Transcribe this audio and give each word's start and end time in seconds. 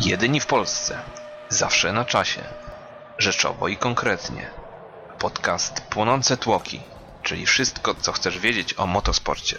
Jedyni 0.00 0.40
w 0.40 0.46
Polsce. 0.46 0.98
Zawsze 1.48 1.92
na 1.92 2.04
czasie. 2.04 2.40
Rzeczowo 3.18 3.68
i 3.68 3.76
konkretnie. 3.76 4.50
Podcast 5.18 5.80
Płonące 5.80 6.36
Tłoki, 6.36 6.80
czyli 7.22 7.46
wszystko, 7.46 7.94
co 7.94 8.12
chcesz 8.12 8.38
wiedzieć 8.38 8.74
o 8.78 8.86
motosporcie. 8.86 9.56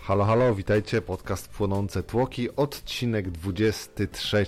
Halo, 0.00 0.24
halo, 0.24 0.54
witajcie, 0.54 1.02
podcast 1.02 1.48
Płonące 1.48 2.02
Tłoki, 2.02 2.56
odcinek 2.56 3.30
23. 3.30 4.46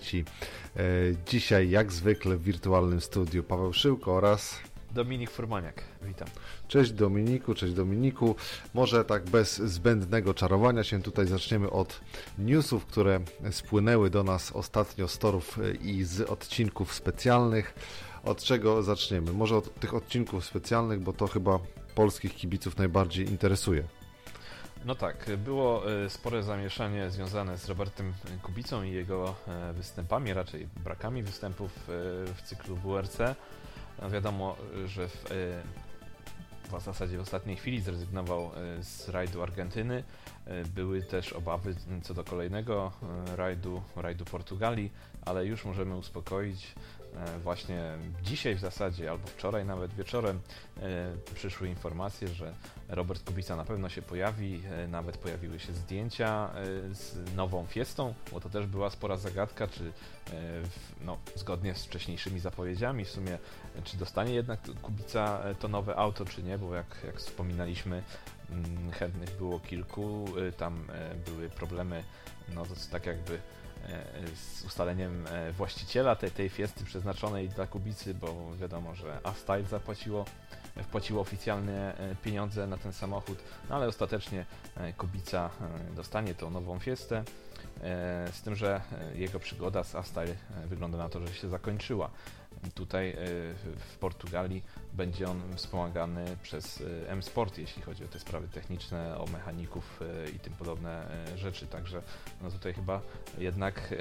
E, 0.76 0.82
dzisiaj, 1.26 1.70
jak 1.70 1.92
zwykle, 1.92 2.36
w 2.36 2.42
wirtualnym 2.42 3.00
studiu 3.00 3.42
Paweł 3.44 3.72
Szyłko 3.72 4.14
oraz 4.14 4.58
Dominik 4.96 5.30
Furmaniak, 5.30 5.82
witam. 6.02 6.28
Cześć 6.68 6.92
Dominiku, 6.92 7.54
cześć 7.54 7.74
Dominiku. 7.74 8.34
Może 8.74 9.04
tak 9.04 9.24
bez 9.24 9.56
zbędnego 9.56 10.34
czarowania 10.34 10.84
się 10.84 11.02
tutaj 11.02 11.26
zaczniemy 11.26 11.70
od 11.70 12.00
newsów, 12.38 12.86
które 12.86 13.20
spłynęły 13.50 14.10
do 14.10 14.22
nas 14.22 14.52
ostatnio 14.52 15.08
z 15.08 15.18
torów 15.18 15.58
i 15.82 16.04
z 16.04 16.20
odcinków 16.20 16.94
specjalnych. 16.94 17.74
Od 18.24 18.42
czego 18.42 18.82
zaczniemy? 18.82 19.32
Może 19.32 19.56
od 19.56 19.80
tych 19.80 19.94
odcinków 19.94 20.44
specjalnych, 20.44 21.00
bo 21.00 21.12
to 21.12 21.26
chyba 21.26 21.58
polskich 21.94 22.34
kibiców 22.34 22.78
najbardziej 22.78 23.28
interesuje. 23.28 23.84
No 24.84 24.94
tak, 24.94 25.30
było 25.38 25.92
e, 25.92 26.10
spore 26.10 26.42
zamieszanie 26.42 27.10
związane 27.10 27.58
z 27.58 27.68
Robertem 27.68 28.14
Kubicą 28.42 28.82
i 28.82 28.92
jego 28.92 29.34
e, 29.48 29.72
występami, 29.72 30.32
raczej 30.32 30.68
brakami 30.84 31.22
występów 31.22 31.70
e, 31.72 31.92
w 32.34 32.42
cyklu 32.44 32.76
WRC. 32.76 33.18
No 34.02 34.10
wiadomo, 34.10 34.56
że 34.86 35.08
w, 35.08 35.24
w 36.64 36.82
zasadzie 36.84 37.18
w 37.18 37.20
ostatniej 37.20 37.56
chwili 37.56 37.80
zrezygnował 37.80 38.50
z 38.80 39.08
rajdu 39.08 39.42
Argentyny. 39.42 40.04
Były 40.74 41.02
też 41.02 41.32
obawy 41.32 41.74
co 42.02 42.14
do 42.14 42.24
kolejnego 42.24 42.92
rajdu, 43.36 43.82
rajdu 43.96 44.24
Portugalii, 44.24 44.92
ale 45.24 45.46
już 45.46 45.64
możemy 45.64 45.96
uspokoić. 45.96 46.74
Właśnie 47.42 47.82
dzisiaj 48.22 48.54
w 48.54 48.60
zasadzie, 48.60 49.10
albo 49.10 49.26
wczoraj 49.26 49.64
nawet 49.64 49.94
wieczorem 49.94 50.40
przyszły 51.34 51.68
informacje, 51.68 52.28
że 52.28 52.54
Robert 52.88 53.24
Kubica 53.24 53.56
na 53.56 53.64
pewno 53.64 53.88
się 53.88 54.02
pojawi, 54.02 54.62
nawet 54.88 55.16
pojawiły 55.18 55.58
się 55.58 55.72
zdjęcia 55.72 56.50
z 56.92 57.34
nową 57.36 57.66
Fiestą, 57.66 58.14
bo 58.32 58.40
to 58.40 58.48
też 58.50 58.66
była 58.66 58.90
spora 58.90 59.16
zagadka, 59.16 59.68
czy 59.68 59.92
no, 61.00 61.18
zgodnie 61.34 61.74
z 61.74 61.84
wcześniejszymi 61.84 62.40
zapowiedziami 62.40 63.04
w 63.04 63.10
sumie, 63.10 63.38
czy 63.84 63.96
dostanie 63.96 64.34
jednak 64.34 64.60
Kubica 64.82 65.42
to 65.60 65.68
nowe 65.68 65.96
auto, 65.96 66.24
czy 66.24 66.42
nie, 66.42 66.58
bo 66.58 66.74
jak, 66.74 66.96
jak 67.06 67.16
wspominaliśmy, 67.16 68.02
chętnych 68.92 69.30
było 69.36 69.60
kilku, 69.60 70.24
tam 70.56 70.86
były 71.26 71.50
problemy, 71.50 72.04
no 72.54 72.66
to 72.66 72.74
tak 72.90 73.06
jakby 73.06 73.40
z 74.34 74.64
ustaleniem 74.64 75.24
właściciela 75.56 76.16
tej, 76.16 76.30
tej 76.30 76.48
fiesty 76.48 76.84
przeznaczonej 76.84 77.48
dla 77.48 77.66
Kubicy, 77.66 78.14
bo 78.14 78.56
wiadomo, 78.56 78.94
że 78.94 79.20
A-Style 79.24 79.64
zapłaciło 79.64 80.24
wpłaciło 80.82 81.20
oficjalne 81.20 81.96
pieniądze 82.22 82.66
na 82.66 82.76
ten 82.76 82.92
samochód, 82.92 83.38
no 83.70 83.76
ale 83.76 83.88
ostatecznie 83.88 84.44
Kubica 84.96 85.50
dostanie 85.94 86.34
tą 86.34 86.50
nową 86.50 86.78
fiestę. 86.78 87.24
Z 88.32 88.42
tym, 88.42 88.56
że 88.56 88.80
jego 89.14 89.40
przygoda 89.40 89.84
z 89.84 89.94
A-Style 89.94 90.34
wygląda 90.66 90.98
na 90.98 91.08
to, 91.08 91.26
że 91.26 91.34
się 91.34 91.48
zakończyła. 91.48 92.10
Tutaj 92.74 93.16
w 93.94 93.98
Portugalii 93.98 94.62
będzie 94.92 95.28
on 95.28 95.42
wspomagany 95.56 96.36
przez 96.42 96.82
M-Sport, 97.06 97.58
jeśli 97.58 97.82
chodzi 97.82 98.04
o 98.04 98.08
te 98.08 98.18
sprawy 98.18 98.48
techniczne, 98.48 99.18
o 99.18 99.26
mechaników 99.26 100.00
i 100.36 100.38
tym 100.38 100.52
podobne 100.52 101.06
rzeczy. 101.36 101.66
Także 101.66 102.02
no 102.42 102.50
tutaj 102.50 102.74
chyba 102.74 103.00
jednak 103.38 103.94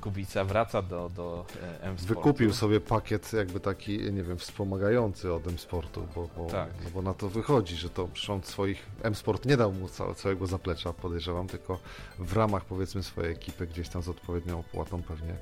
Kubica 0.00 0.44
wraca 0.44 0.82
do, 0.82 1.10
do 1.16 1.46
M-Sportu. 1.80 2.14
Wykupił 2.14 2.52
sobie 2.52 2.80
pakiet 2.80 3.32
jakby 3.32 3.60
taki, 3.60 4.12
nie 4.12 4.22
wiem, 4.22 4.38
wspomagający 4.38 5.32
od 5.32 5.46
M-Sportu, 5.46 6.08
bo, 6.14 6.28
bo, 6.36 6.46
Tak. 6.46 6.70
no 6.84 6.90
bo 6.90 7.02
na 7.02 7.14
to 7.14 7.28
wychodzi, 7.28 7.76
że 7.76 7.90
to 7.90 8.08
on 8.28 8.42
swoich 8.42 8.86
M-Sport 9.02 9.46
nie 9.46 9.56
dał 9.56 9.72
mu 9.72 9.88
całe, 9.88 10.14
całego 10.14 10.46
zaplecza, 10.46 10.92
podejrzewam, 10.92 11.46
tylko 11.46 11.78
w 12.18 12.32
ramach 12.32 12.64
powiedzmy 12.64 13.02
swojej 13.02 13.32
ekipy 13.32 13.66
gdzieś 13.66 13.88
tam 13.88 14.02
z 14.02 14.08
odpowiednią 14.08 14.58
opłatą 14.58 15.02
pewnie 15.02 15.34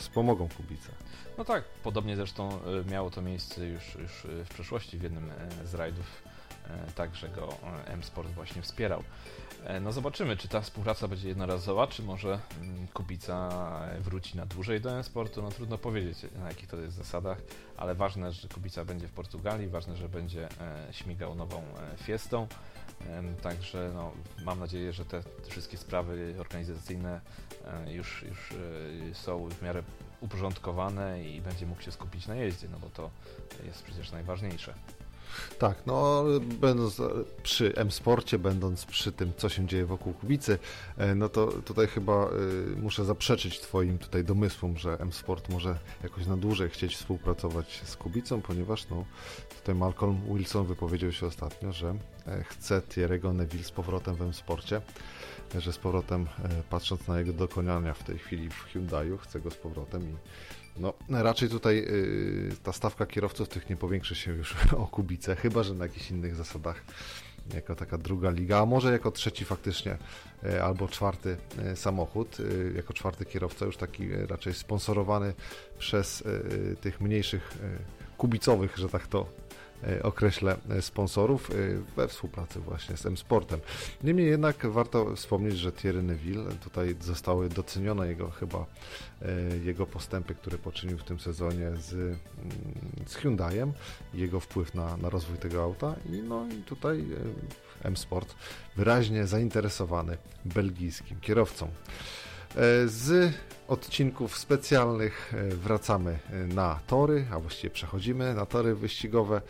wspomogą 0.00 0.48
Kubicę. 0.48 0.88
No 1.38 1.44
tak, 1.44 1.64
podobnie 1.64 2.16
zresztą 2.16 2.50
e, 2.50 2.90
miało 2.90 3.10
to 3.10 3.22
miejsce 3.22 3.66
już, 3.66 3.94
już 3.94 4.26
w 4.44 4.48
przeszłości 4.48 4.98
w 4.98 5.02
jednym 5.02 5.30
e, 5.30 5.66
z 5.66 5.74
rajdów, 5.74 6.22
e, 6.66 6.92
także 6.92 7.28
go 7.28 7.54
M-Sport 7.86 8.28
właśnie 8.28 8.62
wspierał. 8.62 9.02
No 9.80 9.92
zobaczymy, 9.92 10.36
czy 10.36 10.48
ta 10.48 10.60
współpraca 10.60 11.08
będzie 11.08 11.28
jednorazowa, 11.28 11.86
czy 11.86 12.02
może 12.02 12.38
mm, 12.60 12.86
Kubica 12.88 13.50
wróci 14.00 14.36
na 14.36 14.46
dłużej 14.46 14.80
do 14.80 14.90
M-Sportu. 14.96 15.42
No 15.42 15.50
trudno 15.50 15.78
powiedzieć, 15.78 16.18
na 16.38 16.48
jakich 16.48 16.68
to 16.68 16.76
jest 16.76 16.96
zasadach, 16.96 17.38
ale 17.76 17.94
ważne, 17.94 18.32
że 18.32 18.48
Kubica 18.48 18.84
będzie 18.84 19.08
w 19.08 19.12
Portugalii, 19.12 19.68
ważne, 19.68 19.96
że 19.96 20.08
będzie 20.08 20.48
śmigał 20.90 21.34
nową 21.34 21.62
Fiestą. 21.96 22.46
Także 23.42 23.90
no, 23.94 24.12
mam 24.44 24.58
nadzieję, 24.58 24.92
że 24.92 25.04
te 25.04 25.22
wszystkie 25.48 25.76
sprawy 25.76 26.34
organizacyjne 26.38 27.20
już, 27.86 28.22
już 28.22 28.54
są 29.12 29.48
w 29.48 29.62
miarę 29.62 29.82
uporządkowane 30.20 31.24
i 31.24 31.40
będzie 31.40 31.66
mógł 31.66 31.82
się 31.82 31.92
skupić 31.92 32.26
na 32.26 32.34
jeździe, 32.34 32.68
no 32.72 32.78
bo 32.78 32.90
to 32.90 33.10
jest 33.64 33.82
przecież 33.82 34.12
najważniejsze. 34.12 34.74
Tak, 35.58 35.86
no 35.86 36.24
będąc 36.60 37.02
przy 37.42 37.76
M-Sporcie, 37.76 38.38
będąc 38.38 38.84
przy 38.86 39.12
tym, 39.12 39.32
co 39.36 39.48
się 39.48 39.66
dzieje 39.66 39.86
wokół 39.86 40.12
Kubicy, 40.12 40.58
no 41.16 41.28
to 41.28 41.46
tutaj 41.46 41.86
chyba 41.86 42.28
y, 42.72 42.76
muszę 42.76 43.04
zaprzeczyć 43.04 43.60
Twoim 43.60 43.98
tutaj 43.98 44.24
domysłom, 44.24 44.78
że 44.78 44.96
M-Sport 45.00 45.48
może 45.48 45.78
jakoś 46.02 46.26
na 46.26 46.36
dłużej 46.36 46.70
chcieć 46.70 46.96
współpracować 46.96 47.82
z 47.84 47.96
Kubicą, 47.96 48.42
ponieważ 48.42 48.88
no, 48.88 49.04
tutaj 49.58 49.74
Malcolm 49.74 50.20
Wilson 50.34 50.66
wypowiedział 50.66 51.12
się 51.12 51.26
ostatnio, 51.26 51.72
że 51.72 51.94
e, 52.26 52.44
chce 52.44 52.80
Thierry'ego 52.80 53.34
Neville 53.34 53.64
z 53.64 53.70
powrotem 53.70 54.14
w 54.14 54.22
M-Sporcie, 54.22 54.80
że 55.58 55.72
z 55.72 55.78
powrotem, 55.78 56.26
e, 56.44 56.48
patrząc 56.70 57.08
na 57.08 57.18
jego 57.18 57.32
dokonania 57.32 57.94
w 57.94 58.04
tej 58.04 58.18
chwili 58.18 58.50
w 58.50 58.64
Hyundaiu, 58.64 59.18
chce 59.18 59.40
go 59.40 59.50
z 59.50 59.56
powrotem 59.56 60.02
i 60.02 60.14
no, 60.80 60.94
raczej 61.08 61.48
tutaj 61.48 61.78
y, 61.78 62.56
ta 62.62 62.72
stawka 62.72 63.06
kierowców 63.06 63.48
tych 63.48 63.70
nie 63.70 63.76
powiększy 63.76 64.14
się 64.14 64.32
już 64.32 64.56
o 64.76 64.86
Kubicę, 64.86 65.36
chyba 65.36 65.62
że 65.62 65.74
na 65.74 65.84
jakichś 65.84 66.10
innych 66.10 66.34
zasadach, 66.34 66.84
jako 67.54 67.76
taka 67.76 67.98
druga 67.98 68.30
liga, 68.30 68.58
a 68.58 68.66
może 68.66 68.92
jako 68.92 69.10
trzeci 69.10 69.44
faktycznie 69.44 69.98
y, 70.44 70.62
albo 70.62 70.88
czwarty 70.88 71.36
y, 71.72 71.76
samochód, 71.76 72.40
y, 72.40 72.72
jako 72.76 72.92
czwarty 72.92 73.24
kierowca, 73.24 73.64
już 73.66 73.76
taki 73.76 74.12
y, 74.12 74.26
raczej 74.26 74.54
sponsorowany 74.54 75.34
przez 75.78 76.20
y, 76.20 76.76
tych 76.80 77.00
mniejszych 77.00 77.58
kubicowych, 78.18 78.78
że 78.78 78.88
tak 78.88 79.06
to 79.06 79.26
określę 80.02 80.56
sponsorów 80.80 81.50
we 81.96 82.08
współpracy 82.08 82.60
właśnie 82.60 82.96
z 82.96 83.06
M-Sportem. 83.06 83.60
Niemniej 84.04 84.26
jednak 84.26 84.66
warto 84.66 85.16
wspomnieć, 85.16 85.58
że 85.58 85.72
Thierry 85.72 86.02
Neville 86.02 86.52
tutaj 86.64 86.96
zostały 87.00 87.48
docenione 87.48 88.08
jego 88.08 88.30
chyba 88.30 88.66
jego 89.64 89.86
postępy, 89.86 90.34
które 90.34 90.58
poczynił 90.58 90.98
w 90.98 91.04
tym 91.04 91.20
sezonie 91.20 91.70
z, 91.76 91.92
mm, 91.92 92.18
z 93.06 93.14
Hyundaiem, 93.14 93.72
jego 94.14 94.40
wpływ 94.40 94.74
na, 94.74 94.96
na 94.96 95.10
rozwój 95.10 95.38
tego 95.38 95.62
auta 95.62 95.94
i 96.12 96.22
no 96.22 96.46
i 96.48 96.62
tutaj 96.62 97.04
M-Sport 97.82 98.34
wyraźnie 98.76 99.26
zainteresowany 99.26 100.16
belgijskim 100.44 101.20
kierowcą. 101.20 101.70
Z 102.86 103.34
odcinków 103.70 104.38
specjalnych 104.38 105.32
wracamy 105.50 106.18
na 106.54 106.80
tory, 106.86 107.26
a 107.32 107.40
właściwie 107.40 107.70
przechodzimy 107.70 108.34
na 108.34 108.46
tory 108.46 108.74
wyścigowe. 108.74 109.42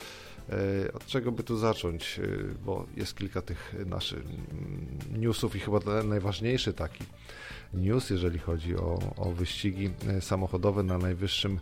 Od 0.95 1.07
czego 1.07 1.33
by 1.33 1.43
tu 1.43 1.57
zacząć? 1.57 2.21
Bo 2.65 2.87
jest 2.97 3.17
kilka 3.17 3.43
tych 3.43 3.75
naszych 3.87 4.23
newsów 5.13 5.57
i 5.57 5.61
chyba 5.61 5.79
najważniejszy 6.05 6.73
taki 6.73 7.05
news, 7.75 8.11
jeżeli 8.11 8.39
chodzi 8.39 8.77
o, 8.77 8.99
o 9.17 9.33
wyścigi 9.33 9.91
samochodowe 10.21 10.83
na 10.83 10.99
najwyższym, 10.99 11.61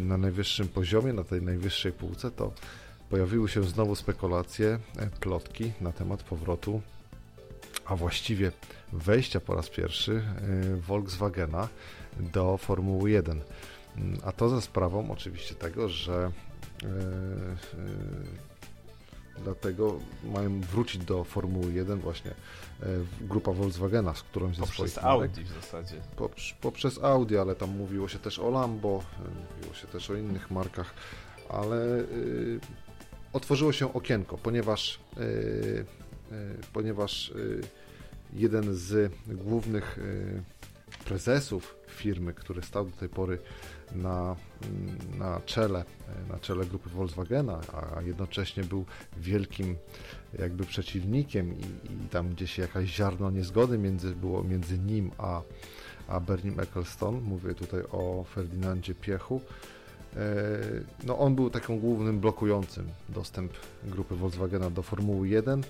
na 0.00 0.18
najwyższym 0.18 0.68
poziomie, 0.68 1.12
na 1.12 1.24
tej 1.24 1.42
najwyższej 1.42 1.92
półce, 1.92 2.30
to 2.30 2.52
pojawiły 3.10 3.48
się 3.48 3.62
znowu 3.62 3.94
spekulacje, 3.94 4.78
plotki 5.20 5.72
na 5.80 5.92
temat 5.92 6.22
powrotu, 6.22 6.82
a 7.84 7.96
właściwie 7.96 8.52
wejścia 8.92 9.40
po 9.40 9.54
raz 9.54 9.68
pierwszy 9.68 10.22
Volkswagena 10.76 11.68
do 12.20 12.56
Formuły 12.56 13.10
1. 13.10 13.40
A 14.24 14.32
to 14.32 14.48
za 14.48 14.60
sprawą 14.60 15.10
oczywiście 15.10 15.54
tego, 15.54 15.88
że 15.88 16.30
dlatego 19.44 19.98
mają 20.24 20.60
wrócić 20.60 21.04
do 21.04 21.24
Formuły 21.24 21.72
1 21.72 21.98
właśnie 22.00 22.30
grupa 23.20 23.52
Volkswagena, 23.52 24.14
z 24.14 24.22
którąś 24.22 24.56
ze 24.56 24.62
Poprzez 24.62 24.98
Audi 24.98 25.40
marek. 25.40 25.46
w 25.46 25.54
zasadzie. 25.54 25.96
Poprz- 26.16 26.54
poprzez 26.60 26.98
Audi, 27.04 27.36
ale 27.36 27.54
tam 27.54 27.70
mówiło 27.76 28.08
się 28.08 28.18
też 28.18 28.38
o 28.38 28.50
Lambo, 28.50 29.02
mówiło 29.56 29.74
się 29.74 29.86
też 29.86 30.10
o 30.10 30.14
innych 30.14 30.50
markach, 30.50 30.94
ale 31.48 31.76
y, 31.98 32.60
otworzyło 33.32 33.72
się 33.72 33.94
okienko, 33.94 34.38
ponieważ, 34.38 35.00
y, 35.18 35.20
y, 35.22 35.84
ponieważ 36.72 37.28
y, 37.28 37.60
jeden 38.32 38.74
z 38.74 39.12
głównych 39.26 39.98
y, 39.98 40.42
prezesów 41.04 41.74
firmy, 41.88 42.34
który 42.34 42.62
stał 42.62 42.84
do 42.84 42.96
tej 42.96 43.08
pory 43.08 43.38
na, 43.94 44.36
na 45.18 45.40
czele, 45.40 45.84
na 46.28 46.38
czele 46.38 46.66
grupy 46.66 46.90
Volkswagena, 46.90 47.60
a 47.72 48.02
jednocześnie 48.02 48.64
był 48.64 48.84
wielkim 49.16 49.76
jakby 50.38 50.64
przeciwnikiem 50.64 51.52
i, 51.52 51.62
i 51.62 52.08
tam 52.10 52.28
gdzieś 52.28 52.58
jakaś 52.58 52.88
ziarno 52.88 53.30
niezgody 53.30 53.78
między, 53.78 54.14
było 54.14 54.44
między 54.44 54.78
nim 54.78 55.10
a, 55.18 55.42
a 56.08 56.20
Bernim 56.20 56.60
Ecclestone. 56.60 57.20
Mówię 57.20 57.54
tutaj 57.54 57.82
o 57.90 58.24
Ferdynandzie 58.24 58.94
Piechu. 58.94 59.40
E, 60.16 60.18
no 61.04 61.18
on 61.18 61.34
był 61.34 61.50
takim 61.50 61.78
głównym 61.80 62.20
blokującym 62.20 62.88
dostęp 63.08 63.52
grupy 63.84 64.16
Volkswagena 64.16 64.70
do 64.70 64.82
Formuły 64.82 65.28
1. 65.28 65.62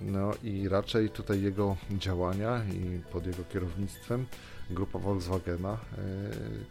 No 0.00 0.32
i 0.42 0.68
raczej 0.68 1.10
tutaj 1.10 1.42
jego 1.42 1.76
działania 1.90 2.64
i 2.64 3.00
pod 3.12 3.26
jego 3.26 3.44
kierownictwem 3.44 4.26
grupa 4.70 4.98
Volkswagena 4.98 5.72
e, 5.72 5.76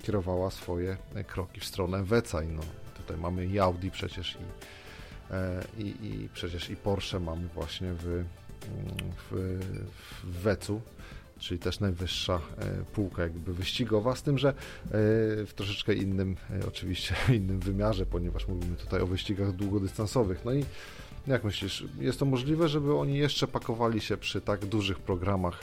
kierowała 0.04 0.52
swoje 0.52 0.98
kroki 1.28 1.60
w 1.60 1.66
stronę 1.66 2.04
Weca 2.04 2.44
i 2.44 2.48
no 2.48 2.62
tutaj 2.98 3.18
mamy 3.18 3.46
i 3.46 3.60
Audi 3.60 3.90
przecież 3.92 4.36
i, 4.36 4.38
e, 5.34 5.64
i, 5.78 5.88
i 5.88 6.30
przecież 6.34 6.70
i 6.70 6.76
Porsche 6.76 7.20
mamy 7.20 7.48
właśnie 7.48 7.94
w, 7.94 8.24
w, 9.32 9.60
w 10.24 10.42
Wecu 10.42 10.82
czyli 11.40 11.60
też 11.60 11.80
najwyższa 11.80 12.36
e, 12.36 12.40
półka 12.94 13.24
jakby 13.24 13.54
wyścigowa, 13.54 14.16
z 14.16 14.24
tym, 14.24 14.38
że 14.38 14.54
w 15.48 15.52
troszeczkę 15.56 15.94
innym, 15.94 16.36
oczywiście 16.68 17.16
innym 17.38 17.60
wymiarze, 17.60 18.06
ponieważ 18.06 18.48
mówimy 18.48 18.76
tutaj 18.76 19.02
o 19.02 19.08
wyścigach 19.08 19.52
długodystansowych. 19.52 20.46
No 20.46 20.54
i 20.54 20.66
jak 21.28 21.44
myślisz, 21.44 21.86
jest 22.00 22.20
to 22.20 22.26
możliwe, 22.26 22.68
żeby 22.68 22.96
oni 22.96 23.18
jeszcze 23.18 23.48
pakowali 23.48 24.02
się 24.02 24.18
przy 24.18 24.42
tak 24.42 24.66
dużych 24.66 25.00
programach 25.00 25.60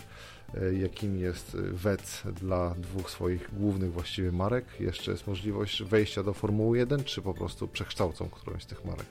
E, 0.54 0.74
jakim 0.74 1.18
jest 1.18 1.56
WEC 1.56 2.22
dla 2.40 2.74
dwóch 2.74 3.10
swoich 3.10 3.54
głównych 3.54 3.92
właściwie 3.92 4.32
marek. 4.32 4.64
Jeszcze 4.80 5.10
jest 5.10 5.26
możliwość 5.26 5.82
wejścia 5.82 6.22
do 6.22 6.34
Formuły 6.34 6.78
1, 6.78 7.04
czy 7.04 7.22
po 7.22 7.34
prostu 7.34 7.68
przekształcą 7.68 8.28
którąś 8.28 8.62
z 8.62 8.66
tych 8.66 8.84
marek? 8.84 9.06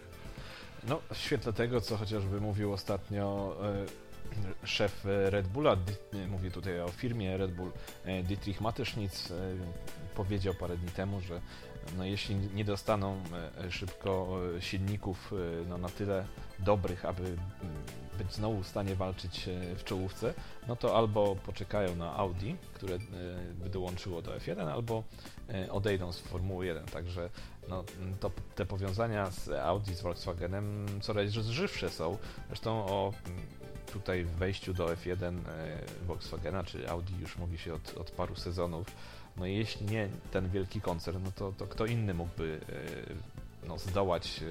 No, 0.87 1.01
w 1.13 1.17
świetle 1.17 1.53
tego, 1.53 1.81
co 1.81 1.97
chociażby 1.97 2.41
mówił 2.41 2.73
ostatnio 2.73 3.55
e, 4.63 4.67
szef 4.67 5.01
Red 5.05 5.47
Bulla, 5.47 5.77
mówię 6.27 6.51
tutaj 6.51 6.81
o 6.81 6.87
firmie 6.87 7.37
Red 7.37 7.51
Bull, 7.51 7.71
e, 8.05 8.23
Dietrich 8.23 8.61
Mateschnitz, 8.61 9.33
powiedział 10.15 10.53
parę 10.53 10.77
dni 10.77 10.91
temu, 10.91 11.21
że 11.21 11.41
no, 11.97 12.05
jeśli 12.05 12.35
nie 12.35 12.65
dostaną 12.65 13.23
szybko 13.69 14.39
silników 14.59 15.33
no, 15.69 15.77
na 15.77 15.89
tyle 15.89 16.25
dobrych, 16.59 17.05
aby 17.05 17.23
mm, 17.23 17.37
być 18.17 18.33
znowu 18.33 18.63
w 18.63 18.67
stanie 18.67 18.95
walczyć 18.95 19.47
e, 19.47 19.75
w 19.75 19.83
czołówce, 19.83 20.33
no 20.67 20.75
to 20.75 20.97
albo 20.97 21.35
poczekają 21.35 21.95
na 21.95 22.15
Audi, 22.15 22.55
które 22.73 22.95
e, 22.95 22.99
by 23.53 23.69
dołączyło 23.69 24.21
do 24.21 24.31
F1, 24.31 24.71
albo 24.71 25.03
e, 25.49 25.71
odejdą 25.71 26.11
z 26.13 26.19
Formuły 26.19 26.65
1. 26.65 26.85
Także 26.85 27.29
no, 27.67 27.83
to, 28.19 28.31
te 28.55 28.65
powiązania 28.65 29.31
z 29.31 29.49
Audi, 29.49 29.93
z 29.93 30.01
Volkswagenem 30.01 30.85
coraz 31.01 31.29
żywsze 31.31 31.89
są. 31.89 32.17
Zresztą 32.47 32.85
o 32.85 33.13
tutaj 33.93 34.23
wejściu 34.23 34.73
do 34.73 34.85
F1 34.85 35.39
Volkswagena 36.07 36.63
czy 36.63 36.89
Audi 36.89 37.13
już 37.19 37.37
mówi 37.37 37.57
się 37.57 37.73
od, 37.73 37.97
od 37.97 38.11
paru 38.11 38.35
sezonów. 38.35 38.87
No 39.37 39.45
jeśli 39.45 39.85
nie 39.85 40.09
ten 40.31 40.49
wielki 40.49 40.81
koncern, 40.81 41.23
no 41.23 41.31
to, 41.31 41.53
to 41.57 41.67
kto 41.67 41.85
inny 41.85 42.13
mógłby 42.13 42.59
no, 43.67 43.77
zdołać 43.77 44.43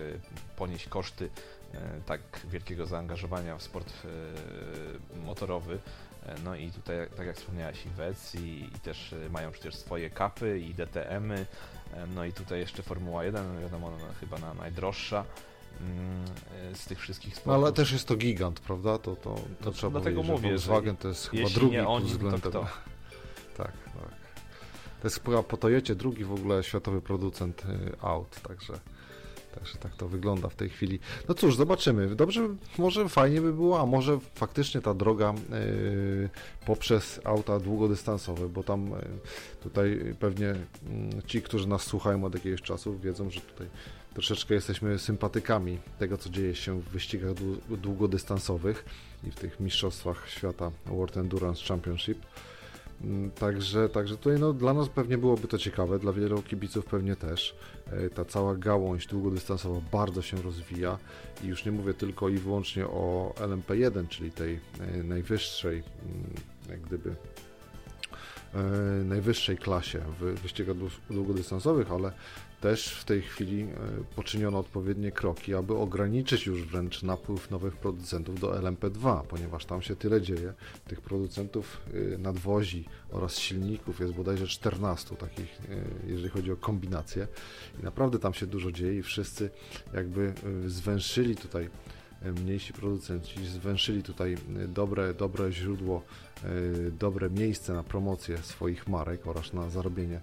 ponieść 0.56 0.88
koszty 0.88 1.30
E, 1.74 2.00
tak 2.06 2.20
wielkiego 2.44 2.86
zaangażowania 2.86 3.56
w 3.56 3.62
sport 3.62 3.92
e, 4.04 5.18
motorowy. 5.18 5.78
E, 6.26 6.34
no 6.44 6.56
i 6.56 6.70
tutaj, 6.70 6.96
tak 7.16 7.26
jak 7.26 7.36
wspomniałeś, 7.36 7.86
i 7.86 7.88
WEC, 7.88 8.34
i, 8.34 8.70
i 8.76 8.80
też 8.80 9.14
mają 9.30 9.52
przecież 9.52 9.74
swoje 9.74 10.10
kapy 10.10 10.60
i 10.60 10.74
DTM-y. 10.74 11.46
No 12.14 12.24
i 12.24 12.32
tutaj 12.32 12.58
jeszcze 12.60 12.82
Formuła 12.82 13.24
1, 13.24 13.60
wiadomo, 13.60 13.90
no, 13.90 13.96
chyba 14.20 14.38
na 14.38 14.54
najdroższa 14.54 15.24
z 16.74 16.86
tych 16.86 17.00
wszystkich 17.00 17.34
sportów. 17.34 17.60
No, 17.60 17.66
ale 17.66 17.72
też 17.72 17.92
jest 17.92 18.08
to 18.08 18.16
gigant, 18.16 18.60
prawda? 18.60 18.98
To, 18.98 19.16
to, 19.16 19.34
to 19.34 19.40
no, 19.64 19.72
trzeba 19.72 19.90
dlatego 19.90 20.20
powiedzieć, 20.20 20.42
mówię, 20.42 20.48
Volkswagen 20.48 20.96
to 20.96 21.08
jest 21.08 21.30
chyba 21.30 21.48
drugi 21.48 21.72
nie 21.72 21.88
oni, 21.88 22.06
względem... 22.06 22.40
To 22.40 22.48
kto? 22.50 22.60
tak, 23.62 23.72
tak. 23.84 24.16
To 25.00 25.06
jest 25.06 25.24
chyba 25.24 25.42
po 25.42 25.56
Toyocie 25.56 25.94
drugi 25.94 26.24
w 26.24 26.32
ogóle 26.32 26.62
światowy 26.62 27.00
producent 27.00 27.62
aut, 28.00 28.40
także 28.40 28.80
Także 29.58 29.78
tak 29.78 29.96
to 29.96 30.08
wygląda 30.08 30.48
w 30.48 30.54
tej 30.54 30.68
chwili. 30.68 30.98
No 31.28 31.34
cóż, 31.34 31.56
zobaczymy. 31.56 32.16
Dobrze, 32.16 32.48
może 32.78 33.08
fajnie 33.08 33.40
by 33.40 33.52
było, 33.52 33.80
a 33.80 33.86
może 33.86 34.18
faktycznie 34.34 34.80
ta 34.80 34.94
droga 34.94 35.34
yy, 35.50 36.28
poprzez 36.66 37.20
auta 37.24 37.60
długodystansowe, 37.60 38.48
bo 38.48 38.62
tam 38.62 38.90
yy, 38.90 38.98
tutaj 39.62 40.14
pewnie 40.20 40.46
yy, 40.46 41.22
ci, 41.26 41.42
którzy 41.42 41.68
nas 41.68 41.82
słuchają 41.82 42.24
od 42.24 42.34
jakiegoś 42.34 42.62
czasu, 42.62 42.98
wiedzą, 42.98 43.30
że 43.30 43.40
tutaj 43.40 43.66
troszeczkę 44.16 44.54
jesteśmy 44.54 44.98
sympatykami 44.98 45.78
tego, 45.98 46.18
co 46.18 46.30
dzieje 46.30 46.54
się 46.54 46.80
w 46.80 46.88
wyścigach 46.88 47.34
długodystansowych 47.70 48.84
i 49.24 49.30
w 49.30 49.34
tych 49.34 49.60
mistrzostwach 49.60 50.28
świata 50.30 50.70
World 50.86 51.16
Endurance 51.16 51.64
Championship. 51.64 52.18
Mm, 53.02 53.30
także, 53.30 53.88
także 53.88 54.16
tutaj 54.16 54.40
no, 54.40 54.52
dla 54.52 54.74
nas 54.74 54.88
pewnie 54.88 55.18
byłoby 55.18 55.48
to 55.48 55.58
ciekawe, 55.58 55.98
dla 55.98 56.12
wielu 56.12 56.42
kibiców 56.42 56.84
pewnie 56.84 57.16
też. 57.16 57.56
E, 57.92 58.10
ta 58.10 58.24
cała 58.24 58.56
gałąź 58.56 59.06
długodystansowa 59.06 59.80
bardzo 59.92 60.22
się 60.22 60.42
rozwija 60.42 60.98
i 61.44 61.46
już 61.46 61.64
nie 61.64 61.72
mówię 61.72 61.94
tylko 61.94 62.28
i 62.28 62.36
wyłącznie 62.36 62.86
o 62.86 63.34
LMP1, 63.36 64.08
czyli 64.08 64.30
tej 64.30 64.60
e, 64.80 65.02
najwyższej, 65.02 65.76
mm, 65.76 66.34
jak 66.70 66.80
gdyby 66.80 67.14
e, 68.54 68.62
najwyższej 69.04 69.58
klasie 69.58 70.00
w 70.20 70.40
wyścigach 70.40 70.76
długodystansowych, 71.10 71.92
ale 71.92 72.12
też 72.60 72.88
w 72.88 73.04
tej 73.04 73.22
chwili 73.22 73.62
e, 73.62 73.66
poczyniono 74.16 74.58
odpowiednie 74.58 75.12
kroki, 75.12 75.54
aby 75.54 75.74
ograniczyć 75.74 76.46
już 76.46 76.62
wręcz 76.62 77.02
napływ 77.02 77.50
nowych 77.50 77.76
producentów 77.76 78.40
do 78.40 78.50
LMP2, 78.50 79.22
ponieważ 79.28 79.64
tam 79.64 79.82
się 79.82 79.96
tyle 79.96 80.22
dzieje. 80.22 80.52
Tych 80.88 81.00
producentów 81.00 81.80
e, 82.14 82.18
nadwozi 82.18 82.84
oraz 83.10 83.38
silników 83.38 84.00
jest 84.00 84.12
bodajże 84.12 84.46
14 84.46 85.16
takich, 85.16 85.60
e, 85.70 86.10
jeżeli 86.10 86.28
chodzi 86.28 86.52
o 86.52 86.56
kombinacje. 86.56 87.26
I 87.80 87.84
naprawdę 87.84 88.18
tam 88.18 88.34
się 88.34 88.46
dużo 88.46 88.72
dzieje 88.72 88.98
i 88.98 89.02
wszyscy 89.02 89.50
jakby 89.94 90.32
zwęszyli 90.66 91.36
tutaj 91.36 91.68
mniejsi 92.40 92.72
producenci 92.72 93.46
zwęszyli 93.46 94.02
tutaj 94.02 94.36
dobre, 94.68 95.14
dobre 95.14 95.52
źródło, 95.52 96.02
dobre 96.98 97.30
miejsce 97.30 97.72
na 97.72 97.82
promocję 97.82 98.38
swoich 98.38 98.88
marek 98.88 99.26
oraz 99.26 99.52
na 99.52 99.70
zarobienie 99.70 100.20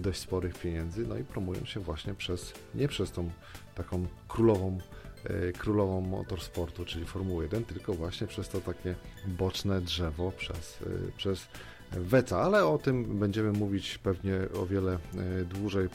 dość 0.00 0.20
sporych 0.20 0.58
pieniędzy, 0.58 1.06
no 1.06 1.16
i 1.16 1.24
promują 1.24 1.64
się 1.64 1.80
właśnie 1.80 2.14
przez, 2.14 2.52
nie 2.74 2.88
przez 2.88 3.10
tą 3.12 3.30
taką 3.74 4.06
królową, 4.28 4.78
e, 5.24 5.52
królową 5.52 6.00
motorsportu, 6.00 6.84
czyli 6.84 7.04
Formuły 7.04 7.44
1, 7.44 7.64
tylko 7.64 7.94
właśnie 7.94 8.26
przez 8.26 8.48
to 8.48 8.60
takie 8.60 8.94
boczne 9.26 9.80
drzewo, 9.80 10.32
przez, 10.32 10.82
e, 10.82 11.12
przez 11.16 11.48
Weca, 11.90 12.40
ale 12.40 12.66
o 12.66 12.78
tym 12.78 13.18
będziemy 13.18 13.52
mówić 13.52 13.98
pewnie 13.98 14.34
o 14.60 14.66
wiele 14.66 14.98
dłużej 15.44 15.88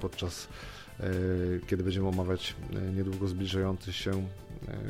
podczas 0.00 0.48
kiedy 1.66 1.82
będziemy 1.82 2.08
omawiać 2.08 2.56
niedługo 2.96 3.28
zbliżający 3.28 3.92
się 3.92 4.26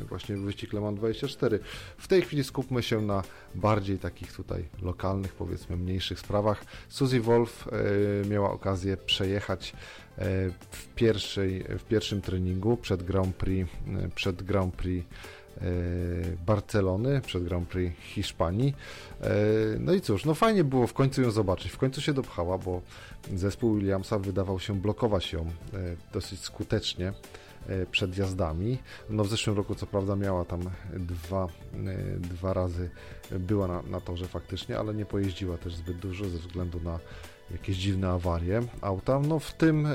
właśnie 0.09 0.37
wyścig 0.37 0.73
Le 0.73 0.81
Mans 0.81 0.97
24. 0.97 1.59
W 1.97 2.07
tej 2.07 2.21
chwili 2.21 2.43
skupmy 2.43 2.83
się 2.83 3.01
na 3.01 3.23
bardziej 3.55 3.99
takich 3.99 4.33
tutaj 4.33 4.65
lokalnych, 4.81 5.33
powiedzmy 5.33 5.77
mniejszych 5.77 6.19
sprawach. 6.19 6.65
Suzy 6.89 7.21
Wolf 7.21 7.67
miała 8.29 8.51
okazję 8.51 8.97
przejechać 8.97 9.73
w, 10.71 10.87
pierwszej, 10.95 11.63
w 11.79 11.83
pierwszym 11.83 12.21
treningu 12.21 12.77
przed 12.77 13.03
Grand 13.03 13.35
Prix, 13.35 13.71
przed 14.15 14.43
Grand 14.43 14.75
Prix 14.75 15.07
Barcelony, 16.45 17.21
przed 17.21 17.43
Grand 17.43 17.69
Prix 17.69 17.99
Hiszpanii. 17.99 18.73
No 19.79 19.93
i 19.93 20.01
cóż, 20.01 20.25
no 20.25 20.33
fajnie 20.33 20.63
było 20.63 20.87
w 20.87 20.93
końcu 20.93 21.21
ją 21.21 21.31
zobaczyć. 21.31 21.71
W 21.71 21.77
końcu 21.77 22.01
się 22.01 22.13
dopchała, 22.13 22.57
bo 22.57 22.81
zespół 23.35 23.75
Williamsa 23.75 24.19
wydawał 24.19 24.59
się 24.59 24.81
blokować 24.81 25.33
ją 25.33 25.45
dosyć 26.13 26.39
skutecznie 26.39 27.13
E, 27.69 27.85
przed 27.85 28.17
jazdami. 28.17 28.77
No 29.09 29.23
w 29.23 29.29
zeszłym 29.29 29.57
roku 29.57 29.75
co 29.75 29.87
prawda 29.87 30.15
miała 30.15 30.45
tam 30.45 30.59
dwa, 30.93 31.47
e, 31.73 32.19
dwa 32.19 32.53
razy 32.53 32.89
była 33.31 33.67
na, 33.67 33.81
na 33.81 33.99
torze 33.99 34.27
faktycznie, 34.27 34.79
ale 34.79 34.93
nie 34.93 35.05
pojeździła 35.05 35.57
też 35.57 35.75
zbyt 35.75 35.97
dużo 35.97 36.29
ze 36.29 36.37
względu 36.37 36.79
na 36.79 36.99
jakieś 37.51 37.77
dziwne 37.77 38.09
awarie 38.09 38.61
auta. 38.81 39.19
No 39.19 39.39
w 39.39 39.53
tym, 39.53 39.85
e, 39.85 39.89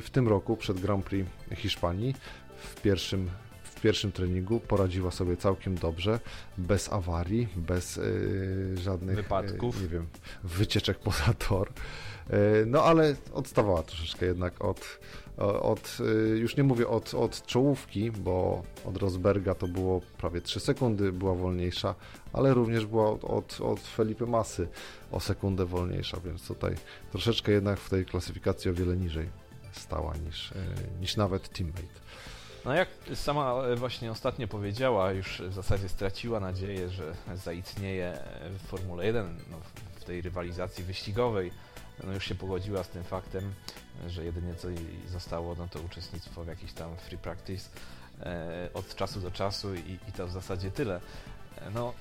w 0.00 0.08
tym 0.12 0.28
roku 0.28 0.56
przed 0.56 0.80
Grand 0.80 1.04
Prix 1.04 1.30
Hiszpanii 1.54 2.14
w 2.56 2.82
pierwszym, 2.82 3.30
w 3.76 3.80
pierwszym 3.80 4.12
treningu 4.12 4.60
poradziła 4.60 5.10
sobie 5.10 5.36
całkiem 5.36 5.74
dobrze, 5.74 6.20
bez 6.58 6.92
awarii, 6.92 7.48
bez 7.56 7.96
yy, 7.96 8.76
żadnych 8.76 9.16
wypadków, 9.16 9.82
nie 9.82 9.88
wiem, 9.88 10.06
wycieczek 10.44 10.98
poza 10.98 11.34
tor. 11.48 11.72
No 12.66 12.82
ale 12.82 13.16
odstawała 13.32 13.82
troszeczkę 13.82 14.26
jednak 14.26 14.64
od, 14.64 14.98
od 15.62 15.98
już 16.34 16.56
nie 16.56 16.62
mówię 16.62 16.88
od, 16.88 17.14
od 17.14 17.46
czołówki, 17.46 18.10
bo 18.10 18.62
od 18.84 18.96
Rosberga 18.96 19.54
to 19.54 19.68
było 19.68 20.00
prawie 20.18 20.40
3 20.40 20.60
sekundy, 20.60 21.12
była 21.12 21.34
wolniejsza, 21.34 21.94
ale 22.32 22.54
również 22.54 22.86
była 22.86 23.10
od, 23.10 23.24
od, 23.24 23.60
od 23.60 23.80
Felipe 23.80 24.26
Masy 24.26 24.68
o 25.12 25.20
sekundę 25.20 25.66
wolniejsza, 25.66 26.20
więc 26.24 26.46
tutaj 26.48 26.74
troszeczkę 27.12 27.52
jednak 27.52 27.80
w 27.80 27.90
tej 27.90 28.04
klasyfikacji 28.04 28.70
o 28.70 28.74
wiele 28.74 28.96
niżej 28.96 29.28
stała 29.72 30.16
niż, 30.26 30.54
niż 31.00 31.16
nawet 31.16 31.48
teammate. 31.48 32.00
No 32.66 32.74
jak 32.74 32.88
sama 33.14 33.54
właśnie 33.76 34.10
ostatnio 34.10 34.48
powiedziała, 34.48 35.12
już 35.12 35.42
w 35.48 35.52
zasadzie 35.52 35.88
straciła 35.88 36.40
nadzieję, 36.40 36.88
że 36.88 37.14
zaistnieje 37.34 38.18
w 38.58 38.66
Formule 38.66 39.06
1, 39.06 39.38
no, 39.50 39.56
w 40.00 40.04
tej 40.04 40.22
rywalizacji 40.22 40.84
wyścigowej. 40.84 41.50
No 42.04 42.12
już 42.12 42.24
się 42.24 42.34
pogodziła 42.34 42.84
z 42.84 42.88
tym 42.88 43.04
faktem, 43.04 43.54
że 44.06 44.24
jedynie 44.24 44.54
co 44.54 44.68
jej 44.68 44.86
zostało, 45.08 45.54
no 45.58 45.68
to 45.68 45.80
uczestnictwo 45.80 46.44
w 46.44 46.48
jakiś 46.48 46.72
tam 46.72 46.96
free 46.96 47.18
practice 47.18 47.68
e, 48.20 48.68
od 48.74 48.94
czasu 48.94 49.20
do 49.20 49.30
czasu 49.30 49.74
i, 49.74 49.98
i 50.08 50.12
to 50.16 50.26
w 50.26 50.30
zasadzie 50.30 50.70
tyle. 50.70 51.00
No, 51.74 51.92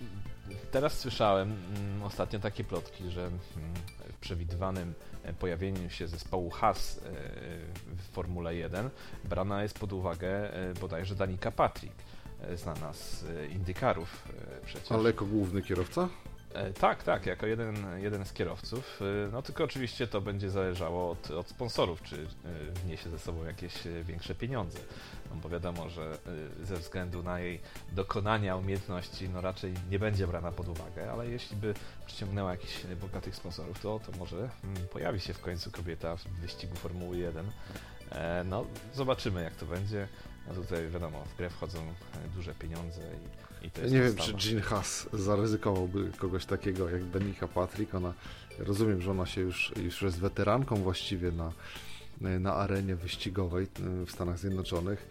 teraz 0.71 0.99
słyszałem 0.99 1.55
mm, 1.75 2.03
ostatnio 2.03 2.39
takie 2.39 2.63
plotki, 2.63 3.11
że 3.11 3.21
mm, 3.21 3.39
w 4.13 4.17
przewidywanym 4.21 4.93
pojawieniu 5.33 5.89
się 5.89 6.07
zespołu 6.07 6.49
Haas 6.49 6.97
e, 6.97 7.01
w 7.95 8.01
Formule 8.11 8.55
1 8.55 8.89
brana 9.23 9.63
jest 9.63 9.79
pod 9.79 9.93
uwagę 9.93 10.53
e, 10.53 10.73
bodajże 10.73 11.15
Danika 11.15 11.51
Patrick, 11.51 11.95
e, 12.41 12.57
znana 12.57 12.93
z 12.93 13.25
Indykarów 13.51 14.27
przecież. 14.65 14.91
Ale 14.91 15.03
jako 15.03 15.25
główny 15.25 15.61
kierowca? 15.61 16.09
Tak, 16.79 17.03
tak, 17.03 17.25
jako 17.25 17.45
jeden, 17.45 17.75
jeden 17.97 18.25
z 18.25 18.33
kierowców. 18.33 18.99
No 19.31 19.41
tylko 19.41 19.63
oczywiście 19.63 20.07
to 20.07 20.21
będzie 20.21 20.49
zależało 20.49 21.11
od, 21.11 21.31
od 21.31 21.49
sponsorów, 21.49 22.01
czy 22.01 22.27
wniesie 22.83 23.09
ze 23.09 23.19
sobą 23.19 23.45
jakieś 23.45 23.73
większe 24.03 24.35
pieniądze. 24.35 24.79
No 25.29 25.35
bo 25.35 25.49
wiadomo, 25.49 25.89
że 25.89 26.17
ze 26.63 26.77
względu 26.77 27.23
na 27.23 27.39
jej 27.39 27.59
dokonania, 27.91 28.55
umiejętności, 28.55 29.29
no 29.29 29.41
raczej 29.41 29.73
nie 29.89 29.99
będzie 29.99 30.27
brana 30.27 30.51
pod 30.51 30.67
uwagę, 30.67 31.11
ale 31.11 31.27
jeśli 31.27 31.57
by 31.57 31.73
przyciągnęła 32.05 32.51
jakichś 32.51 32.85
bogatych 33.01 33.35
sponsorów, 33.35 33.79
to, 33.79 33.99
to 33.99 34.17
może 34.17 34.37
mm, 34.37 34.87
pojawi 34.93 35.19
się 35.19 35.33
w 35.33 35.41
końcu 35.41 35.71
kobieta 35.71 36.15
w 36.15 36.23
wyścigu 36.23 36.75
Formuły 36.75 37.17
1. 37.17 37.51
No, 38.45 38.65
zobaczymy 38.93 39.43
jak 39.43 39.55
to 39.55 39.65
będzie. 39.65 40.07
No 40.47 40.53
tutaj 40.53 40.89
wiadomo, 40.89 41.25
w 41.25 41.37
grę 41.37 41.49
wchodzą 41.49 41.93
duże 42.35 42.53
pieniądze 42.55 43.01
i 43.01 43.44
nie 43.91 44.01
wiem, 44.01 44.15
czy 44.15 44.49
Jean 44.49 44.61
Haas 44.61 45.09
zaryzykowałby 45.13 46.11
kogoś 46.17 46.45
takiego 46.45 46.89
jak 46.89 47.09
Danica 47.09 47.47
Patrick. 47.47 47.95
Ona, 47.95 48.13
rozumiem, 48.59 49.01
że 49.01 49.11
ona 49.11 49.25
się 49.25 49.41
już, 49.41 49.73
już 49.83 50.01
jest 50.01 50.19
weteranką 50.19 50.75
właściwie 50.75 51.31
na, 51.31 51.51
na 52.39 52.53
arenie 52.53 52.95
wyścigowej 52.95 53.67
w 54.05 54.11
Stanach 54.11 54.39
Zjednoczonych, 54.39 55.07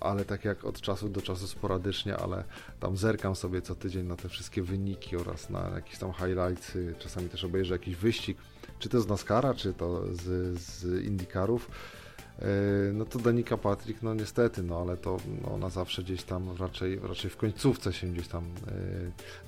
ale 0.00 0.24
tak 0.24 0.44
jak 0.44 0.64
od 0.64 0.80
czasu 0.80 1.08
do 1.08 1.22
czasu 1.22 1.46
sporadycznie, 1.46 2.16
ale 2.16 2.44
tam 2.80 2.96
zerkam 2.96 3.36
sobie 3.36 3.62
co 3.62 3.74
tydzień 3.74 4.06
na 4.06 4.16
te 4.16 4.28
wszystkie 4.28 4.62
wyniki 4.62 5.16
oraz 5.16 5.50
na 5.50 5.70
jakieś 5.74 5.98
tam 5.98 6.12
highlights, 6.12 6.78
czasami 6.98 7.28
też 7.28 7.44
obejrzę 7.44 7.74
jakiś 7.74 7.96
wyścig, 7.96 8.38
czy 8.78 8.88
to 8.88 9.00
z 9.00 9.08
NASCARa, 9.08 9.54
czy 9.54 9.72
to 9.72 10.14
z, 10.14 10.58
z 10.60 11.04
IndyCarów 11.04 11.70
no 12.92 13.04
to 13.04 13.18
Danika 13.18 13.56
Patrick, 13.56 14.02
no 14.02 14.14
niestety, 14.14 14.62
no 14.62 14.80
ale 14.80 14.96
to 14.96 15.16
no, 15.42 15.54
ona 15.54 15.68
zawsze 15.68 16.02
gdzieś 16.02 16.22
tam 16.22 16.56
raczej, 16.58 17.00
raczej 17.02 17.30
w 17.30 17.36
końcówce 17.36 17.92
się 17.92 18.06
gdzieś 18.06 18.28
tam 18.28 18.44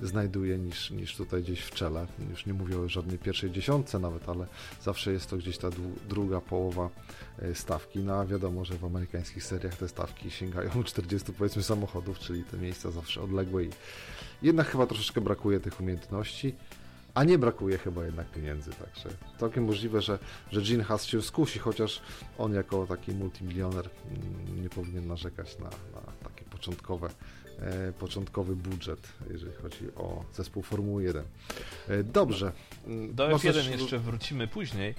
y, 0.01 0.07
znajduje 0.07 0.57
niż, 0.57 0.91
niż 0.91 1.15
tutaj 1.15 1.43
gdzieś 1.43 1.61
w 1.61 1.71
czele. 1.71 2.07
Już 2.29 2.45
nie 2.45 2.53
mówię 2.53 2.79
o 2.79 2.89
żadnej 2.89 3.17
pierwszej 3.17 3.51
dziesiątce 3.51 3.99
nawet, 3.99 4.29
ale 4.29 4.45
zawsze 4.81 5.11
jest 5.11 5.29
to 5.29 5.37
gdzieś 5.37 5.57
ta 5.57 5.69
druga 6.09 6.41
połowa 6.41 6.89
y, 7.43 7.55
stawki. 7.55 7.99
No 7.99 8.13
a 8.13 8.25
wiadomo, 8.25 8.65
że 8.65 8.77
w 8.77 8.85
amerykańskich 8.85 9.43
seriach 9.43 9.75
te 9.75 9.87
stawki 9.87 10.31
sięgają 10.31 10.83
40 10.83 11.33
powiedzmy 11.33 11.63
samochodów, 11.63 12.19
czyli 12.19 12.43
te 12.43 12.57
miejsca 12.57 12.91
zawsze 12.91 13.21
odległe 13.21 13.63
i 13.63 13.69
jednak 14.41 14.67
chyba 14.67 14.87
troszeczkę 14.87 15.21
brakuje 15.21 15.59
tych 15.59 15.79
umiejętności. 15.79 16.55
A 17.13 17.23
nie 17.23 17.37
brakuje 17.37 17.77
chyba 17.77 18.05
jednak 18.05 18.31
pieniędzy, 18.31 18.71
także 18.71 19.09
całkiem 19.39 19.63
możliwe, 19.65 20.01
że, 20.01 20.19
że 20.51 20.61
Gene 20.61 20.83
Haas 20.83 21.05
się 21.05 21.21
skusi, 21.21 21.59
chociaż 21.59 22.01
on 22.37 22.53
jako 22.53 22.87
taki 22.87 23.11
multimilioner 23.11 23.89
mm, 24.09 24.63
nie 24.63 24.69
powinien 24.69 25.07
narzekać 25.07 25.59
na, 25.59 25.65
na 25.65 26.01
taki 26.23 26.45
początkowe, 26.45 27.09
e, 27.59 27.93
początkowy 27.93 28.55
budżet, 28.55 29.07
jeżeli 29.29 29.53
chodzi 29.53 29.95
o 29.95 30.23
zespół 30.33 30.63
Formuły 30.63 31.03
1. 31.03 31.23
E, 31.87 32.03
dobrze. 32.03 32.51
Mm, 32.87 33.15
Do 33.15 33.29
F1 33.29 33.71
jeszcze 33.79 33.99
wrócimy 33.99 34.47
później. 34.47 34.95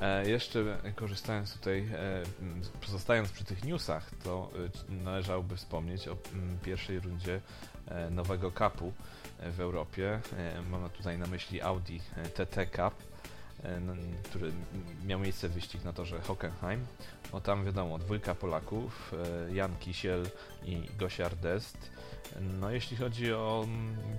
E, 0.00 0.30
jeszcze 0.30 0.78
korzystając 0.94 1.54
tutaj, 1.54 1.78
e, 1.92 2.22
pozostając 2.80 3.30
przy 3.30 3.44
tych 3.44 3.64
newsach, 3.64 4.10
to 4.24 4.50
e, 4.90 4.92
należałoby 5.04 5.56
wspomnieć 5.56 6.08
o 6.08 6.12
m, 6.12 6.58
pierwszej 6.62 7.00
rundzie 7.00 7.40
e, 7.88 8.10
nowego 8.10 8.50
kapu 8.50 8.92
w 9.52 9.60
Europie. 9.60 10.20
E, 10.38 10.62
mam 10.70 10.90
tutaj 10.90 11.18
na 11.18 11.26
myśli 11.26 11.62
Audi 11.62 12.00
e, 12.16 12.28
TT 12.28 12.66
Cup, 12.66 12.94
e, 13.64 13.80
który 14.24 14.52
miał 15.06 15.20
miejsce 15.20 15.48
wyścig 15.48 15.84
na 15.84 15.92
torze 15.92 16.20
Hockenheim. 16.20 16.86
No 17.32 17.40
tam 17.40 17.64
wiadomo, 17.64 17.98
dwójka 17.98 18.34
Polaków, 18.34 19.14
Jan 19.52 19.76
Kisiel 19.76 20.26
i 20.64 20.82
Gosiar 20.98 21.36
Dest. 21.36 21.90
No 22.40 22.70
jeśli 22.70 22.96
chodzi 22.96 23.32
o 23.32 23.66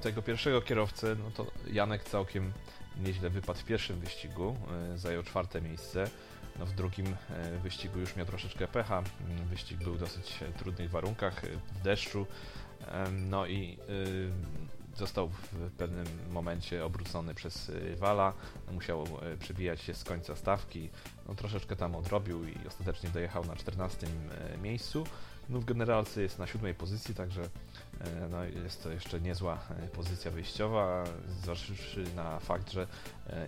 tego 0.01 0.21
pierwszego 0.21 0.61
kierowcę, 0.61 1.15
no 1.15 1.31
to 1.31 1.51
Janek 1.71 2.03
całkiem 2.03 2.53
nieźle 2.97 3.29
wypadł 3.29 3.59
w 3.59 3.63
pierwszym 3.63 3.99
wyścigu, 3.99 4.57
zajął 4.95 5.23
czwarte 5.23 5.61
miejsce. 5.61 6.09
No 6.59 6.65
w 6.65 6.73
drugim 6.73 7.15
wyścigu 7.63 7.99
już 7.99 8.15
miał 8.15 8.25
troszeczkę 8.25 8.67
pecha. 8.67 9.03
Wyścig 9.49 9.77
był 9.77 9.93
w 9.93 9.99
dosyć 9.99 10.39
trudnych 10.57 10.89
warunkach, 10.89 11.41
w 11.75 11.81
deszczu. 11.81 12.27
No 13.11 13.47
i 13.47 13.77
został 14.97 15.29
w 15.29 15.71
pewnym 15.77 16.07
momencie 16.31 16.85
obrócony 16.85 17.33
przez 17.33 17.71
Wala, 17.97 18.33
musiał 18.71 19.03
e, 19.21 19.37
przebijać 19.37 19.81
się 19.81 19.93
z 19.93 20.03
końca 20.03 20.35
stawki, 20.35 20.89
no, 21.27 21.35
troszeczkę 21.35 21.75
tam 21.75 21.95
odrobił 21.95 22.47
i 22.47 22.55
ostatecznie 22.67 23.09
dojechał 23.09 23.45
na 23.45 23.55
14 23.55 24.07
e, 24.07 24.57
miejscu. 24.57 25.03
No, 25.49 25.59
w 25.59 25.65
generalce 25.65 26.21
jest 26.21 26.39
na 26.39 26.47
siódmej 26.47 26.73
pozycji, 26.73 27.15
także 27.15 27.49
no, 28.31 28.43
jest 28.43 28.83
to 28.83 28.89
jeszcze 28.89 29.21
niezła 29.21 29.59
pozycja 29.93 30.31
wyjściowa, 30.31 31.03
zważywszy 31.41 32.03
na 32.15 32.39
fakt, 32.39 32.71
że 32.71 32.87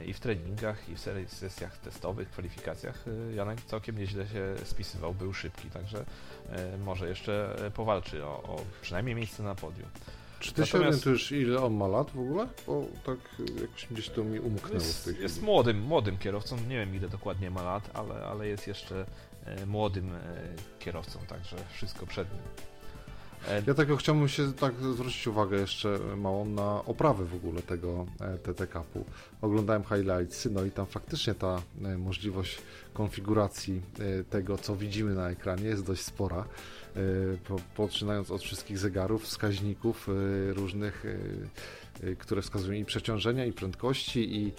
i 0.06 0.14
w 0.14 0.20
treningach, 0.20 0.90
i 0.90 0.96
w 0.96 1.34
sesjach 1.34 1.78
testowych, 1.78 2.30
kwalifikacjach 2.30 3.06
Janek 3.36 3.62
całkiem 3.62 3.98
nieźle 3.98 4.28
się 4.28 4.56
spisywał, 4.64 5.14
był 5.14 5.34
szybki, 5.34 5.70
także 5.70 6.06
może 6.86 7.10
jeszcze 7.10 7.56
powalczy 7.74 8.26
o, 8.26 8.44
o 8.44 8.62
przynajmniej 8.82 9.16
miejsce 9.16 9.44
na 9.44 9.56
podium. 9.56 9.90
Czy 10.40 10.54
ty 10.54 10.62
Natomiast... 10.62 10.72
się 10.72 10.78
orientujesz, 10.78 11.32
ile 11.32 11.64
on 11.64 11.74
ma 11.74 11.88
lat 11.88 12.12
w 12.12 12.20
ogóle? 12.20 12.48
Bo 12.68 12.86
tak 13.06 13.18
jakoś 13.62 13.88
gdzieś 13.92 14.10
to 14.10 14.24
mi 14.24 14.40
umknęło 14.40 14.74
jest, 14.74 15.02
w 15.02 15.14
tej 15.14 15.22
Jest 15.22 15.42
młodym, 15.42 15.82
młodym 15.82 16.18
kierowcą, 16.18 16.58
nie 16.68 16.78
wiem 16.78 16.96
ile 16.96 17.10
dokładnie 17.10 17.52
ma 17.52 17.64
lat, 17.64 17.90
ale, 17.94 18.26
ale 18.26 18.48
jest 18.48 18.68
jeszcze 18.68 19.06
e, 19.46 19.66
młodym 19.66 20.16
e, 20.16 20.20
kierowcą, 20.80 21.20
także 21.28 21.56
wszystko 21.74 22.06
przed 22.06 22.34
nim. 22.34 22.42
E, 23.48 23.64
ja 23.68 23.74
tego 23.74 23.98
chciałbym 23.98 24.28
się 24.28 24.54
tak 24.54 24.74
zwrócić 24.94 25.28
uwagę 25.28 25.58
jeszcze 25.58 26.00
małą 26.18 26.46
na 26.46 26.86
oprawę 26.86 27.26
w 27.26 27.36
ogóle 27.36 27.62
tego 27.62 28.06
TT 28.44 28.68
Cupu. 28.74 29.06
Oglądałem 29.42 29.84
highlights, 29.84 30.48
no 30.52 30.64
i 30.66 30.72
tam 30.72 30.86
faktycznie 30.86 31.36
ta 31.36 31.62
możliwość 31.98 32.58
konfiguracji 32.94 33.82
tego, 34.30 34.58
co 34.58 34.76
widzimy 34.76 35.16
na 35.16 35.30
ekranie 35.30 35.66
jest 35.66 35.86
dość 35.86 36.02
spora. 36.02 36.46
E, 36.98 37.54
poczynając 37.76 38.32
od 38.32 38.42
wszystkich 38.42 38.78
zegarów, 38.78 39.24
wskaźników 39.24 40.10
e, 40.10 40.54
różnych, 40.54 41.06
e, 41.06 41.18
które 42.20 42.42
wskazują 42.42 42.80
i 42.80 42.86
przeciążenia, 42.86 43.46
i 43.46 43.52
prędkości, 43.52 44.36
i, 44.36 44.54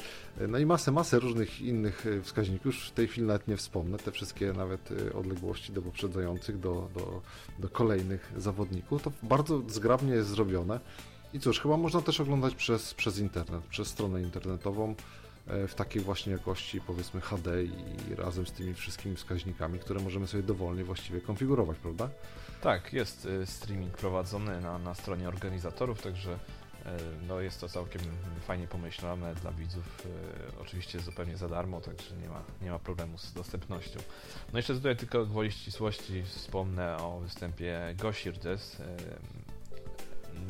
no 0.48 0.58
i 0.58 0.66
masę, 0.66 0.92
masę 0.92 1.18
różnych 1.18 1.60
innych 1.60 2.04
wskaźników. 2.22 2.66
Już 2.66 2.88
w 2.88 2.92
tej 2.92 3.08
chwili 3.08 3.26
nawet 3.26 3.48
nie 3.48 3.56
wspomnę, 3.56 3.98
te 3.98 4.12
wszystkie 4.12 4.52
nawet 4.52 4.88
odległości 5.14 5.72
do 5.72 5.82
poprzedzających, 5.82 6.60
do, 6.60 6.88
do, 6.94 7.22
do 7.58 7.68
kolejnych 7.68 8.32
zawodników. 8.36 9.02
To 9.02 9.12
bardzo 9.22 9.62
zgrabnie 9.68 10.12
jest 10.12 10.28
zrobione. 10.28 10.80
I 11.34 11.40
cóż, 11.40 11.60
chyba 11.60 11.76
można 11.76 12.02
też 12.02 12.20
oglądać 12.20 12.54
przez, 12.54 12.94
przez 12.94 13.18
internet, 13.18 13.64
przez 13.64 13.88
stronę 13.88 14.22
internetową. 14.22 14.94
W 15.68 15.74
takiej 15.74 16.02
właśnie 16.02 16.32
jakości 16.32 16.80
powiedzmy 16.80 17.20
HD 17.20 17.64
i 17.64 18.14
razem 18.14 18.46
z 18.46 18.52
tymi 18.52 18.74
wszystkimi 18.74 19.16
wskaźnikami, 19.16 19.78
które 19.78 20.00
możemy 20.00 20.26
sobie 20.26 20.42
dowolnie 20.42 20.84
właściwie 20.84 21.20
konfigurować, 21.20 21.78
prawda? 21.78 22.08
Tak, 22.60 22.92
jest 22.92 23.28
streaming 23.44 23.96
prowadzony 23.96 24.60
na, 24.60 24.78
na 24.78 24.94
stronie 24.94 25.28
organizatorów, 25.28 26.02
także 26.02 26.38
no 27.28 27.40
jest 27.40 27.60
to 27.60 27.68
całkiem 27.68 28.02
fajnie 28.46 28.66
pomyślane 28.66 29.34
dla 29.34 29.52
widzów. 29.52 30.06
Oczywiście 30.62 31.00
zupełnie 31.00 31.36
za 31.36 31.48
darmo, 31.48 31.80
także 31.80 32.16
nie 32.16 32.28
ma, 32.28 32.42
nie 32.62 32.70
ma 32.70 32.78
problemu 32.78 33.18
z 33.18 33.32
dostępnością. 33.32 34.00
No 34.52 34.58
jeszcze 34.58 34.74
tutaj 34.74 34.96
tylko 34.96 35.26
gwoli 35.26 35.52
ścisłości 35.52 36.22
wspomnę 36.22 36.96
o 36.96 37.20
występie 37.20 37.94
Gosirdes. 37.96 38.76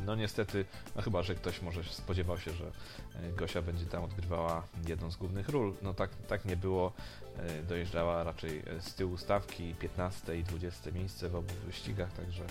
No 0.07 0.15
niestety, 0.15 0.65
no 0.97 1.03
chyba, 1.03 1.23
że 1.23 1.35
ktoś 1.35 1.63
może 1.63 1.85
spodziewał 1.85 2.39
się, 2.39 2.53
że 2.53 2.65
e, 2.65 3.33
Gosia 3.33 3.63
będzie 3.63 3.87
tam 3.87 4.05
odgrywała 4.05 4.67
jedną 4.89 5.11
z 5.11 5.17
głównych 5.17 5.49
ról. 5.49 5.75
No 5.83 5.95
tak, 5.95 6.11
tak 6.29 6.45
nie 6.45 6.57
było. 6.57 6.93
E, 7.39 7.63
dojeżdżała 7.63 8.25
raczej 8.25 8.59
e, 8.59 8.81
z 8.81 8.95
tyłu 8.95 9.17
stawki 9.17 9.75
15 9.75 10.39
i 10.39 10.45
20 10.45 10.91
miejsce 10.91 11.29
w 11.29 11.37
obu 11.37 11.55
wyścigach, 11.67 12.13
także 12.13 12.45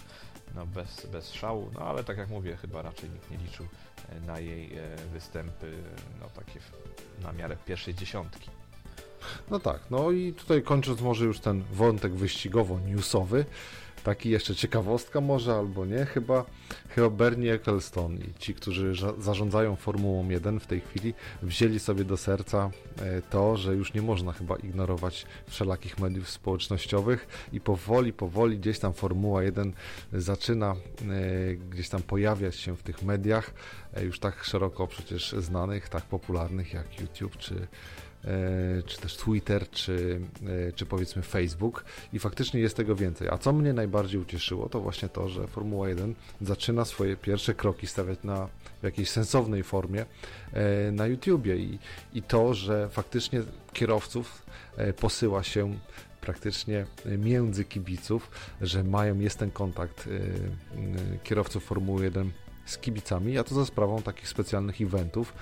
no 0.56 0.66
bez, 0.66 1.06
bez 1.06 1.32
szału. 1.32 1.72
No 1.74 1.80
ale 1.80 2.04
tak 2.04 2.18
jak 2.18 2.30
mówię, 2.30 2.58
chyba 2.58 2.82
raczej 2.82 3.10
nikt 3.10 3.32
nie 3.32 3.38
liczył 3.38 3.66
na 4.28 4.40
jej 4.40 4.72
występy, 5.14 5.74
no 6.20 6.30
takie 6.30 6.60
na 7.24 7.32
miarę 7.32 7.58
pierwszej 7.66 7.94
dziesiątki. 7.96 8.50
No 9.52 9.60
tak, 9.60 9.80
no 9.90 10.12
i 10.12 10.34
tutaj 10.34 10.64
kończąc 10.64 11.02
może 11.02 11.26
już 11.26 11.40
ten 11.40 11.64
wątek 11.64 12.14
wyścigowo-newsowy, 12.14 13.46
taki 14.08 14.30
jeszcze 14.30 14.56
ciekawostka 14.56 15.22
może 15.22 15.54
albo 15.54 15.86
nie, 15.86 16.06
chyba, 16.06 16.46
chyba 16.90 17.10
Bernie 17.10 17.54
Ecclestone 17.54 18.16
i 18.16 18.34
ci, 18.40 18.54
którzy 18.54 18.94
zarządzają 19.18 19.76
Formułą 19.76 20.30
1 20.30 20.60
w 20.60 20.68
tej 20.68 20.82
chwili 20.82 21.14
wzięli 21.42 21.80
sobie 21.80 22.06
do 22.06 22.18
serca 22.18 22.70
e, 23.02 23.22
to, 23.22 23.58
że 23.58 23.76
już 23.76 23.94
nie 23.94 24.02
można 24.02 24.34
chyba 24.34 24.56
ignorować 24.56 25.26
wszelakich 25.48 26.00
mediów 26.00 26.30
społecznościowych 26.30 27.28
i 27.54 27.60
powoli, 27.60 28.14
powoli 28.14 28.60
gdzieś 28.60 28.80
tam 28.80 28.94
Formuła 28.94 29.44
1 29.44 29.74
zaczyna 30.14 30.72
e, 30.72 31.56
gdzieś 31.56 31.90
tam 31.90 32.02
pojawiać 32.02 32.56
się 32.56 32.76
w 32.76 32.84
tych 32.84 33.04
mediach 33.04 33.54
e, 33.94 34.04
już 34.04 34.20
tak 34.20 34.44
szeroko 34.44 34.88
przecież 34.88 35.36
znanych, 35.40 35.90
tak 35.90 36.04
popularnych 36.04 36.74
jak 36.74 37.02
YouTube 37.02 37.38
czy 37.38 37.68
czy 38.86 38.98
też 38.98 39.18
Twitter, 39.18 39.70
czy, 39.70 40.20
e, 40.68 40.72
czy 40.72 40.86
powiedzmy 40.86 41.22
Facebook 41.22 41.86
i 42.14 42.20
faktycznie 42.20 42.60
jest 42.60 42.78
tego 42.78 42.96
więcej. 42.96 43.30
A 43.30 43.38
co 43.38 43.54
mnie 43.54 43.74
najbardziej 43.74 44.22
ucieszyło, 44.22 44.70
to 44.70 44.80
właśnie 44.80 45.10
to, 45.10 45.30
że 45.30 45.48
Formuła 45.48 45.90
1 45.90 46.16
zaczyna 46.42 46.86
swoje 46.86 47.16
pierwsze 47.16 47.54
kroki 47.54 47.88
stawiać 47.88 48.20
na 48.24 48.48
w 48.82 48.84
jakiejś 48.84 49.10
sensownej 49.10 49.64
formie 49.64 50.06
e, 50.54 50.92
na 50.92 51.08
YouTubie 51.08 51.58
i, 51.58 51.80
i 52.14 52.22
to, 52.22 52.54
że 52.54 52.90
faktycznie 52.90 53.42
kierowców 53.74 54.42
posyła 55.00 55.44
się 55.44 55.78
praktycznie 56.22 56.86
między 57.18 57.66
kibiców, 57.66 58.32
że 58.62 58.84
mają, 58.84 59.20
jest 59.20 59.40
ten 59.40 59.52
kontakt 59.52 60.10
kierowców 61.24 61.64
Formuły 61.64 62.04
1 62.04 62.32
z 62.68 62.78
kibicami, 62.78 63.38
a 63.38 63.44
to 63.44 63.56
za 63.56 63.66
sprawą 63.66 64.02
takich 64.02 64.28
specjalnych 64.28 64.82
eventów, 64.82 65.34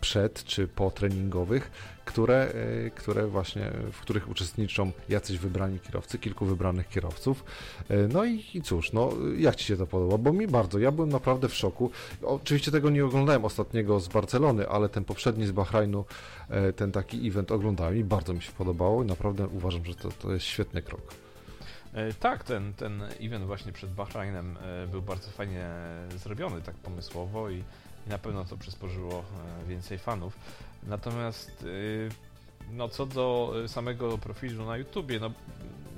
przed 0.00 0.44
czy 0.44 0.68
po 0.68 0.90
treningowych, 0.90 1.70
które, 2.04 2.52
e, 2.86 2.90
które 2.90 3.26
właśnie, 3.26 3.70
w 3.92 4.00
których 4.00 4.28
uczestniczą 4.28 4.92
jacyś 5.08 5.38
wybrani 5.38 5.80
kierowcy, 5.80 6.18
kilku 6.18 6.46
wybranych 6.46 6.88
kierowców. 6.88 7.44
E, 7.88 7.96
no 7.96 8.24
i, 8.24 8.44
i 8.54 8.62
cóż, 8.62 8.92
no 8.92 9.12
jak 9.38 9.56
Ci 9.56 9.64
się 9.64 9.76
to 9.76 9.86
podoba? 9.86 10.18
Bo 10.18 10.32
mi 10.32 10.48
bardzo, 10.48 10.78
ja 10.78 10.92
byłem 10.92 11.10
naprawdę 11.10 11.48
w 11.48 11.54
szoku. 11.54 11.90
Oczywiście 12.22 12.70
tego 12.70 12.90
nie 12.90 13.04
oglądałem 13.04 13.44
ostatniego 13.44 14.00
z 14.00 14.08
Barcelony, 14.08 14.68
ale 14.68 14.88
ten 14.88 15.04
poprzedni 15.04 15.46
z 15.46 15.52
Bahrajnu, 15.52 16.04
e, 16.48 16.72
ten 16.72 16.92
taki 16.92 17.28
event 17.28 17.52
oglądałem 17.52 17.96
i 17.96 18.04
bardzo 18.04 18.34
mi 18.34 18.42
się 18.42 18.52
podobało 18.52 19.02
i 19.02 19.06
naprawdę 19.06 19.48
uważam, 19.48 19.84
że 19.84 19.94
to, 19.94 20.08
to 20.10 20.32
jest 20.32 20.46
świetny 20.46 20.82
krok. 20.82 21.29
Tak, 22.20 22.44
ten, 22.44 22.74
ten 22.74 23.02
event 23.20 23.44
właśnie 23.44 23.72
przed 23.72 23.90
Bahrajnem 23.90 24.56
był 24.90 25.02
bardzo 25.02 25.30
fajnie 25.30 25.70
zrobiony, 26.16 26.62
tak 26.62 26.74
pomysłowo 26.74 27.50
i 27.50 27.64
i 28.06 28.10
na 28.10 28.18
pewno 28.18 28.44
to 28.44 28.56
przysporzyło 28.56 29.24
e, 29.62 29.66
więcej 29.68 29.98
fanów. 29.98 30.38
Natomiast 30.82 31.64
no 32.72 32.88
co 32.88 33.06
do 33.06 33.54
samego 33.66 34.18
profilu 34.18 34.66
na 34.66 34.76
YouTubie, 34.76 35.20
no 35.20 35.30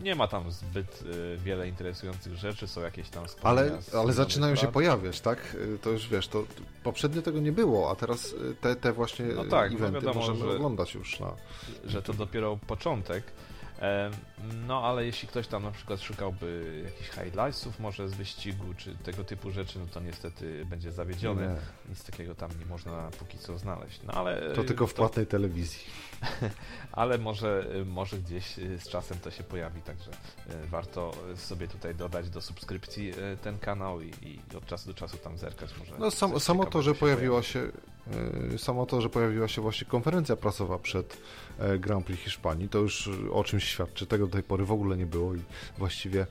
nie 0.02 0.14
ma 0.14 0.28
tam 0.28 0.52
zbyt 0.52 1.04
wiele 1.38 1.68
interesujących 1.68 2.34
rzeczy, 2.34 2.68
są 2.68 2.80
jakieś 2.80 3.08
tam 3.08 3.25
Ale, 3.42 3.78
ale 3.99 4.12
zaczynają 4.12 4.56
się 4.56 4.66
pojawiać, 4.66 5.20
tak? 5.20 5.56
To 5.82 5.90
już 5.90 6.08
wiesz, 6.08 6.28
to 6.28 6.44
poprzednio 6.84 7.22
tego 7.22 7.40
nie 7.40 7.52
było, 7.52 7.90
a 7.90 7.94
teraz 7.94 8.34
te, 8.61 8.76
te 8.76 8.92
właśnie 8.92 9.26
no 9.26 9.44
tak, 9.44 9.70
no 9.70 9.76
eventy 9.78 9.92
no 9.92 10.00
wiadomo, 10.00 10.20
możemy 10.20 10.50
że, 10.50 10.56
oglądać 10.56 10.94
już 10.94 11.20
na... 11.20 11.32
Że 11.84 12.02
to 12.02 12.12
dopiero 12.12 12.58
początek. 12.66 13.25
No, 14.66 14.84
ale 14.84 15.06
jeśli 15.06 15.28
ktoś 15.28 15.46
tam 15.46 15.62
na 15.62 15.70
przykład 15.70 16.00
szukałby 16.00 16.82
jakichś 16.84 17.10
highlightsów 17.10 17.80
może 17.80 18.08
z 18.08 18.14
wyścigu, 18.14 18.74
czy 18.76 18.96
tego 18.96 19.24
typu 19.24 19.50
rzeczy, 19.50 19.78
no 19.78 19.86
to 19.86 20.00
niestety 20.00 20.66
będzie 20.66 20.92
zawiedziony. 20.92 21.46
Nie. 21.46 21.90
Nic 21.90 22.04
takiego 22.04 22.34
tam 22.34 22.50
nie 22.60 22.66
można 22.66 23.10
póki 23.18 23.38
co 23.38 23.58
znaleźć. 23.58 24.00
No, 24.02 24.12
ale 24.12 24.54
to 24.54 24.64
tylko 24.64 24.86
w 24.86 24.94
płatnej 24.94 25.26
to... 25.26 25.30
telewizji. 25.30 25.87
ale 26.92 27.18
może, 27.18 27.66
może 27.87 28.18
gdzieś 28.18 28.54
z 28.57 28.88
czasem 28.88 29.18
to 29.18 29.30
się 29.30 29.42
pojawi, 29.42 29.83
także 29.83 30.11
e, 30.11 30.66
warto 30.66 31.12
sobie 31.37 31.68
tutaj 31.68 31.94
dodać 31.94 32.30
do 32.30 32.40
subskrypcji 32.40 33.11
e, 33.11 33.37
ten 33.37 33.59
kanał 33.59 34.00
i, 34.00 34.09
i 34.22 34.57
od 34.57 34.66
czasu 34.66 34.88
do 34.88 34.94
czasu 34.94 35.16
tam 35.16 35.38
zerkać. 35.38 35.70
Może 35.78 35.92
no, 35.98 36.11
sam, 36.11 36.40
samo 36.40 36.66
to, 36.66 36.83
że 36.83 36.94
się 37.42 37.61
e, 37.61 37.91
samo 38.58 38.86
to, 38.86 39.00
że 39.00 39.08
pojawiła 39.08 39.48
się 39.48 39.62
właśnie 39.62 39.86
konferencja 39.86 40.36
prasowa 40.36 40.78
przed 40.78 41.18
Grand 41.78 42.06
Prix 42.06 42.22
Hiszpanii, 42.22 42.68
to 42.68 42.78
już 42.78 43.10
o 43.32 43.44
czymś 43.44 43.64
świadczy. 43.64 44.06
Tego 44.06 44.26
do 44.26 44.32
tej 44.32 44.42
pory 44.42 44.64
w 44.64 44.72
ogóle 44.72 44.96
nie 44.96 45.06
było 45.06 45.34
i 45.34 45.42
właściwie 45.78 46.26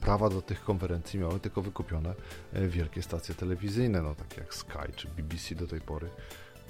prawa 0.00 0.30
do 0.30 0.42
tych 0.42 0.64
konferencji 0.64 1.20
miały 1.20 1.40
tylko 1.40 1.62
wykupione 1.62 2.14
wielkie 2.52 3.02
stacje 3.02 3.34
telewizyjne, 3.34 4.02
no 4.02 4.14
takie 4.14 4.40
jak 4.40 4.54
Sky 4.54 4.92
czy 4.96 5.08
BBC 5.08 5.54
do 5.54 5.66
tej 5.66 5.80
pory. 5.80 6.10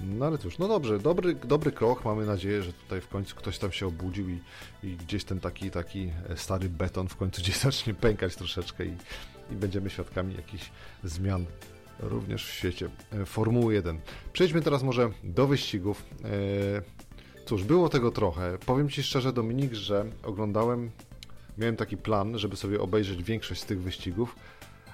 No 0.03 0.25
ale 0.25 0.37
cóż, 0.37 0.57
no 0.57 0.67
dobrze, 0.67 0.99
dobry, 0.99 1.35
dobry 1.35 1.71
krok. 1.71 2.05
Mamy 2.05 2.25
nadzieję, 2.25 2.63
że 2.63 2.73
tutaj 2.73 3.01
w 3.01 3.07
końcu 3.07 3.35
ktoś 3.35 3.57
tam 3.57 3.71
się 3.71 3.87
obudził 3.87 4.29
i, 4.29 4.39
i 4.83 4.97
gdzieś 4.97 5.23
ten 5.23 5.39
taki, 5.39 5.71
taki 5.71 6.11
stary 6.35 6.69
beton 6.69 7.07
w 7.07 7.15
końcu 7.15 7.41
gdzieś 7.41 7.57
zacznie 7.67 7.93
pękać 7.93 8.35
troszeczkę 8.35 8.85
i, 8.85 8.97
i 9.51 9.55
będziemy 9.55 9.89
świadkami 9.89 10.35
jakichś 10.35 10.71
zmian 11.03 11.45
również 11.99 12.45
w 12.45 12.53
świecie 12.53 12.89
e, 13.11 13.25
Formuły 13.25 13.73
1. 13.73 13.99
Przejdźmy 14.33 14.61
teraz 14.61 14.83
może 14.83 15.09
do 15.23 15.47
wyścigów. 15.47 16.03
E, 16.23 17.45
cóż, 17.45 17.63
było 17.63 17.89
tego 17.89 18.11
trochę. 18.11 18.57
Powiem 18.65 18.89
Ci 18.89 19.03
szczerze, 19.03 19.33
Dominik, 19.33 19.73
że 19.73 20.05
oglądałem, 20.23 20.91
miałem 21.57 21.75
taki 21.75 21.97
plan, 21.97 22.39
żeby 22.39 22.55
sobie 22.55 22.81
obejrzeć 22.81 23.23
większość 23.23 23.61
z 23.61 23.65
tych 23.65 23.81
wyścigów, 23.81 24.35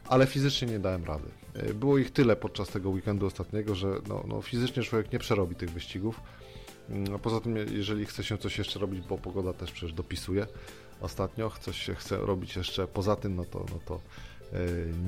ale 0.06 0.28
fizycznie 0.28 0.68
nie 0.68 0.80
dałem 0.80 1.06
rady. 1.06 1.30
E, 1.54 1.74
było 1.74 1.98
ich 1.98 2.12
tyle 2.12 2.36
podczas 2.36 2.70
tego 2.70 2.90
weekendu 2.90 3.26
ostatniego, 3.26 3.76
że 3.76 3.88
no, 4.08 4.24
no 4.28 4.42
fizycznie 4.42 4.84
człowiek 4.84 5.12
nie 5.12 5.20
przerobi 5.20 5.56
tych 5.56 5.70
wyścigów. 5.70 6.22
Mm, 6.90 7.16
a 7.16 7.20
poza 7.20 7.40
tym, 7.40 7.56
jeżeli 7.72 8.06
chce 8.06 8.24
się 8.24 8.38
coś 8.38 8.58
jeszcze 8.58 8.80
robić, 8.80 9.02
bo 9.02 9.18
pogoda 9.18 9.54
też 9.54 9.72
przecież 9.72 9.94
dopisuje 9.94 10.48
ostatnio, 11.02 11.52
coś 11.62 11.84
się 11.84 11.96
chce 11.96 12.18
robić 12.18 12.56
jeszcze 12.56 12.88
poza 12.88 13.16
tym, 13.16 13.36
no 13.36 13.46
to, 13.46 13.60
no 13.60 13.80
to 13.86 14.00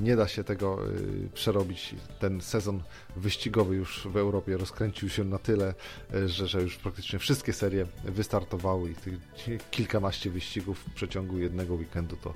nie 0.02 0.16
da 0.16 0.28
się 0.28 0.44
tego 0.44 0.80
e, 0.86 0.90
przerobić. 1.34 1.96
Ten 2.20 2.42
sezon 2.42 2.82
wyścigowy 3.16 3.76
już 3.76 4.08
w 4.08 4.18
Europie 4.18 4.58
rozkręcił 4.58 5.10
się 5.10 5.24
na 5.24 5.38
tyle, 5.38 5.74
że, 6.26 6.48
że 6.48 6.62
już 6.62 6.78
praktycznie 6.78 7.20
wszystkie 7.20 7.54
serie 7.54 7.86
wystartowały 8.04 8.92
i 8.92 8.96
tych 8.96 9.20
kilkanaście 9.72 10.30
wyścigów 10.30 10.80
w 10.80 10.94
przeciągu 10.94 11.40
jednego 11.40 11.74
weekendu 11.74 12.16
to 12.16 12.34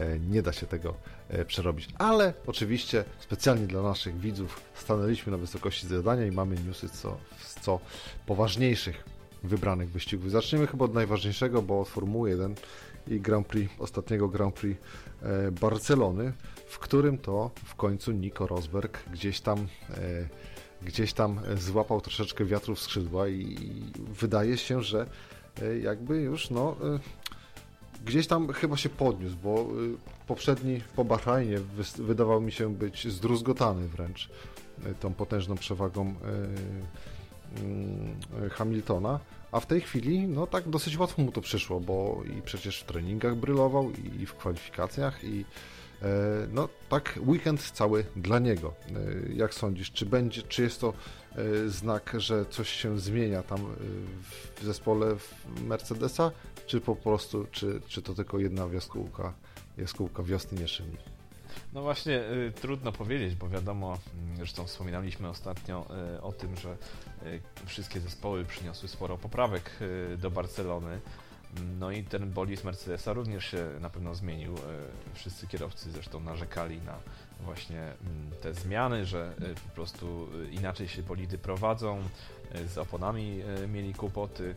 E, 0.00 0.18
nie 0.18 0.42
da 0.42 0.52
się 0.52 0.66
tego 0.66 0.94
e, 1.28 1.44
przerobić. 1.44 1.88
Ale 1.98 2.34
oczywiście 2.46 3.04
specjalnie 3.18 3.66
dla 3.66 3.82
naszych 3.82 4.20
widzów 4.20 4.60
stanęliśmy 4.74 5.32
na 5.32 5.38
wysokości 5.38 5.86
zadania 5.86 6.26
i 6.26 6.30
mamy 6.30 6.56
newsy 6.66 6.88
co, 6.88 7.18
co 7.60 7.80
poważniejszych 8.26 9.04
wybranych 9.42 9.90
wyścigów. 9.90 10.30
Zaczniemy 10.30 10.66
chyba 10.66 10.84
od 10.84 10.94
najważniejszego, 10.94 11.62
bo 11.62 11.80
od 11.80 11.88
Formuły 11.88 12.30
1 12.30 12.54
i 13.08 13.20
Grand 13.20 13.46
Prix, 13.46 13.74
ostatniego 13.78 14.28
Grand 14.28 14.54
Prix 14.54 14.80
e, 15.22 15.52
Barcelony, 15.52 16.32
w 16.66 16.78
którym 16.78 17.18
to 17.18 17.50
w 17.64 17.74
końcu 17.74 18.12
Nico 18.12 18.46
Rosberg 18.46 19.08
gdzieś 19.12 19.40
tam 19.40 19.66
gdzieś 20.82 21.12
tam 21.12 21.40
złapał 21.56 22.00
troszeczkę 22.00 22.44
wiatru 22.44 22.74
w 22.74 22.80
skrzydła 22.80 23.28
i 23.28 23.56
wydaje 23.98 24.56
się, 24.56 24.82
że 24.82 25.06
jakby 25.82 26.16
już 26.16 26.50
no 26.50 26.76
gdzieś 28.04 28.26
tam 28.26 28.52
chyba 28.52 28.76
się 28.76 28.88
podniósł, 28.88 29.36
bo 29.42 29.68
poprzedni 30.26 30.80
po 30.96 31.04
Bahrajnie 31.04 31.58
wydawał 31.98 32.40
mi 32.40 32.52
się 32.52 32.74
być 32.74 33.12
zdruzgotany 33.12 33.88
wręcz 33.88 34.28
tą 35.00 35.14
potężną 35.14 35.54
przewagą 35.54 36.14
y, 38.46 38.50
Hamiltona, 38.50 39.20
a 39.56 39.60
w 39.60 39.66
tej 39.66 39.80
chwili 39.80 40.28
no 40.28 40.46
tak 40.46 40.68
dosyć 40.68 40.98
łatwo 40.98 41.22
mu 41.22 41.32
to 41.32 41.40
przyszło, 41.40 41.80
bo 41.80 42.22
i 42.38 42.42
przecież 42.42 42.80
w 42.80 42.84
treningach 42.84 43.36
brylował 43.36 43.90
i 44.20 44.26
w 44.26 44.34
kwalifikacjach 44.34 45.24
i 45.24 45.44
E, 46.02 46.08
no 46.52 46.68
tak, 46.88 47.18
weekend 47.26 47.70
cały 47.70 48.04
dla 48.16 48.38
niego. 48.38 48.74
E, 48.88 49.32
jak 49.32 49.54
sądzisz, 49.54 49.92
czy 49.92 50.06
będzie, 50.06 50.42
czy 50.42 50.62
jest 50.62 50.80
to 50.80 50.92
e, 51.32 51.68
znak, 51.68 52.14
że 52.18 52.46
coś 52.46 52.68
się 52.68 52.98
zmienia 52.98 53.42
tam 53.42 53.60
w 54.56 54.64
zespole 54.64 55.16
Mercedesa, 55.62 56.30
czy 56.66 56.80
po 56.80 56.96
prostu, 56.96 57.46
czy, 57.50 57.80
czy 57.88 58.02
to 58.02 58.14
tylko 58.14 58.38
jedna 58.38 58.66
jaskółka, 58.72 59.32
jaskółka 59.78 60.22
wiosny 60.22 60.60
nie? 60.60 60.66
No 61.72 61.82
właśnie, 61.82 62.20
y, 62.20 62.52
trudno 62.60 62.92
powiedzieć, 62.92 63.34
bo 63.34 63.48
wiadomo, 63.48 63.98
y, 64.34 64.36
zresztą 64.36 64.66
wspominaliśmy 64.66 65.28
ostatnio 65.28 65.86
y, 66.16 66.22
o 66.22 66.32
tym, 66.32 66.56
że 66.56 66.76
wszystkie 67.66 68.00
zespoły 68.00 68.44
przyniosły 68.44 68.88
sporo 68.88 69.18
poprawek 69.18 69.70
y, 69.80 70.16
do 70.16 70.30
Barcelony. 70.30 71.00
No 71.78 71.90
i 71.90 72.04
ten 72.04 72.30
bolid 72.32 72.64
Mercedesa 72.64 73.12
również 73.12 73.44
się 73.44 73.68
na 73.80 73.90
pewno 73.90 74.14
zmienił. 74.14 74.54
Y, 74.54 74.58
Wszyscy 75.14 75.46
kierowcy 75.46 75.90
zresztą 75.90 76.20
narzekali 76.20 76.80
na 76.82 76.98
właśnie 77.40 77.80
mm, 77.80 78.30
te 78.42 78.54
zmiany, 78.54 79.06
że 79.06 79.32
y, 79.42 79.54
po 79.54 79.74
prostu 79.74 80.28
y, 80.44 80.50
inaczej 80.50 80.88
się 80.88 81.02
bolidy 81.02 81.38
prowadzą, 81.38 82.02
y, 82.54 82.68
z 82.68 82.78
oponami 82.78 83.42
y, 83.64 83.68
mieli 83.68 83.94
kłopoty. 83.94 84.54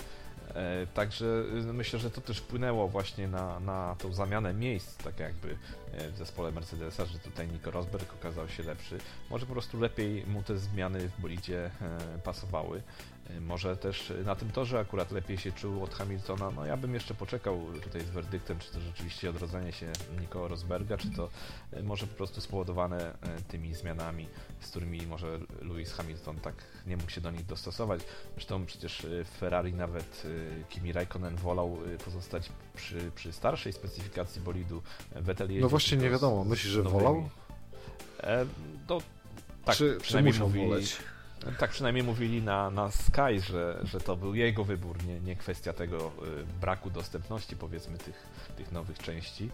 E, 0.55 0.87
Także 0.93 1.25
y, 1.69 1.73
myślę, 1.73 1.99
że 1.99 2.11
to 2.11 2.21
też 2.21 2.37
wpłynęło 2.37 2.87
właśnie 2.87 3.27
na, 3.27 3.59
na 3.59 3.95
tą 3.99 4.13
zamianę 4.13 4.53
miejsc, 4.53 4.97
tak 4.97 5.19
jakby 5.19 5.57
e, 5.91 6.11
w 6.11 6.17
zespole 6.17 6.51
Mercedesa, 6.51 7.05
że 7.05 7.19
tutaj 7.19 7.47
Nico 7.47 7.71
Rosberg 7.71 8.13
okazał 8.13 8.49
się 8.49 8.63
lepszy. 8.63 8.97
Może 9.29 9.45
po 9.45 9.53
prostu 9.53 9.79
lepiej 9.79 10.25
mu 10.25 10.43
te 10.43 10.57
zmiany 10.57 11.09
w 11.09 11.21
bolidzie 11.21 11.65
e, 11.81 12.19
pasowały. 12.23 12.81
Może 13.41 13.77
też 13.77 14.13
na 14.25 14.35
tym 14.35 14.51
torze 14.51 14.79
akurat 14.79 15.11
lepiej 15.11 15.37
się 15.37 15.51
czuł 15.51 15.83
od 15.83 15.93
Hamiltona. 15.93 16.51
No 16.51 16.65
ja 16.65 16.77
bym 16.77 16.93
jeszcze 16.93 17.13
poczekał 17.13 17.59
tutaj 17.83 18.01
z 18.01 18.09
werdyktem, 18.09 18.59
czy 18.59 18.71
to 18.71 18.79
rzeczywiście 18.79 19.29
odrodzenie 19.29 19.71
się 19.71 19.91
Nico 20.21 20.47
Rosberga, 20.47 20.97
czy 20.97 21.11
to 21.11 21.29
może 21.83 22.07
po 22.07 22.15
prostu 22.15 22.41
spowodowane 22.41 23.13
tymi 23.47 23.75
zmianami, 23.75 24.27
z 24.59 24.69
którymi 24.69 25.07
może 25.07 25.39
Lewis 25.61 25.93
Hamilton 25.93 26.39
tak 26.39 26.53
nie 26.87 26.97
mógł 26.97 27.09
się 27.09 27.21
do 27.21 27.31
nich 27.31 27.45
dostosować. 27.45 28.01
Zresztą 28.33 28.65
przecież 28.65 29.05
e, 29.05 29.23
Ferrari 29.23 29.73
nawet 29.73 30.25
e, 30.25 30.63
Kimi 30.69 30.93
Raikkonen 30.93 31.35
wolał 31.35 31.77
e, 31.95 31.97
pozostać 31.97 32.49
przy, 32.75 33.11
przy 33.15 33.33
starszej 33.33 33.73
specyfikacji 33.73 34.41
bolidu. 34.41 34.81
Vettel 35.15 35.49
No 35.59 35.69
właśnie 35.69 35.97
nie 35.97 36.09
wiadomo, 36.09 36.43
myślisz, 36.43 36.73
że 36.73 36.83
nowymi. 36.83 37.03
wolał? 37.03 37.29
E, 38.19 38.45
to 38.87 39.01
tak, 39.65 39.75
czy, 39.75 39.93
czy 39.93 39.99
przynajmniej 39.99 40.33
musiał 40.33 40.47
mówili, 40.47 40.67
woleć? 40.67 40.97
tak 41.59 41.71
przynajmniej 41.71 42.03
mówili 42.03 42.41
na, 42.41 42.69
na 42.69 42.91
Sky, 42.91 43.39
że, 43.39 43.79
że 43.83 43.99
to 43.99 44.15
był 44.15 44.35
jego 44.35 44.63
wybór, 44.63 45.05
nie, 45.05 45.19
nie 45.19 45.35
kwestia 45.35 45.73
tego 45.73 45.97
y, 45.97 46.45
braku 46.61 46.89
dostępności 46.89 47.55
powiedzmy 47.55 47.97
tych, 47.97 48.27
tych 48.57 48.71
nowych 48.71 48.97
części, 48.97 49.49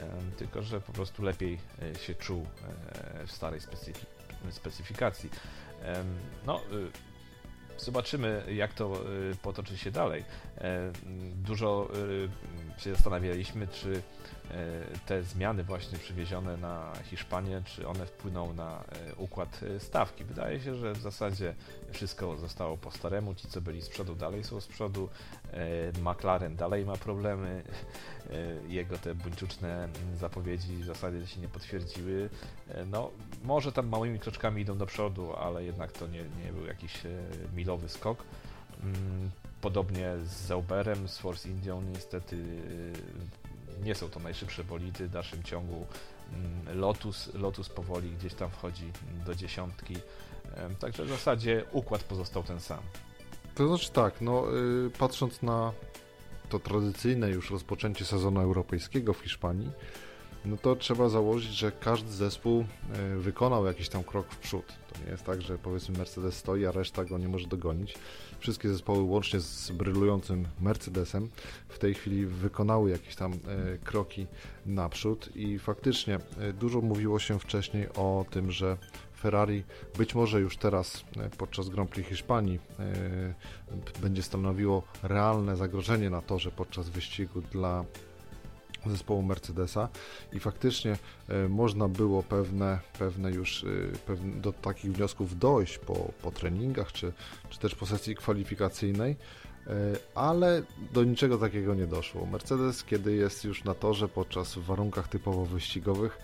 em, 0.00 0.32
tylko 0.36 0.62
że 0.62 0.80
po 0.80 0.92
prostu 0.92 1.22
lepiej 1.22 1.58
y, 1.82 1.98
się 1.98 2.14
czuł 2.14 2.46
e, 2.92 3.26
w 3.26 3.32
starej 3.32 3.60
specyfi 3.60 4.06
specyfikacji. 4.52 5.30
No, 6.46 6.60
y, 6.72 7.14
Zobaczymy, 7.78 8.44
jak 8.54 8.74
to 8.74 9.10
y, 9.32 9.36
potoczy 9.36 9.78
się 9.78 9.90
dalej. 9.90 10.24
E, 10.58 10.92
Dużo 11.34 11.88
y, 12.78 12.80
się 12.80 12.94
zastanawialiśmy, 12.94 13.68
czy 13.68 14.02
e, 14.50 14.54
te 15.06 15.22
zmiany 15.22 15.64
właśnie 15.64 15.98
przywiezione 15.98 16.56
na 16.56 16.92
Hiszpanię, 17.04 17.62
czy 17.64 17.88
one 17.88 18.06
wpłyną 18.06 18.52
na 18.52 18.80
e, 18.80 19.14
układ 19.14 19.60
stawki. 19.78 20.24
Wydaje 20.24 20.60
się, 20.60 20.74
że 20.74 20.92
w 20.92 21.00
zasadzie 21.00 21.54
wszystko 21.92 22.36
zostało 22.36 22.76
po 22.76 22.90
staremu. 22.90 23.34
Ci, 23.34 23.48
co 23.48 23.60
byli 23.60 23.82
z 23.82 23.88
przodu, 23.88 24.14
dalej 24.14 24.44
są 24.44 24.60
z 24.60 24.66
przodu. 24.66 25.08
McLaren 26.02 26.56
dalej 26.56 26.84
ma 26.84 26.96
problemy. 26.96 27.62
Jego 28.68 28.98
te 28.98 29.14
buńczuczne 29.14 29.88
zapowiedzi 30.16 30.76
w 30.76 30.84
zasadzie 30.84 31.26
się 31.26 31.40
nie 31.40 31.48
potwierdziły. 31.48 32.30
No, 32.86 33.10
może 33.44 33.72
tam 33.72 33.88
małymi 33.88 34.18
kroczkami 34.18 34.62
idą 34.62 34.78
do 34.78 34.86
przodu, 34.86 35.36
ale 35.36 35.64
jednak 35.64 35.92
to 35.92 36.06
nie, 36.06 36.24
nie 36.44 36.52
był 36.52 36.66
jakiś 36.66 37.00
milowy 37.54 37.88
skok. 37.88 38.24
Podobnie 39.64 40.12
z 40.24 40.46
Zauberem, 40.46 41.08
z 41.08 41.18
Force 41.18 41.48
Indią 41.48 41.82
niestety 41.82 42.36
e, 43.80 43.84
nie 43.84 43.94
są 43.94 44.08
to 44.08 44.20
najszybsze 44.20 44.64
bolidy 44.64 45.08
w 45.08 45.10
dalszym 45.10 45.42
ciągu. 45.42 45.86
Mm, 46.32 46.78
Lotus, 46.78 47.34
Lotus 47.34 47.68
powoli 47.68 48.10
gdzieś 48.10 48.34
tam 48.34 48.50
wchodzi 48.50 48.92
do 49.26 49.34
dziesiątki. 49.34 49.96
Także 50.78 51.04
w 51.04 51.08
zasadzie 51.08 51.64
układ 51.72 52.04
pozostał 52.04 52.42
ten 52.42 52.60
sam. 52.60 52.80
To 53.54 53.68
znaczy 53.68 53.90
tak, 53.90 54.20
no 54.20 54.44
y, 54.86 54.90
patrząc 54.98 55.42
na 55.42 55.72
to 56.48 56.58
tradycyjne 56.58 57.30
już 57.30 57.50
rozpoczęcie 57.50 58.04
sezonu 58.04 58.40
europejskiego 58.40 59.12
w 59.12 59.18
Hiszpanii, 59.18 59.70
no 60.44 60.56
to 60.56 60.76
trzeba 60.76 61.08
założyć, 61.08 61.52
że 61.52 61.72
każdy 61.72 62.12
zespół 62.12 62.64
y, 63.14 63.16
wykonał 63.16 63.66
jakiś 63.66 63.88
tam 63.88 64.04
krok 64.04 64.26
w 64.30 64.38
przód. 64.38 64.66
To 64.66 65.04
nie 65.04 65.10
jest 65.10 65.24
tak, 65.24 65.42
że 65.42 65.58
powiedzmy 65.58 65.98
Mercedes 65.98 66.36
stoi, 66.36 66.66
a 66.66 66.72
reszta 66.72 67.04
go 67.04 67.18
nie 67.18 67.28
może 67.28 67.46
dogonić. 67.46 67.94
Wszystkie 68.44 68.68
zespoły, 68.68 69.02
łącznie 69.02 69.40
z 69.40 69.70
brylującym 69.70 70.46
Mercedesem, 70.60 71.30
w 71.68 71.78
tej 71.78 71.94
chwili 71.94 72.26
wykonały 72.26 72.90
jakieś 72.90 73.16
tam 73.16 73.32
y, 73.32 73.38
kroki 73.84 74.26
naprzód 74.66 75.36
i 75.36 75.58
faktycznie 75.58 76.18
y, 76.48 76.52
dużo 76.52 76.80
mówiło 76.80 77.18
się 77.18 77.38
wcześniej 77.38 77.88
o 77.88 78.24
tym, 78.30 78.50
że 78.50 78.76
Ferrari 79.24 79.64
być 79.98 80.14
może 80.14 80.40
już 80.40 80.56
teraz 80.56 81.04
e, 81.16 81.30
podczas 81.30 81.68
Grand 81.68 81.90
Prix 81.90 82.08
Hiszpanii 82.08 82.60
e, 82.78 83.34
będzie 84.02 84.22
stanowiło 84.22 84.82
realne 85.02 85.56
zagrożenie 85.56 86.10
na 86.10 86.20
torze 86.20 86.50
podczas 86.50 86.88
wyścigu 86.88 87.40
dla 87.40 87.84
zespołu 88.90 89.22
Mercedesa 89.22 89.88
i 90.32 90.40
faktycznie 90.40 90.96
e, 91.28 91.48
można 91.48 91.88
było 91.88 92.22
pewne, 92.22 92.78
pewne 92.98 93.30
już 93.30 93.64
e, 93.64 93.66
pewne, 94.06 94.40
do 94.40 94.52
takich 94.52 94.92
wniosków 94.92 95.38
dojść 95.38 95.78
po, 95.78 95.94
po 96.22 96.30
treningach 96.30 96.92
czy, 96.92 97.12
czy 97.50 97.58
też 97.58 97.74
po 97.74 97.86
sesji 97.86 98.14
kwalifikacyjnej, 98.14 99.16
e, 99.66 99.70
ale 100.14 100.62
do 100.92 101.04
niczego 101.04 101.38
takiego 101.38 101.74
nie 101.74 101.86
doszło. 101.86 102.26
Mercedes, 102.26 102.84
kiedy 102.84 103.14
jest 103.14 103.44
już 103.44 103.64
na 103.64 103.74
torze 103.74 104.08
podczas 104.08 104.58
warunkach 104.58 105.08
typowo 105.08 105.44
wyścigowych, 105.44 106.18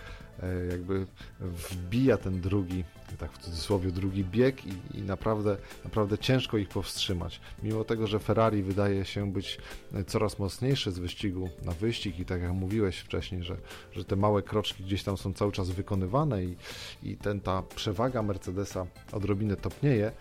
jakby 0.70 1.06
wbija 1.40 2.16
ten 2.16 2.40
drugi, 2.40 2.84
tak 3.18 3.32
w 3.32 3.38
cudzysłowie, 3.38 3.90
drugi 3.90 4.24
bieg 4.24 4.66
i, 4.66 4.98
i 4.98 5.02
naprawdę, 5.02 5.56
naprawdę 5.84 6.18
ciężko 6.18 6.58
ich 6.58 6.68
powstrzymać. 6.68 7.40
Mimo 7.62 7.84
tego, 7.84 8.06
że 8.06 8.18
Ferrari 8.18 8.62
wydaje 8.62 9.04
się 9.04 9.32
być 9.32 9.58
e, 9.94 10.04
coraz 10.04 10.38
mocniejsze 10.38 10.92
z 10.92 10.98
wyścigu 10.98 11.48
na 11.64 11.72
wyścig 11.72 12.18
i 12.18 12.24
tak 12.24 12.42
jak 12.42 12.52
mówiłeś 12.52 12.98
wcześniej, 12.98 13.42
że, 13.42 13.56
że 13.92 14.04
te 14.04 14.16
małe 14.16 14.42
kroczki 14.42 14.84
gdzieś 14.84 15.02
tam 15.02 15.16
są 15.16 15.32
cały 15.32 15.52
czas 15.52 15.70
wykonywane 15.70 16.44
i, 16.44 16.56
i 17.02 17.16
ten, 17.16 17.40
ta 17.40 17.62
przewaga 17.62 18.22
Mercedesa 18.22 18.86
odrobinę 19.12 19.56
topnieje, 19.56 20.06
e, 20.06 20.12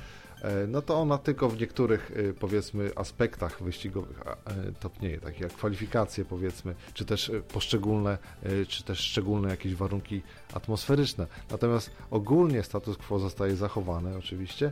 no 0.68 0.82
to 0.82 0.96
ona 1.00 1.18
tylko 1.18 1.50
w 1.50 1.60
niektórych 1.62 2.12
e, 2.16 2.34
powiedzmy 2.34 2.92
aspektach 2.96 3.64
wyścigowych 3.64 4.22
e, 4.28 4.72
topnieje, 4.80 5.18
takie 5.20 5.44
jak 5.44 5.54
kwalifikacje 5.54 6.26
powiedzmy, 6.26 6.76
czy 6.94 7.06
też 7.06 7.30
e, 7.30 7.42
poszczególne, 7.42 8.18
e, 8.44 8.66
czy 8.66 8.84
też 8.84 9.00
szczególne 9.00 9.50
jakieś 9.50 9.76
warunki 9.76 10.22
atmosferyczne. 10.54 11.28
Natomiast 11.52 11.92
ogólnie 12.12 12.64
status 12.64 12.98
quo 12.98 13.20
zostaje 13.20 13.56
zachowany 13.56 14.18
oczywiście, 14.18 14.72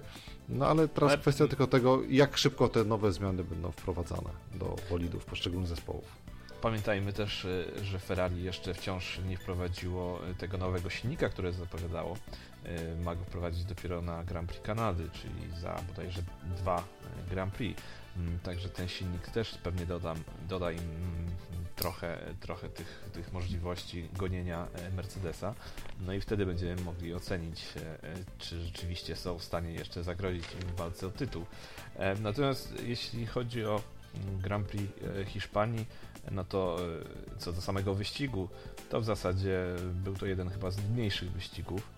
no 0.50 0.68
ale 0.68 0.88
teraz 0.88 1.12
Ale- 1.12 1.22
kwestia 1.22 1.48
tylko 1.48 1.68
tego, 1.68 2.02
jak 2.10 2.38
szybko 2.38 2.70
te 2.70 2.84
nowe 2.84 3.12
zmiany 3.12 3.44
będą 3.44 3.72
wprowadzane 3.72 4.30
do 4.56 4.76
bolidów 4.90 5.26
poszczególnych 5.26 5.68
zespołów. 5.70 6.27
Pamiętajmy 6.62 7.14
też, 7.14 7.46
y, 7.46 7.72
że 7.84 8.00
Ferrari 8.00 8.44
jeszcze 8.44 8.74
wciąż 8.74 9.20
nie 9.28 9.38
wprowadziło 9.38 10.28
y, 10.30 10.36
tego 10.36 10.58
nowego 10.58 10.90
silnika, 10.90 11.30
które 11.30 11.54
zapowiadało. 11.54 12.18
Y, 12.66 13.04
Ma 13.04 13.16
go 13.16 13.24
wprowadzić 13.24 13.66
dopiero 13.66 14.02
na 14.02 14.24
Grand 14.24 14.50
Prix 14.50 14.66
Kanady, 14.66 15.10
czyli 15.14 15.62
za 15.62 15.82
bodajże 15.88 16.22
dwa 16.58 16.84
Grand 17.30 17.54
Prix. 17.54 17.82
Mm, 18.18 18.40
Także 18.40 18.70
ten 18.70 18.88
silnik 18.88 19.28
też 19.28 19.58
pewnie 19.64 19.86
doda, 19.86 20.14
doda 20.50 20.72
im 20.72 20.80
mm, 20.80 21.28
trochę, 21.76 22.18
trochę 22.40 22.70
tych, 22.70 23.10
tych 23.14 23.34
możliwości 23.34 24.10
gonienia 24.14 24.68
e, 24.74 24.90
Mercedesa. 24.92 25.56
No 26.02 26.14
i 26.14 26.22
wtedy 26.22 26.46
będziemy 26.46 26.82
mogli 26.82 27.14
ocenić, 27.14 27.62
e, 27.76 28.04
e, 28.04 28.16
czy 28.38 28.62
rzeczywiście 28.62 29.16
są 29.16 29.38
w 29.38 29.44
stanie 29.44 29.72
jeszcze 29.72 30.04
zagrozić 30.04 30.46
im 30.54 30.60
w 30.60 30.76
walce 30.76 31.08
o 31.08 31.12
tytuł. 31.12 31.46
Natomiast 32.22 32.74
jeśli 32.84 33.26
chodzi 33.26 33.66
o 33.66 33.82
Grand 34.42 34.68
Prix 34.68 34.84
e, 35.22 35.26
Hiszpanii, 35.26 35.86
no 36.32 36.44
to 36.44 36.78
e, 37.36 37.40
co 37.40 37.54
do 37.54 37.62
samego 37.62 37.94
wyścigu, 37.94 38.50
to 38.90 39.02
w 39.02 39.06
zasadzie 39.06 39.66
był 39.94 40.16
to 40.16 40.26
jeden 40.26 40.50
chyba 40.50 40.72
z 40.72 40.78
nudniejszych 40.78 41.32
wyścigów. 41.32 41.98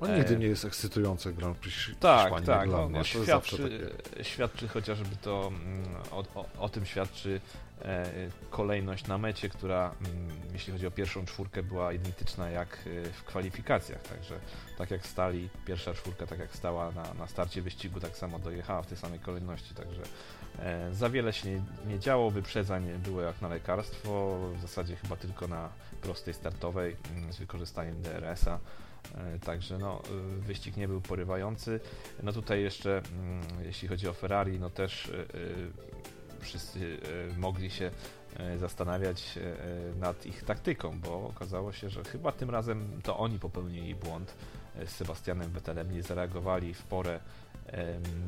On 0.00 0.10
E, 0.10 0.18
nigdy 0.18 0.36
nie 0.36 0.46
jest 0.46 0.64
ekscytujący 0.64 1.32
Grand 1.32 1.56
Prix 1.56 1.76
Tak, 2.00 2.22
Hiszpanii, 2.22 2.46
tak. 2.46 2.68
dla 2.68 2.78
No, 2.78 2.88
no, 2.88 3.04
świadczy, 3.04 3.58
takie... 3.58 4.24
świadczy 4.24 4.68
chociażby 4.68 5.16
to, 5.16 5.46
mm, 5.46 5.84
o, 6.10 6.24
o, 6.34 6.46
o 6.58 6.68
tym 6.68 6.86
świadczy 6.86 7.40
e, 7.82 8.06
kolejność 8.50 9.06
na 9.06 9.18
mecie, 9.18 9.48
która 9.48 9.94
mm, 10.00 10.28
jeśli 10.52 10.72
chodzi 10.72 10.86
o 10.86 10.90
pierwszą 10.90 11.26
czwórkę 11.26 11.62
była 11.62 11.92
identyczna 11.92 12.50
jak 12.50 12.78
e, 12.86 13.12
w 13.12 13.24
kwalifikacjach, 13.24 14.02
także 14.02 14.38
tak 14.78 14.90
jak 14.90 15.06
stali, 15.06 15.48
pierwsza 15.66 15.94
czwórka 15.94 16.26
tak 16.26 16.38
jak 16.38 16.56
stała 16.56 16.92
na, 16.92 17.14
na 17.14 17.26
starcie 17.26 17.62
wyścigu, 17.62 18.00
tak 18.00 18.16
samo 18.16 18.38
dojechała 18.38 18.82
w 18.82 18.86
tej 18.86 18.98
samej 18.98 19.18
kolejności, 19.18 19.74
także 19.74 20.02
e, 20.02 20.43
za 20.92 21.10
wiele 21.10 21.32
się 21.32 21.50
nie, 21.50 21.62
nie 21.86 21.98
działo, 21.98 22.30
wyprzedzań 22.30 22.88
było 23.04 23.20
jak 23.20 23.40
na 23.42 23.48
lekarstwo, 23.48 24.38
w 24.58 24.60
zasadzie 24.60 24.96
chyba 24.96 25.16
tylko 25.16 25.48
na 25.48 25.68
prostej 26.02 26.34
startowej 26.34 26.96
mm, 27.16 27.32
z 27.32 27.38
wykorzystaniem 27.38 28.02
DRS-a. 28.02 28.58
E, 29.14 29.38
Także 29.38 29.78
no, 29.78 30.02
y, 30.38 30.40
wyścig 30.40 30.76
nie 30.76 30.88
był 30.88 31.00
porywający. 31.00 31.80
No 32.22 32.32
tutaj 32.32 32.62
jeszcze, 32.62 32.98
mm, 32.98 33.42
jeśli 33.64 33.88
chodzi 33.88 34.08
o 34.08 34.12
Ferrari, 34.12 34.60
no 34.60 34.70
też 34.70 35.12
wszyscy 36.40 36.98
mogli 37.38 37.70
się 37.70 37.90
zastanawiać 38.58 39.38
nad 40.00 40.26
ich 40.26 40.44
taktyką, 40.44 41.00
bo 41.00 41.26
okazało 41.26 41.72
się, 41.72 41.90
że 41.90 42.04
chyba 42.04 42.32
tym 42.32 42.50
razem 42.50 43.00
to 43.02 43.18
oni 43.18 43.38
popełnili 43.38 43.94
błąd 43.94 44.34
z 44.86 44.90
Sebastianem 44.90 45.50
Vettelem, 45.50 45.92
nie 45.92 46.02
zareagowali 46.02 46.74
w 46.74 46.82
porę 46.82 47.20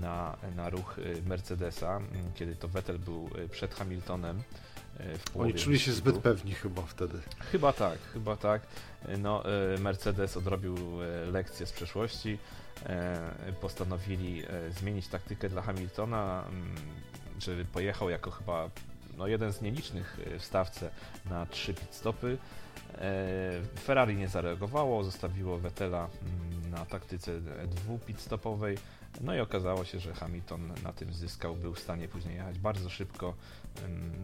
na, 0.01 0.37
na 0.57 0.71
ruch 0.71 0.97
Mercedesa, 1.27 2.01
kiedy 2.35 2.57
to 2.57 2.69
Vettel 2.69 2.99
był 2.99 3.31
przed 3.51 3.75
Hamiltonem 3.75 4.43
połowie. 5.33 5.53
Oni 5.53 5.61
czuli 5.61 5.79
się 5.79 5.93
zbyt 5.93 6.19
pewni 6.19 6.55
chyba 6.55 6.83
wtedy. 6.83 7.19
Chyba 7.39 7.73
tak, 7.73 7.99
chyba 8.13 8.37
tak. 8.37 8.63
No, 9.19 9.43
Mercedes 9.79 10.37
odrobił 10.37 10.77
lekcję 11.33 11.67
z 11.67 11.73
przeszłości. 11.73 12.39
Postanowili 13.61 14.43
zmienić 14.71 15.09
taktykę 15.09 15.49
dla 15.49 15.63
Hamiltona, 15.63 16.45
żeby 17.39 17.65
pojechał 17.65 18.11
jako 18.11 18.31
chyba 18.31 18.71
no, 19.17 19.27
jeden 19.27 19.53
z 19.53 19.61
nielicznych 19.61 20.19
w 20.39 20.45
stawce 20.45 20.91
na 21.31 21.47
trzy 21.47 21.75
pit 21.75 21.95
stopy. 21.95 22.39
Ferrari 23.79 24.17
nie 24.17 24.29
zareagowało, 24.29 25.05
zostawiło 25.05 25.59
Vettela 25.59 26.09
na 26.71 26.87
taktyce 26.87 27.41
dwu 27.67 27.99
pit 27.99 28.21
stopowej. 28.21 28.79
No 29.21 29.35
i 29.35 29.41
okazało 29.41 29.85
się, 29.85 30.01
że 30.01 30.15
Hamilton 30.15 30.73
na 30.83 30.93
tym 30.93 31.13
zyskał, 31.13 31.57
był 31.57 31.75
w 31.75 31.81
stanie 31.81 32.09
później 32.09 32.35
jechać 32.35 32.59
bardzo 32.59 32.91
szybko, 32.91 33.35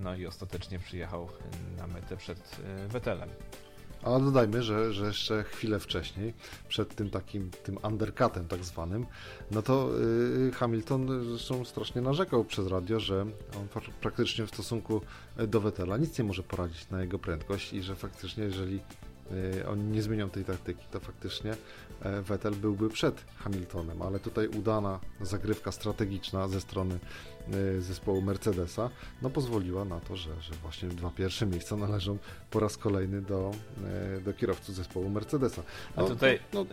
no 0.02 0.14
i 0.16 0.26
ostatecznie 0.26 0.78
przyjechał 0.78 1.28
na 1.78 1.86
metę 1.86 2.16
przed 2.16 2.56
Vettelem. 2.88 3.28
A 4.02 4.18
dodajmy, 4.18 4.62
że, 4.62 4.92
że 4.92 5.06
jeszcze 5.06 5.44
chwilę 5.44 5.78
wcześniej, 5.78 6.34
przed 6.68 6.94
tym 6.94 7.10
takim 7.10 7.50
tym 7.50 7.78
undercutem 7.82 8.48
tak 8.48 8.64
zwanym, 8.64 9.06
no 9.50 9.62
to 9.62 9.90
yy, 10.44 10.52
Hamilton 10.52 11.24
zresztą 11.24 11.64
strasznie 11.64 12.00
narzekał 12.00 12.44
przez 12.44 12.66
radio, 12.66 13.00
że 13.00 13.20
on 13.56 13.82
praktycznie 14.00 14.46
w 14.46 14.50
stosunku 14.50 15.00
do 15.48 15.60
Vettela 15.60 15.96
nic 15.96 16.18
nie 16.18 16.24
może 16.24 16.42
poradzić 16.42 16.90
na 16.90 17.00
jego 17.00 17.18
prędkość 17.18 17.72
i 17.72 17.82
że 17.82 17.96
faktycznie 17.96 18.44
jeżeli 18.44 18.80
Y, 18.80 19.11
oni 19.68 19.84
nie 19.84 20.02
zmienią 20.02 20.30
tej 20.30 20.44
taktyki, 20.44 20.84
to 20.90 21.00
faktycznie 21.00 21.54
e, 22.02 22.22
Vettel 22.22 22.54
byłby 22.54 22.88
przed 22.88 23.24
Hamiltonem, 23.36 24.02
ale 24.02 24.20
tutaj 24.20 24.48
udana 24.48 25.00
zagrywka 25.20 25.72
strategiczna 25.72 26.48
ze 26.48 26.60
strony 26.60 26.98
y, 27.54 27.82
zespołu 27.82 28.22
Mercedesa 28.22 28.90
no 29.22 29.30
pozwoliła 29.30 29.84
na 29.84 30.00
to, 30.00 30.16
że, 30.16 30.40
że 30.40 30.54
właśnie 30.62 30.88
dwa 30.88 31.10
pierwsze 31.10 31.46
miejsca 31.46 31.76
należą 31.76 32.18
po 32.50 32.60
raz 32.60 32.76
kolejny 32.76 33.22
do, 33.22 33.50
e, 34.16 34.20
do 34.20 34.32
kierowców 34.32 34.74
zespołu 34.74 35.08
Mercedesa. 35.08 35.62
No, 35.96 36.04
A 36.04 36.08
tutaj 36.08 36.38
no, 36.52 36.66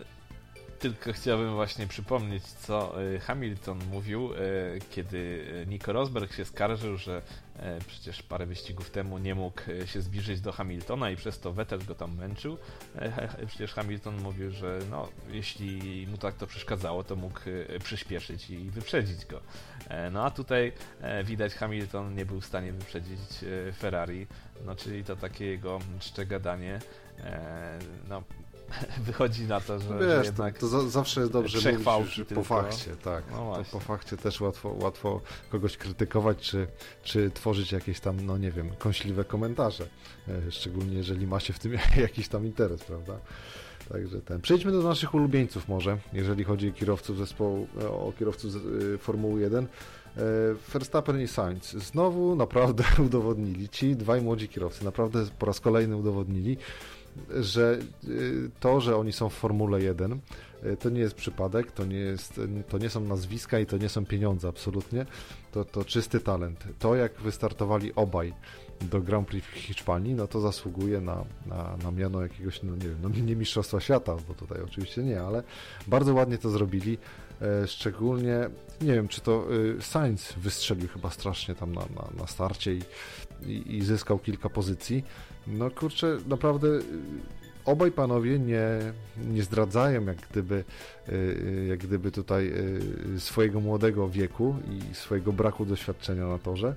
tylko 0.80 1.12
chciałbym 1.12 1.54
właśnie 1.54 1.86
przypomnieć, 1.86 2.42
co 2.44 3.02
y, 3.02 3.20
Hamilton 3.20 3.80
mówił, 3.90 4.32
y, 4.34 4.36
kiedy 4.90 5.44
Nico 5.66 5.92
Rosberg 5.92 6.32
się 6.32 6.44
skarżył, 6.44 6.96
że 6.96 7.22
y, 7.56 7.60
przecież 7.86 8.22
parę 8.22 8.46
wyścigów 8.46 8.90
temu 8.90 9.18
nie 9.18 9.34
mógł 9.34 9.60
się 9.86 10.00
zbliżyć 10.00 10.40
do 10.40 10.52
Hamiltona 10.52 11.10
i 11.10 11.16
przez 11.16 11.40
to 11.40 11.52
Vettel 11.52 11.84
go 11.84 11.94
tam 11.94 12.16
męczył. 12.16 12.58
Przecież 13.46 13.74
Hamilton 13.74 14.22
mówił, 14.22 14.50
że 14.50 14.78
no, 14.90 15.08
jeśli 15.30 16.06
mu 16.06 16.16
tak 16.16 16.34
to 16.34 16.46
przeszkadzało, 16.46 17.04
to 17.04 17.16
mógł 17.16 17.40
przyspieszyć 17.84 18.50
i 18.50 18.70
wyprzedzić 18.70 19.26
go. 19.26 19.40
No 20.12 20.24
a 20.24 20.30
tutaj 20.30 20.72
widać 21.24 21.54
Hamilton 21.54 22.14
nie 22.14 22.26
był 22.26 22.40
w 22.40 22.46
stanie 22.46 22.72
wyprzedzić 22.72 23.20
Ferrari, 23.78 24.26
no 24.66 24.76
czyli 24.76 25.04
to 25.04 25.16
takie 25.16 25.46
jego 25.46 25.78
czcze 26.00 26.26
gadanie. 26.26 26.80
No, 28.08 28.22
wychodzi 29.06 29.44
na 29.44 29.60
to, 29.60 29.78
że, 29.78 29.98
Wiesz, 29.98 30.08
że 30.08 30.24
jednak 30.24 30.58
to, 30.58 30.68
to 30.68 30.90
zawsze 30.90 31.20
jest 31.20 31.32
dobrze 31.32 31.72
mówić 31.72 32.20
po 32.34 32.44
fakcie, 32.44 32.96
tak. 32.96 33.24
No 33.32 33.64
po 33.72 33.80
fakcie 33.80 34.16
też 34.16 34.40
łatwo, 34.40 34.74
łatwo 34.78 35.20
kogoś 35.50 35.76
krytykować, 35.76 36.38
czy, 36.38 36.66
czy 37.02 37.30
tworzyć 37.30 37.72
jakieś 37.72 38.00
tam, 38.00 38.26
no 38.26 38.38
nie 38.38 38.50
wiem, 38.50 38.70
kąśliwe 38.78 39.24
komentarze, 39.24 39.86
e, 40.28 40.50
szczególnie 40.50 40.96
jeżeli 40.96 41.26
ma 41.26 41.40
się 41.40 41.52
w 41.52 41.58
tym 41.58 41.72
jakiś 41.96 42.28
tam 42.28 42.46
interes, 42.46 42.84
prawda? 42.84 43.18
Także 43.88 44.20
ten. 44.20 44.40
Przejdźmy 44.40 44.72
do 44.72 44.82
naszych 44.82 45.14
ulubieńców 45.14 45.68
może, 45.68 45.98
jeżeli 46.12 46.44
chodzi 46.44 46.68
o 46.68 46.72
kierowców 46.72 47.18
zespołu, 47.18 47.66
e, 47.80 47.88
o 47.88 48.12
kierowców 48.18 48.52
e, 48.94 48.98
Formuły 48.98 49.40
1. 49.40 49.66
Verstappen 50.72 51.20
i 51.20 51.28
Sainz 51.28 51.72
znowu 51.72 52.36
naprawdę 52.36 52.84
udowodnili, 53.06 53.68
ci 53.68 53.96
dwaj 53.96 54.20
młodzi 54.20 54.48
kierowcy 54.48 54.84
naprawdę 54.84 55.26
po 55.38 55.46
raz 55.46 55.60
kolejny 55.60 55.96
udowodnili, 55.96 56.56
że 57.40 57.78
y, 58.08 58.50
to, 58.60 58.80
że 58.80 58.96
oni 58.96 59.12
są 59.12 59.28
w 59.28 59.34
Formule 59.34 59.82
1, 59.82 60.12
y, 60.64 60.76
to 60.76 60.90
nie 60.90 61.00
jest 61.00 61.14
przypadek, 61.14 61.72
to 61.72 61.84
nie, 61.84 61.96
jest, 61.96 62.40
to 62.68 62.78
nie 62.78 62.90
są 62.90 63.00
nazwiska 63.00 63.58
i 63.58 63.66
to 63.66 63.76
nie 63.76 63.88
są 63.88 64.06
pieniądze 64.06 64.48
absolutnie, 64.48 65.06
to, 65.52 65.64
to 65.64 65.84
czysty 65.84 66.20
talent. 66.20 66.64
To, 66.78 66.96
jak 66.96 67.20
wystartowali 67.20 67.94
obaj 67.94 68.34
do 68.80 69.00
Grand 69.00 69.28
Prix 69.28 69.46
w 69.46 69.50
Hiszpanii, 69.50 70.14
no 70.14 70.26
to 70.26 70.40
zasługuje 70.40 71.00
na, 71.00 71.24
na, 71.46 71.76
na 71.84 71.90
miano 71.90 72.22
jakiegoś, 72.22 72.62
no 72.62 72.76
nie 72.76 72.88
wiem, 72.88 72.98
no 73.02 73.08
nie 73.08 73.36
mistrzostwa 73.36 73.80
świata, 73.80 74.16
bo 74.28 74.34
tutaj 74.34 74.62
oczywiście 74.62 75.02
nie, 75.02 75.20
ale 75.22 75.42
bardzo 75.86 76.14
ładnie 76.14 76.38
to 76.38 76.50
zrobili, 76.50 76.98
e, 77.42 77.66
szczególnie, 77.66 78.50
nie 78.80 78.94
wiem, 78.94 79.08
czy 79.08 79.20
to 79.20 79.46
e, 79.78 79.82
Sainz 79.82 80.32
wystrzelił 80.32 80.88
chyba 80.88 81.10
strasznie 81.10 81.54
tam 81.54 81.72
na, 81.72 81.80
na, 81.80 82.20
na 82.20 82.26
starcie 82.26 82.74
i, 82.74 82.82
i, 83.46 83.76
i 83.76 83.82
zyskał 83.82 84.18
kilka 84.18 84.48
pozycji, 84.48 85.04
no 85.46 85.70
kurczę, 85.70 86.18
naprawdę 86.26 86.68
y, 86.68 86.82
obaj 87.64 87.92
panowie 87.92 88.38
nie, 88.38 88.62
nie 89.16 89.42
zdradzają 89.42 90.04
jak 90.04 90.16
gdyby, 90.30 90.64
y, 91.08 91.12
y, 91.12 91.66
jak 91.68 91.78
gdyby 91.78 92.10
tutaj 92.10 92.52
swojego 93.18 93.60
młodego 93.60 94.08
wieku 94.08 94.56
i 94.70 94.94
swojego 94.94 95.32
braku 95.32 95.66
doświadczenia 95.66 96.26
na 96.26 96.38
torze. 96.38 96.74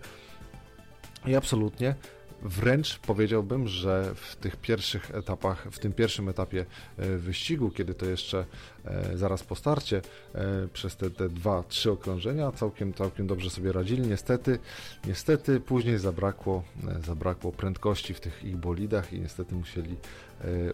I 1.26 1.36
absolutnie 1.36 1.95
Wręcz 2.43 2.99
powiedziałbym, 2.99 3.67
że 3.67 4.15
w 4.15 4.36
tych 4.36 4.56
pierwszych 4.56 5.15
etapach, 5.15 5.67
w 5.71 5.79
tym 5.79 5.93
pierwszym 5.93 6.29
etapie 6.29 6.65
e, 6.97 7.17
wyścigu, 7.17 7.71
kiedy 7.71 7.93
to 7.93 8.06
jeszcze 8.06 8.45
e, 8.86 9.17
zaraz 9.17 9.43
po 9.43 9.56
starcie, 9.56 10.01
e, 10.36 10.67
przez 10.73 10.95
te, 10.95 11.10
te 11.10 11.29
dwa, 11.29 11.63
trzy 11.63 11.91
okrążenia 11.91 12.51
całkiem, 12.51 12.93
całkiem 12.93 13.27
dobrze 13.27 13.49
sobie 13.49 13.71
radzili. 13.71 14.08
Niestety, 14.08 14.60
niestety 15.08 15.60
później 15.60 15.99
zabrakło, 15.99 16.63
zabrakło 17.06 17.51
prędkości 17.51 18.13
w 18.13 18.19
tych 18.19 18.43
ich 18.43 18.58
bolidach 18.58 19.13
i 19.13 19.19
niestety 19.19 19.56
musieli 19.56 19.95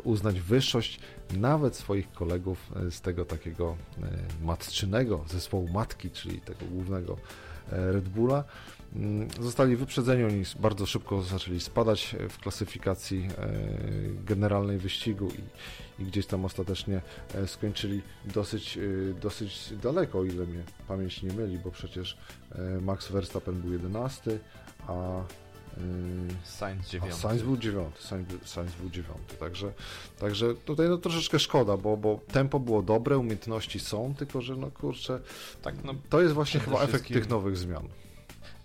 uznać 0.04 0.42
wyższość 0.42 1.00
nawet 1.38 1.76
swoich 1.76 2.12
kolegów 2.12 2.72
z 2.90 3.02
tego 3.02 3.26
takiego 3.26 3.76
matczynego 4.44 5.26
zespołu 5.28 5.68
matki, 5.68 6.12
czyli 6.12 6.42
tego 6.42 6.66
głównego 6.66 7.18
Red 7.72 8.10
Bulla. 8.10 8.44
Mm, 8.96 9.28
zostali 9.40 9.76
wyprzedzeni, 9.76 10.24
oni 10.24 10.44
bardzo 10.60 10.86
szybko 10.86 11.22
zaczęli 11.22 11.60
spadać 11.60 12.16
w 12.30 12.38
klasyfikacji 12.38 13.30
e, 13.38 13.50
generalnej 14.26 14.78
wyścigu 14.78 15.28
i, 15.28 16.02
i 16.02 16.06
gdzieś 16.06 16.26
tam 16.26 16.46
ostatecznie 16.46 17.02
e, 17.36 17.48
skończyli 17.48 18.02
dosyć, 18.26 18.78
e, 18.78 19.14
dosyć 19.14 19.74
daleko, 19.84 20.20
o 20.20 20.24
ile 20.24 20.46
mnie 20.46 20.64
pamięć 20.88 21.24
nie 21.24 21.34
myli, 21.34 21.60
bo 21.60 21.72
przecież 21.72 22.18
Max 22.82 23.12
Verstappen 23.12 23.62
był 23.62 23.74
11, 23.74 24.40
a 24.88 25.24
Sainz 26.44 26.90
9. 26.90 27.16
Sainz 27.16 27.42
był 27.42 27.58
9, 27.58 27.98
Sainz, 28.46 28.74
był 28.80 28.90
9. 28.90 29.18
Także, 29.40 29.72
także 30.20 30.56
tutaj 30.56 30.90
no 30.90 30.98
troszeczkę 30.98 31.40
szkoda, 31.40 31.78
bo, 31.78 31.98
bo 31.98 32.20
tempo 32.32 32.60
było 32.60 32.82
dobre, 32.82 33.18
umiejętności 33.18 33.80
są, 33.80 34.14
tylko 34.18 34.42
że 34.42 34.56
no 34.56 34.72
kurczę, 34.72 35.20
tak, 35.62 35.84
no, 35.84 35.96
to 36.10 36.22
jest 36.22 36.34
właśnie 36.34 36.60
chyba 36.60 36.82
efekt 36.82 37.08
tych 37.08 37.30
nowych 37.30 37.58
zmian. 37.58 37.88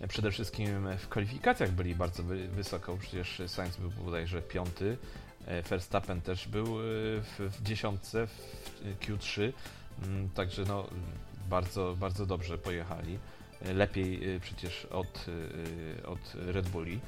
Przede 0.07 0.31
wszystkim 0.31 0.97
w 0.97 1.07
kwalifikacjach 1.07 1.71
byli 1.71 1.95
bardzo 1.95 2.23
wysoko, 2.49 2.97
przecież 2.97 3.41
Sainz 3.47 3.77
był 3.77 3.91
bodajże 3.91 4.41
piąty, 4.41 4.97
e, 5.45 5.61
Verstappen 5.61 6.21
też 6.21 6.47
był 6.47 6.65
e, 6.65 6.83
w, 7.21 7.39
w 7.39 7.63
dziesiątce, 7.63 8.27
w 8.27 8.69
Q3, 9.01 9.51
mm, 10.03 10.29
także 10.29 10.63
no 10.65 10.87
bardzo, 11.49 11.95
bardzo 11.99 12.25
dobrze 12.25 12.57
pojechali. 12.57 13.19
E, 13.61 13.73
lepiej 13.73 14.39
przecież 14.39 14.85
od, 14.85 15.25
od 16.05 16.33
Red 16.35 16.69
Bulli. 16.69 16.99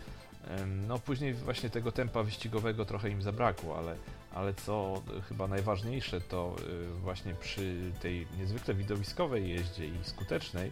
No 0.88 1.00
później 1.00 1.34
właśnie 1.34 1.70
tego 1.70 1.92
tempa 1.92 2.24
wyścigowego 2.24 2.86
trochę 2.86 3.10
im 3.10 3.22
zabrakło, 3.22 3.78
ale, 3.78 3.96
ale 4.34 4.54
co 4.54 5.04
chyba 5.30 5.48
najważniejsze, 5.48 6.22
to 6.22 6.56
właśnie 7.02 7.34
przy 7.34 7.92
tej 8.02 8.28
niezwykle 8.38 8.74
widowiskowej 8.74 9.50
jeździe 9.50 9.88
i 9.88 9.94
skutecznej, 10.04 10.72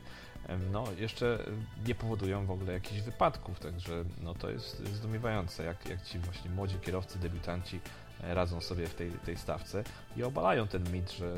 no 0.72 0.86
jeszcze 0.98 1.40
nie 1.88 1.96
powodują 1.96 2.46
w 2.46 2.52
ogóle 2.52 2.74
jakichś 2.74 3.02
wypadków, 3.02 3.60
także 3.60 4.04
no 4.24 4.34
to 4.34 4.50
jest 4.50 4.88
zdumiewające, 4.94 5.64
jak, 5.64 5.90
jak 5.90 6.02
ci 6.02 6.20
właśnie 6.20 6.52
młodzi 6.52 6.80
kierowcy, 6.80 7.20
debiutanci 7.20 7.80
e, 8.24 8.34
radzą 8.34 8.62
sobie 8.62 8.88
w 8.88 8.96
tej, 8.96 9.12
tej 9.12 9.38
stawce 9.38 9.84
i 10.18 10.24
obalają 10.24 10.68
ten 10.68 10.92
mit, 10.92 11.12
że 11.12 11.36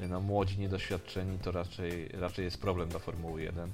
e, 0.00 0.08
no, 0.08 0.20
młodzi, 0.20 0.58
niedoświadczeni 0.58 1.38
to 1.38 1.52
raczej, 1.52 2.08
raczej 2.08 2.44
jest 2.44 2.60
problem 2.60 2.88
dla 2.88 2.98
Formuły 2.98 3.42
1. 3.42 3.72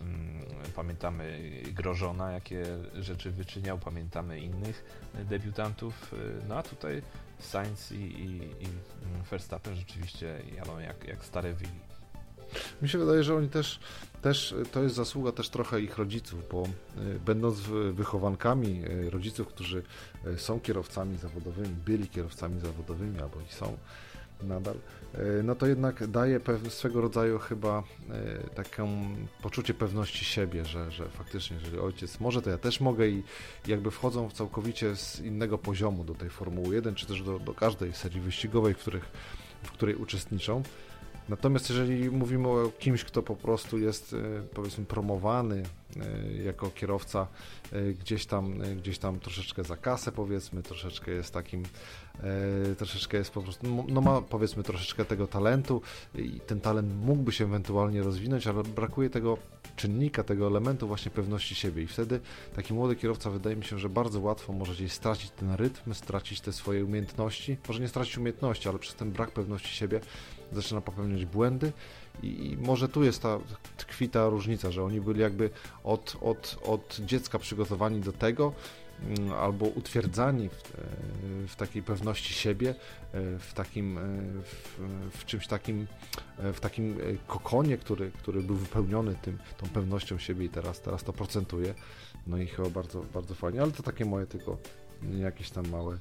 Mm, 0.00 0.44
pamiętamy 0.74 1.52
Grożona, 1.72 2.32
jakie 2.32 2.64
rzeczy 2.94 3.30
wyczyniał, 3.30 3.78
pamiętamy 3.78 4.40
innych 4.40 4.84
debiutantów, 5.14 6.14
e, 6.14 6.46
no 6.48 6.56
a 6.58 6.62
tutaj 6.62 7.02
Sainz 7.38 7.92
i, 7.92 7.96
i, 7.96 8.36
i 8.42 8.68
Verstappen 9.30 9.76
rzeczywiście 9.76 10.42
jadą 10.56 10.78
jak, 10.78 11.08
jak 11.08 11.24
stare 11.24 11.54
wili. 11.54 11.93
Mi 12.82 12.88
się 12.88 12.98
wydaje, 12.98 13.24
że 13.24 13.36
oni 13.36 13.48
też, 13.48 13.80
też 14.22 14.54
to 14.72 14.82
jest 14.82 14.94
zasługa 14.94 15.32
też 15.32 15.48
trochę 15.48 15.80
ich 15.80 15.98
rodziców, 15.98 16.40
bo 16.52 16.68
będąc 17.26 17.60
wychowankami 17.92 18.82
rodziców, 19.10 19.48
którzy 19.48 19.82
są 20.36 20.60
kierowcami 20.60 21.16
zawodowymi, 21.16 21.68
byli 21.68 22.08
kierowcami 22.08 22.60
zawodowymi 22.60 23.20
albo 23.20 23.40
i 23.40 23.52
są, 23.52 23.76
nadal, 24.42 24.74
no 25.44 25.54
to 25.54 25.66
jednak 25.66 26.06
daje 26.06 26.40
swego 26.68 27.00
rodzaju 27.00 27.38
chyba 27.38 27.82
e, 28.10 28.38
taką 28.54 29.06
poczucie 29.42 29.74
pewności 29.74 30.24
siebie, 30.24 30.64
że, 30.64 30.90
że 30.90 31.08
faktycznie, 31.08 31.56
jeżeli 31.56 31.78
ojciec 31.78 32.20
może, 32.20 32.42
to 32.42 32.50
ja 32.50 32.58
też 32.58 32.80
mogę 32.80 33.08
i 33.08 33.22
jakby 33.66 33.90
wchodzą 33.90 34.30
całkowicie 34.30 34.96
z 34.96 35.20
innego 35.20 35.58
poziomu 35.58 36.04
do 36.04 36.14
tej 36.14 36.30
Formuły 36.30 36.74
1, 36.74 36.94
czy 36.94 37.06
też 37.06 37.22
do, 37.22 37.38
do 37.38 37.54
każdej 37.54 37.92
serii 37.92 38.20
wyścigowej, 38.20 38.74
w, 38.74 38.78
których, 38.78 39.04
w 39.62 39.70
której 39.70 39.94
uczestniczą. 39.94 40.62
Natomiast 41.28 41.68
jeżeli 41.70 42.10
mówimy 42.10 42.48
o 42.48 42.72
kimś, 42.78 43.04
kto 43.04 43.22
po 43.22 43.36
prostu 43.36 43.78
jest 43.78 44.12
e, 44.12 44.42
powiedzmy 44.54 44.84
promowany 44.84 45.62
jako 46.44 46.70
kierowca 46.70 47.26
gdzieś 48.00 48.26
tam, 48.26 48.58
gdzieś 48.76 48.98
tam 48.98 49.20
troszeczkę 49.20 49.64
za 49.64 49.76
kasę 49.76 50.12
powiedzmy, 50.12 50.62
troszeczkę 50.62 51.10
jest 51.10 51.34
takim 51.34 51.62
E, 52.22 52.74
troszeczkę 52.74 53.18
jest 53.18 53.30
po 53.30 53.42
prostu, 53.42 53.66
no, 53.68 53.84
no 53.88 54.00
ma 54.00 54.20
powiedzmy 54.20 54.62
troszeczkę 54.62 55.04
tego 55.04 55.26
talentu 55.26 55.82
i 56.14 56.40
ten 56.46 56.60
talent 56.60 56.94
mógłby 57.04 57.32
się 57.32 57.44
ewentualnie 57.44 58.02
rozwinąć, 58.02 58.46
ale 58.46 58.62
brakuje 58.62 59.10
tego 59.10 59.38
czynnika, 59.76 60.24
tego 60.24 60.46
elementu 60.46 60.88
właśnie 60.88 61.10
pewności 61.10 61.54
siebie. 61.54 61.82
I 61.82 61.86
wtedy 61.86 62.20
taki 62.56 62.74
młody 62.74 62.96
kierowca 62.96 63.30
wydaje 63.30 63.56
mi 63.56 63.64
się, 63.64 63.78
że 63.78 63.88
bardzo 63.88 64.20
łatwo 64.20 64.52
może 64.52 64.72
gdzieś 64.72 64.92
stracić 64.92 65.30
ten 65.30 65.54
rytm, 65.54 65.94
stracić 65.94 66.40
te 66.40 66.52
swoje 66.52 66.84
umiejętności, 66.84 67.56
może 67.68 67.80
nie 67.80 67.88
stracić 67.88 68.18
umiejętności, 68.18 68.68
ale 68.68 68.78
przez 68.78 68.94
ten 68.94 69.10
brak 69.10 69.30
pewności 69.30 69.76
siebie 69.76 70.00
zaczyna 70.52 70.80
popełniać 70.80 71.24
błędy 71.24 71.72
i, 72.22 72.26
i 72.26 72.56
może 72.56 72.88
tu 72.88 73.04
jest 73.04 73.22
ta 73.22 73.38
tkwi 73.76 74.08
ta 74.08 74.28
różnica, 74.28 74.70
że 74.70 74.84
oni 74.84 75.00
byli 75.00 75.20
jakby 75.20 75.50
od, 75.84 76.16
od, 76.20 76.58
od 76.66 77.00
dziecka 77.00 77.38
przygotowani 77.38 78.00
do 78.00 78.12
tego, 78.12 78.52
Mm, 79.02 79.32
albo 79.32 79.66
utwierdzani 79.66 80.48
w, 80.48 80.52
e, 80.54 81.48
w, 81.48 81.56
takiej 81.56 81.82
pewności 81.82 82.34
siebie, 82.34 82.70
e, 83.12 83.38
w 83.38 83.52
takim, 83.54 83.98
e, 83.98 84.02
w, 84.42 84.80
w, 85.18 85.24
czymś 85.24 85.46
takim, 85.46 85.86
w 86.38 86.60
takim 86.60 86.98
kokonie, 87.26 87.78
który, 87.78 88.10
który 88.10 88.42
był 88.42 88.56
wypełniony 88.56 89.14
tym, 89.22 89.38
tą 89.56 89.68
pewnością 89.68 90.18
siebie 90.18 90.44
i 90.44 90.48
teraz, 90.48 90.80
teraz 90.80 91.04
to 91.04 91.12
procentuje. 91.12 91.74
No 92.26 92.38
i 92.38 92.46
chyba 92.46 92.70
bardzo, 92.70 93.04
bardzo 93.14 93.34
fajnie, 93.34 93.62
ale 93.62 93.72
to 93.72 93.82
takie 93.82 94.04
moje 94.04 94.26
tylko 94.26 94.58
jakieś 95.18 95.50
tam 95.50 95.68
małe, 95.68 95.98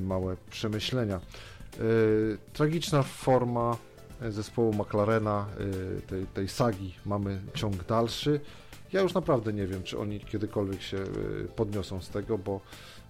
małe 0.00 0.36
przemyślenia. 0.50 1.20
Tragiczna 2.52 3.02
forma 3.02 3.76
zespołu 4.28 4.72
McLarena, 4.72 5.46
tej, 6.06 6.26
tej 6.26 6.48
sagi 6.48 6.94
mamy 7.06 7.40
ciąg 7.54 7.84
dalszy. 7.84 8.40
Ja 8.92 9.00
już 9.00 9.14
naprawdę 9.14 9.52
nie 9.52 9.66
wiem, 9.66 9.82
czy 9.82 9.98
oni 9.98 10.20
kiedykolwiek 10.20 10.82
się 10.82 10.96
y, 10.96 11.48
podniosą 11.56 12.00
z 12.00 12.08
tego, 12.08 12.38
bo, 12.38 12.60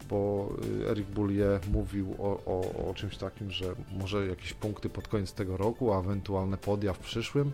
bo 0.09 0.51
y, 0.83 0.89
Eric 0.91 1.09
Bullier 1.09 1.61
mówił 1.73 2.15
o, 2.19 2.45
o, 2.47 2.89
o 2.91 2.95
czymś 2.95 3.17
takim, 3.17 3.51
że 3.51 3.75
może 3.91 4.27
jakieś 4.27 4.55
punkty 4.55 4.89
pod 4.89 5.09
koniec 5.09 5.33
tego 5.33 5.57
roku, 5.57 5.93
a 5.93 6.01
ewentualne 6.01 6.57
podia 6.57 6.93
w 6.93 6.99
przyszłym. 6.99 7.53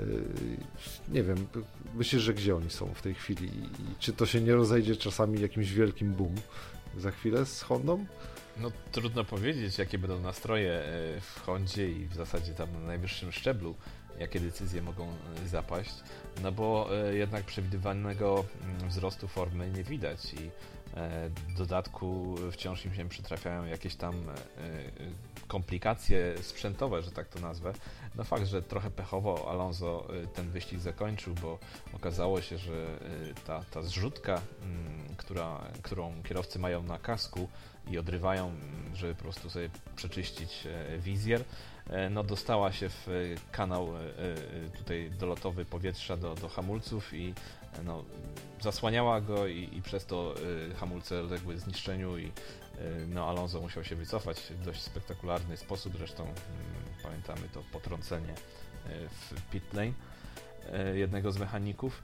Y, 0.00 0.22
nie 1.08 1.22
wiem, 1.22 1.46
myślę, 1.94 2.20
że 2.20 2.34
gdzie 2.34 2.56
oni 2.56 2.70
są 2.70 2.94
w 2.94 3.02
tej 3.02 3.14
chwili 3.14 3.46
i 3.46 3.94
czy 3.98 4.12
to 4.12 4.26
się 4.26 4.40
nie 4.40 4.54
rozejdzie 4.54 4.96
czasami 4.96 5.40
jakimś 5.40 5.72
wielkim 5.72 6.12
boom 6.12 6.34
za 6.98 7.10
chwilę 7.10 7.46
z 7.46 7.62
Hondą? 7.62 8.06
No 8.58 8.70
trudno 8.92 9.24
powiedzieć, 9.24 9.78
jakie 9.78 9.98
będą 9.98 10.20
nastroje 10.20 10.82
w 11.20 11.40
Hondzie 11.40 11.90
i 11.90 12.06
w 12.06 12.14
zasadzie 12.14 12.52
tam 12.52 12.72
na 12.72 12.78
najwyższym 12.80 13.32
szczeblu 13.32 13.74
jakie 14.18 14.40
decyzje 14.40 14.82
mogą 14.82 15.08
e, 15.44 15.48
zapaść, 15.48 15.94
no 16.42 16.52
bo 16.52 16.88
e, 17.08 17.14
jednak 17.14 17.44
przewidywanego 17.44 18.44
mm, 18.62 18.88
wzrostu 18.88 19.28
formy 19.28 19.70
nie 19.70 19.84
widać 19.84 20.34
i 20.34 20.50
e, 20.96 21.30
w 21.48 21.58
dodatku 21.58 22.34
wciąż 22.52 22.84
im 22.84 22.94
się 22.94 23.08
przytrafiają 23.08 23.64
jakieś 23.64 23.96
tam 23.96 24.14
komplikacje 25.48 26.34
sprzętowe, 26.42 27.02
że 27.02 27.10
tak 27.10 27.28
to 27.28 27.40
nazwę. 27.40 27.72
No 28.14 28.24
fakt, 28.24 28.46
że 28.46 28.62
trochę 28.62 28.90
pechowo 28.90 29.50
Alonso 29.50 30.08
ten 30.34 30.50
wyścig 30.50 30.80
zakończył, 30.80 31.34
bo 31.34 31.58
okazało 31.92 32.40
się, 32.40 32.58
że 32.58 32.98
ta, 33.46 33.64
ta 33.70 33.82
zrzutka, 33.82 34.40
mm, 34.62 35.16
która, 35.16 35.60
którą 35.82 36.22
kierowcy 36.22 36.58
mają 36.58 36.82
na 36.82 36.98
kasku 36.98 37.48
i 37.90 37.98
odrywają, 37.98 38.52
żeby 38.94 39.14
po 39.14 39.22
prostu 39.22 39.50
sobie 39.50 39.70
przeczyścić 39.96 40.68
wizjer, 40.98 41.44
E, 41.90 42.10
no, 42.10 42.22
dostała 42.22 42.72
się 42.72 42.88
w 42.88 43.08
e, 43.08 43.12
kanał 43.52 43.96
e, 43.96 44.78
tutaj 44.78 45.10
dolotowy 45.18 45.64
powietrza 45.64 46.16
do, 46.16 46.34
do 46.34 46.48
hamulców 46.48 47.14
i 47.14 47.34
no, 47.84 48.04
zasłaniała 48.60 49.20
go 49.20 49.46
i, 49.46 49.68
i 49.72 49.82
przez 49.82 50.06
to 50.06 50.34
hamulce 50.76 51.24
uległy 51.24 51.58
zniszczeniu 51.58 52.18
i 52.18 52.32
no, 53.08 53.28
Alonso 53.28 53.60
musiał 53.60 53.84
się 53.84 53.96
wycofać 53.96 54.36
w 54.40 54.64
dość 54.64 54.80
spektakularny 54.82 55.56
sposób, 55.56 55.96
zresztą 55.96 56.22
mm, 56.22 56.34
pamiętamy 57.02 57.48
to 57.54 57.62
potrącenie 57.72 58.34
w 59.10 59.50
pit 59.50 59.74
lane 59.74 59.92
jednego 60.94 61.32
z 61.32 61.38
mechaników. 61.38 62.02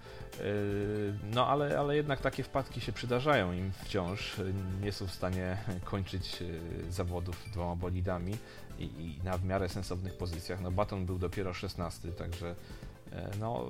No 1.35 1.46
ale, 1.46 1.79
ale 1.79 1.96
jednak 1.96 2.20
takie 2.20 2.42
wpadki 2.42 2.81
się 2.81 2.92
przydarzają 2.92 3.53
im 3.53 3.72
wciąż. 3.85 4.40
Nie 4.83 4.92
są 4.92 5.07
w 5.07 5.11
stanie 5.11 5.57
kończyć 5.85 6.42
zawodów 6.90 7.51
dwoma 7.53 7.77
bolidami 7.77 8.37
i, 8.79 8.85
i 8.85 9.20
na 9.25 9.38
w 9.38 9.44
miarę 9.44 9.68
sensownych 9.68 10.14
pozycjach. 10.16 10.61
No 10.61 10.70
Baton 10.70 11.07
był 11.07 11.18
dopiero 11.18 11.55
16, 11.55 12.12
także 12.12 12.55
e, 13.12 13.31
no, 13.40 13.68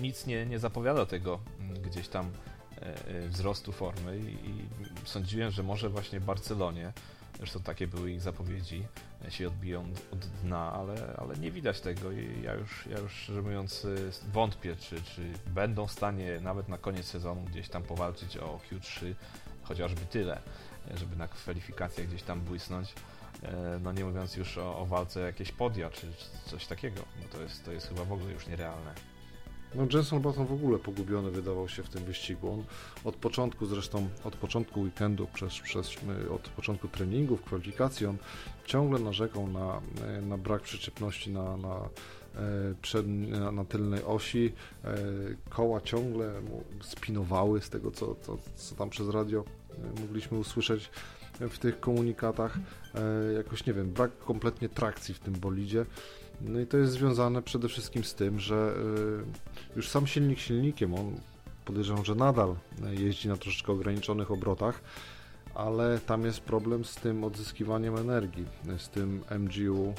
nic 0.00 0.26
nie, 0.26 0.46
nie 0.46 0.58
zapowiada 0.58 1.06
tego 1.06 1.38
mm, 1.60 1.82
gdzieś 1.82 2.08
tam 2.08 2.26
e, 2.26 3.08
e, 3.08 3.28
wzrostu 3.28 3.72
formy 3.72 4.18
i 4.18 4.64
sądziłem, 5.04 5.50
że 5.50 5.62
może 5.62 5.88
właśnie 5.88 6.20
Barcelonie, 6.20 6.92
zresztą 7.38 7.60
takie 7.60 7.86
były 7.86 8.10
ich 8.10 8.20
zapowiedzi, 8.20 8.84
się 9.28 9.46
odbiją 9.46 9.84
od 10.12 10.18
dna, 10.18 10.72
ale, 10.72 11.14
ale 11.16 11.36
nie 11.36 11.50
widać 11.50 11.80
tego 11.80 12.12
i 12.12 12.42
ja 12.42 12.54
już, 12.54 12.86
ja 12.86 12.98
już 12.98 13.12
szczerze 13.12 13.42
mówiąc 13.42 13.86
wątpię, 14.32 14.76
czy, 14.76 15.02
czy 15.02 15.22
będą 15.46 15.86
w 15.86 15.92
stanie 15.92 16.40
nawet 16.40 16.68
na 16.68 16.78
koniec 16.78 17.06
sezonu 17.06 17.42
gdzieś 17.42 17.68
tam 17.68 17.82
powalczyć 17.82 18.36
o 18.36 18.60
Q3, 18.70 19.14
chociażby 19.62 20.00
tyle, 20.00 20.40
żeby 20.94 21.16
na 21.16 21.28
kwalifikacjach 21.28 22.06
gdzieś 22.06 22.22
tam 22.22 22.40
błysnąć. 22.40 22.94
E, 23.42 23.80
no 23.82 23.92
nie 23.92 24.04
mówiąc 24.04 24.36
już 24.36 24.58
o, 24.58 24.78
o 24.78 24.86
walce 24.86 25.20
jakieś 25.20 25.52
podia 25.52 25.90
czy, 25.90 26.00
czy 26.00 26.50
coś 26.50 26.66
takiego, 26.66 27.02
bo 27.22 27.28
to 27.28 27.42
jest, 27.42 27.64
to 27.64 27.72
jest 27.72 27.88
chyba 27.88 28.04
w 28.04 28.12
ogóle 28.12 28.32
już 28.32 28.46
nierealne. 28.46 28.94
No 29.74 29.86
Jenson 29.92 30.20
Button 30.22 30.46
w 30.46 30.52
ogóle 30.52 30.78
pogubiony 30.78 31.30
wydawał 31.30 31.68
się 31.68 31.82
w 31.82 31.88
tym 31.88 32.04
wyścigu. 32.04 32.52
On 32.52 32.64
od 33.04 33.16
początku 33.16 33.66
zresztą, 33.66 34.08
od 34.24 34.36
początku 34.36 34.80
weekendu, 34.80 35.26
przez, 35.34 35.58
przez, 35.58 35.96
od 36.30 36.48
początku 36.48 36.88
treningów, 36.88 37.42
kwalifikacji, 37.42 38.06
on 38.06 38.16
ciągle 38.64 38.98
narzekał 38.98 39.46
na, 39.46 39.80
e, 40.06 40.22
na 40.22 40.38
brak 40.38 40.62
przyczepności 40.62 41.30
na, 41.30 41.56
na, 41.56 41.74
e, 41.76 42.74
przed, 42.82 43.06
na, 43.08 43.52
na 43.52 43.64
tylnej 43.64 44.04
osi. 44.04 44.52
Koła 45.48 45.80
ciągle 45.80 46.40
mu 46.40 46.64
spinowały 46.80 47.60
z 47.60 47.70
tego, 47.70 47.90
co, 47.90 48.14
co, 48.14 48.38
co 48.54 48.74
tam 48.74 48.90
przez 48.90 49.08
radio 49.08 49.44
mogliśmy 50.00 50.38
usłyszeć 50.38 50.90
w 51.40 51.58
tych 51.58 51.80
komunikatach. 51.80 52.58
E, 52.94 53.32
jakoś 53.32 53.66
nie 53.66 53.72
wiem, 53.72 53.92
brak 53.92 54.18
kompletnie 54.18 54.68
trakcji 54.68 55.14
w 55.14 55.18
tym 55.18 55.34
bolidzie. 55.34 55.86
No 56.40 56.60
i 56.60 56.66
to 56.66 56.76
jest 56.76 56.92
związane 56.92 57.42
przede 57.42 57.68
wszystkim 57.68 58.04
z 58.04 58.14
tym, 58.14 58.40
że 58.40 58.74
e, 59.74 59.76
już 59.76 59.88
sam 59.88 60.06
silnik 60.06 60.38
silnikiem, 60.38 60.94
on 60.94 61.20
podejrzewam, 61.64 62.04
że 62.04 62.14
nadal 62.14 62.56
jeździ 62.90 63.28
na 63.28 63.36
troszeczkę 63.36 63.72
ograniczonych 63.72 64.30
obrotach, 64.30 64.80
ale 65.54 65.98
tam 65.98 66.24
jest 66.24 66.40
problem 66.40 66.84
z 66.84 66.94
tym 66.94 67.24
odzyskiwaniem 67.24 67.96
energii, 67.96 68.44
z 68.78 68.88
tym 68.88 69.24
MGU 69.38 69.84
e, 69.86 69.94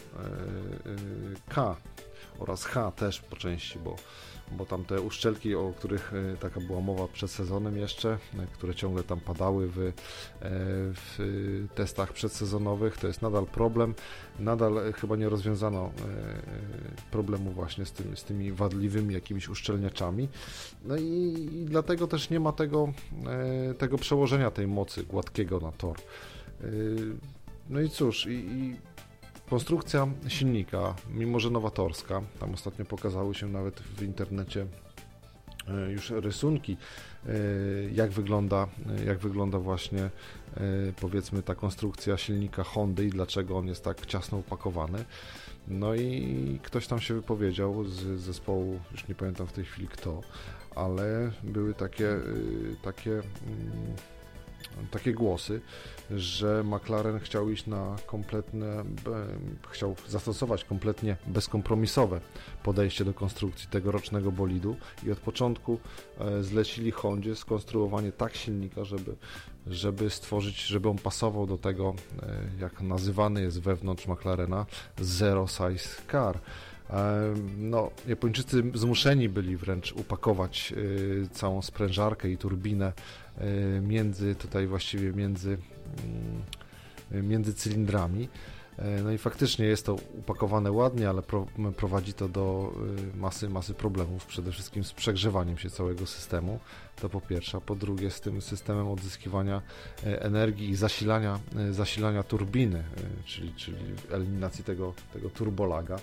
K 1.49 1.75
oraz 2.39 2.65
H 2.65 2.91
też 2.91 3.21
po 3.21 3.35
części, 3.35 3.79
bo 3.79 3.95
bo 4.51 4.65
tam 4.65 4.85
te 4.85 5.01
uszczelki, 5.01 5.55
o 5.55 5.73
których 5.77 6.13
e, 6.13 6.37
taka 6.37 6.59
była 6.59 6.81
mowa 6.81 7.07
przed 7.07 7.31
sezonem 7.31 7.77
jeszcze, 7.77 8.09
e, 8.39 8.47
które 8.53 8.75
ciągle 8.75 9.03
tam 9.03 9.19
padały 9.19 9.67
w, 9.67 9.79
e, 9.79 9.91
w 10.93 11.17
testach 11.75 12.13
przedsezonowych, 12.13 12.97
to 12.97 13.07
jest 13.07 13.21
nadal 13.21 13.45
problem. 13.45 13.95
Nadal 14.39 14.93
chyba 14.93 15.15
nie 15.15 15.29
rozwiązano 15.29 15.91
problemu 17.11 17.51
właśnie 17.51 17.85
z, 17.85 17.91
tym, 17.91 18.17
z 18.17 18.23
tymi 18.23 18.51
wadliwymi 18.51 19.13
jakimiś 19.13 19.49
uszczelniaczami. 19.49 20.27
No 20.85 20.97
i, 20.97 21.03
i 21.53 21.65
dlatego 21.65 22.07
też 22.07 22.29
nie 22.29 22.39
ma 22.39 22.51
tego, 22.51 22.93
tego 23.77 23.97
przełożenia 23.97 24.51
tej 24.51 24.67
mocy 24.67 25.03
gładkiego 25.03 25.59
na 25.59 25.71
tor. 25.71 25.97
No 27.69 27.81
i 27.81 27.89
cóż, 27.89 28.25
i, 28.25 28.29
i 28.29 28.75
Konstrukcja 29.49 30.07
silnika, 30.27 30.95
mimo 31.09 31.39
że 31.39 31.49
nowatorska, 31.49 32.21
tam 32.39 32.53
ostatnio 32.53 32.85
pokazały 32.85 33.35
się 33.35 33.47
nawet 33.47 33.79
w 33.79 34.03
internecie 34.03 34.67
już 35.89 36.09
rysunki, 36.09 36.77
jak 37.91 38.11
wygląda, 38.11 38.67
jak 39.05 39.17
wygląda 39.17 39.59
właśnie 39.59 40.09
powiedzmy 41.01 41.43
ta 41.43 41.55
konstrukcja 41.55 42.17
silnika 42.17 42.63
Hondy 42.63 43.05
i 43.05 43.09
dlaczego 43.09 43.57
on 43.57 43.67
jest 43.67 43.83
tak 43.83 44.05
ciasno 44.05 44.37
upakowany. 44.37 45.05
No 45.67 45.95
i 45.95 46.59
ktoś 46.63 46.87
tam 46.87 46.99
się 46.99 47.13
wypowiedział 47.13 47.83
z 47.83 48.19
zespołu, 48.19 48.79
już 48.91 49.07
nie 49.07 49.15
pamiętam 49.15 49.47
w 49.47 49.53
tej 49.53 49.65
chwili 49.65 49.87
kto, 49.87 50.21
ale 50.75 51.31
były 51.43 51.73
takie, 51.73 52.15
takie 52.81 53.11
mm, 53.11 53.23
takie 54.91 55.13
głosy, 55.13 55.61
że 56.11 56.63
McLaren 56.63 57.19
chciał 57.19 57.49
iść 57.49 57.65
na 57.67 57.95
kompletne, 58.05 58.83
chciał 59.69 59.95
zastosować 60.07 60.63
kompletnie 60.63 61.17
bezkompromisowe 61.27 62.21
podejście 62.63 63.05
do 63.05 63.13
konstrukcji 63.13 63.69
tegorocznego 63.69 64.31
bolidu 64.31 64.75
i 65.03 65.11
od 65.11 65.19
początku 65.19 65.79
e, 66.19 66.43
zlecili 66.43 66.91
Hondzie 66.91 67.35
skonstruowanie 67.35 68.11
tak 68.11 68.35
silnika, 68.35 68.83
żeby, 68.83 69.15
żeby 69.67 70.09
stworzyć, 70.09 70.65
żeby 70.65 70.89
on 70.89 70.97
pasował 70.97 71.47
do 71.47 71.57
tego, 71.57 71.93
e, 72.23 72.41
jak 72.59 72.81
nazywany 72.81 73.41
jest 73.41 73.61
wewnątrz 73.61 74.07
McLarena 74.07 74.65
Zero 74.99 75.47
Size 75.47 76.01
Car. 76.11 76.39
E, 76.89 77.33
no, 77.57 77.91
Japończycy 78.07 78.63
zmuszeni 78.73 79.29
byli 79.29 79.57
wręcz 79.57 79.91
upakować 79.91 80.73
całą 81.31 81.61
sprężarkę 81.61 82.29
i 82.29 82.37
turbinę 82.37 82.93
między 83.81 84.35
tutaj 84.35 84.67
właściwie 84.67 85.13
między, 85.13 85.57
mm, 87.11 87.27
między 87.27 87.53
cylindrami. 87.53 88.29
E, 88.77 89.03
no 89.03 89.11
i 89.11 89.17
faktycznie 89.17 89.65
jest 89.65 89.85
to 89.85 89.95
upakowane 90.13 90.71
ładnie, 90.71 91.09
ale 91.09 91.21
pro, 91.21 91.47
prowadzi 91.77 92.13
to 92.13 92.29
do 92.29 92.73
e, 93.13 93.17
masy, 93.17 93.49
masy 93.49 93.73
problemów, 93.73 94.25
przede 94.25 94.51
wszystkim 94.51 94.83
z 94.83 94.93
przegrzewaniem 94.93 95.57
się 95.57 95.69
całego 95.69 96.05
systemu, 96.05 96.59
to 97.01 97.09
po 97.09 97.21
pierwsze, 97.21 97.57
a 97.57 97.61
po 97.61 97.75
drugie 97.75 98.11
z 98.11 98.21
tym 98.21 98.41
systemem 98.41 98.87
odzyskiwania 98.87 99.61
energii 100.03 100.69
i 100.69 100.75
zasilania, 100.75 101.39
zasilania 101.71 102.23
turbiny, 102.23 102.83
czyli, 103.25 103.53
czyli 103.53 103.77
eliminacji 104.11 104.63
tego, 104.63 104.93
tego 105.13 105.29
turbolaga. 105.29 105.99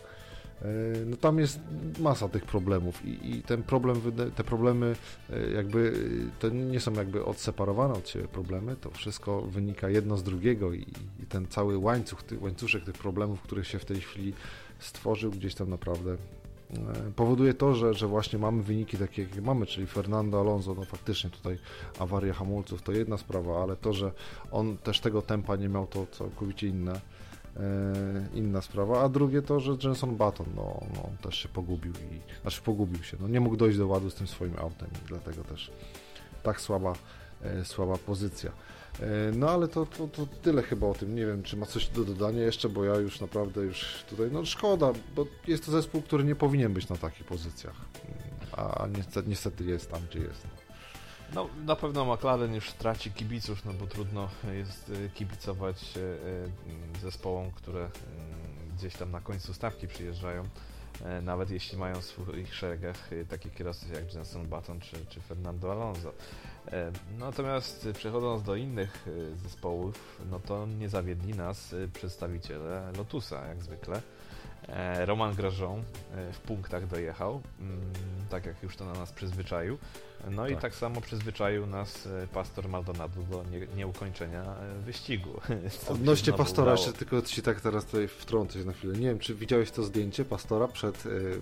E, 0.63 0.67
no 1.07 1.17
tam 1.17 1.39
jest 1.39 1.61
masa 1.99 2.29
tych 2.29 2.45
problemów 2.45 3.05
i, 3.05 3.31
i, 3.31 3.43
ten 3.43 3.63
problem, 3.63 4.01
te 4.35 4.45
problemy 4.45 4.97
e, 5.31 5.51
jakby, 5.51 6.09
to 6.39 6.49
nie 6.49 6.81
są 6.81 6.93
jakby 6.93 7.25
odseparowane 7.25 7.95
od 7.95 8.09
siebie 8.09 8.29
problemy, 8.29 8.77
to 8.77 8.91
wszystko 8.91 9.43
wynika 9.43 9.89
jedno 9.89 10.17
z 10.17 10.23
drugiego 10.23 10.73
i, 10.73 10.87
i 11.23 11.27
ten 11.29 11.47
cały 11.47 11.79
łańcuch, 11.79 12.23
ty, 12.23 12.39
łańcuszek 12.39 12.85
tych 12.85 12.95
problemów, 12.95 13.43
który 13.43 13.65
się 13.65 13.79
w 13.79 13.85
tej 13.85 14.01
chwili 14.01 14.33
stworzył 14.79 15.31
gdzieś 15.31 15.55
tam 15.55 15.71
naprawdę 15.71 16.13
e, 16.13 17.13
powoduje 17.17 17.55
to, 17.55 17.75
że, 17.75 17.95
że 17.95 18.07
właśnie 18.07 18.39
mamy 18.39 18.63
wyniki 18.63 18.97
takie, 18.97 19.23
jakie 19.23 19.43
mamy, 19.43 19.67
czyli 19.67 19.87
Fernando 19.87 20.41
Alonso, 20.41 20.75
no 20.75 20.85
faktycznie 20.85 21.31
tutaj 21.31 21.59
awaria 21.99 22.33
hamulców 22.33 22.83
to 22.83 22.93
jedna 22.93 23.19
sprawa, 23.19 23.63
ale 23.63 23.77
to, 23.77 23.93
że 23.93 24.13
on 24.53 24.77
też 24.77 25.01
tego 25.01 25.23
tempa 25.23 25.57
nie 25.57 25.69
miał, 25.69 25.87
to 25.87 26.07
całkowicie 26.07 26.67
inne. 26.67 27.01
E, 27.57 28.39
inna 28.39 28.63
sprawa, 28.63 29.03
a 29.03 29.09
drugie 29.09 29.43
to, 29.43 29.61
że 29.61 29.77
Jenson 29.85 30.17
Button 30.17 30.47
no, 30.57 30.81
no, 30.95 31.11
też 31.23 31.39
się 31.39 31.49
pogubił 31.49 31.93
i 31.93 32.41
znaczy 32.43 32.63
pogubił 32.63 33.03
się, 33.03 33.17
no, 33.21 33.29
nie 33.29 33.41
mógł 33.41 33.57
dojść 33.57 33.79
do 33.79 33.87
ładu 33.87 34.11
z 34.11 34.15
tym 34.15 34.27
swoim 34.27 34.59
autem 34.59 34.89
i 35.05 35.09
dlatego 35.09 35.45
też 35.45 35.71
tak 36.43 36.61
słaba, 36.61 36.93
e, 37.43 37.65
słaba 37.65 37.99
pozycja. 37.99 38.51
E, 39.01 39.07
no 39.37 39.51
ale 39.51 39.69
to, 39.69 39.87
to, 39.87 40.09
to, 40.09 40.27
tyle 40.43 40.63
chyba 40.63 40.87
o 40.87 40.95
tym. 40.95 41.15
Nie 41.15 41.27
wiem, 41.27 41.43
czy 41.43 41.57
ma 41.57 41.67
coś 41.67 41.87
do 41.89 42.05
dodania 42.05 42.43
jeszcze, 42.43 42.69
bo 42.69 42.85
ja 42.85 42.95
już 42.95 43.21
naprawdę 43.21 43.63
już 43.63 44.05
tutaj, 44.11 44.27
no 44.33 44.45
szkoda, 44.45 44.93
bo 45.17 45.27
jest 45.49 45.67
to 45.67 45.73
zespół, 45.73 46.03
który 46.03 46.25
nie 46.25 46.35
powinien 46.35 46.73
być 46.73 46.89
na 46.89 46.97
takich 46.97 47.27
pozycjach, 47.27 47.77
a 48.53 48.87
niestety, 48.97 49.29
niestety 49.29 49.65
jest 49.65 49.91
tam, 49.91 50.01
gdzie 50.11 50.19
jest. 50.19 50.64
No, 51.35 51.49
na 51.65 51.77
pewno 51.77 52.15
McLaren 52.15 52.55
już 52.55 52.73
traci 52.73 53.11
kibiców, 53.11 53.65
no 53.65 53.73
bo 53.73 53.87
trudno 53.87 54.29
jest 54.53 54.91
e, 54.91 55.09
kibicować 55.09 55.97
e, 55.97 56.01
e, 56.01 57.01
zespołom, 57.03 57.51
które 57.51 57.81
mm, 57.81 57.93
gdzieś 58.77 58.95
tam 58.95 59.11
na 59.11 59.21
końcu 59.21 59.55
stawki 59.55 59.89
przyjeżdżają, 59.89 60.45
nawet 61.23 61.51
jeśli 61.51 61.79
mają 61.79 62.01
w 62.01 62.05
swoich 62.05 62.55
szeregach 62.55 63.11
takich 63.29 63.55
kierowców 63.55 63.93
jak 63.93 64.15
Jenson 64.15 64.47
Button 64.47 64.81
czy, 64.81 65.07
czy 65.07 65.21
Fernando 65.21 65.73
Alonso. 65.73 66.13
Natomiast 67.19 67.89
przechodząc 67.95 68.43
do 68.43 68.57
innych 68.57 69.07
zespołów, 69.43 70.21
no 70.31 70.41
to 70.41 70.67
nie 70.67 70.89
zawiedli 70.89 71.35
nas 71.35 71.75
przedstawiciele 71.93 72.93
Lotusa, 72.97 73.47
jak 73.47 73.63
zwykle. 73.63 74.03
Roman 75.05 75.35
Grosjean 75.35 75.83
w 76.33 76.39
punktach 76.39 76.87
dojechał, 76.87 77.41
mm, 77.61 77.81
tak 78.31 78.47
jak 78.47 78.63
już 78.63 78.77
to 78.77 78.85
na 78.85 78.93
nas 78.93 79.13
przyzwyczaił. 79.13 79.79
No 80.31 80.43
tak. 80.43 80.53
i 80.53 80.57
tak 80.57 80.75
samo 80.75 81.01
przyzwyczaił 81.01 81.67
nas 81.67 82.07
e, 82.07 82.27
pastor 82.27 82.69
Maldonado 82.69 83.23
do 83.23 83.45
nie, 83.51 83.67
nieukończenia 83.77 84.43
e, 84.43 84.81
wyścigu. 84.81 85.41
Odnośnie 85.89 86.33
pastora, 86.33 86.73
jeszcze 86.73 86.93
tylko 86.93 87.23
ci 87.23 87.43
tak 87.43 87.61
teraz 87.61 87.85
tutaj 87.85 88.09
wtrącę 88.09 88.59
się 88.59 88.65
na 88.65 88.73
chwilę. 88.73 88.95
Nie 88.95 89.07
wiem, 89.07 89.19
czy 89.19 89.35
widziałeś 89.35 89.71
to 89.71 89.83
zdjęcie 89.83 90.25
pastora 90.25 90.69
przed, 90.69 91.07
y, 91.07 91.41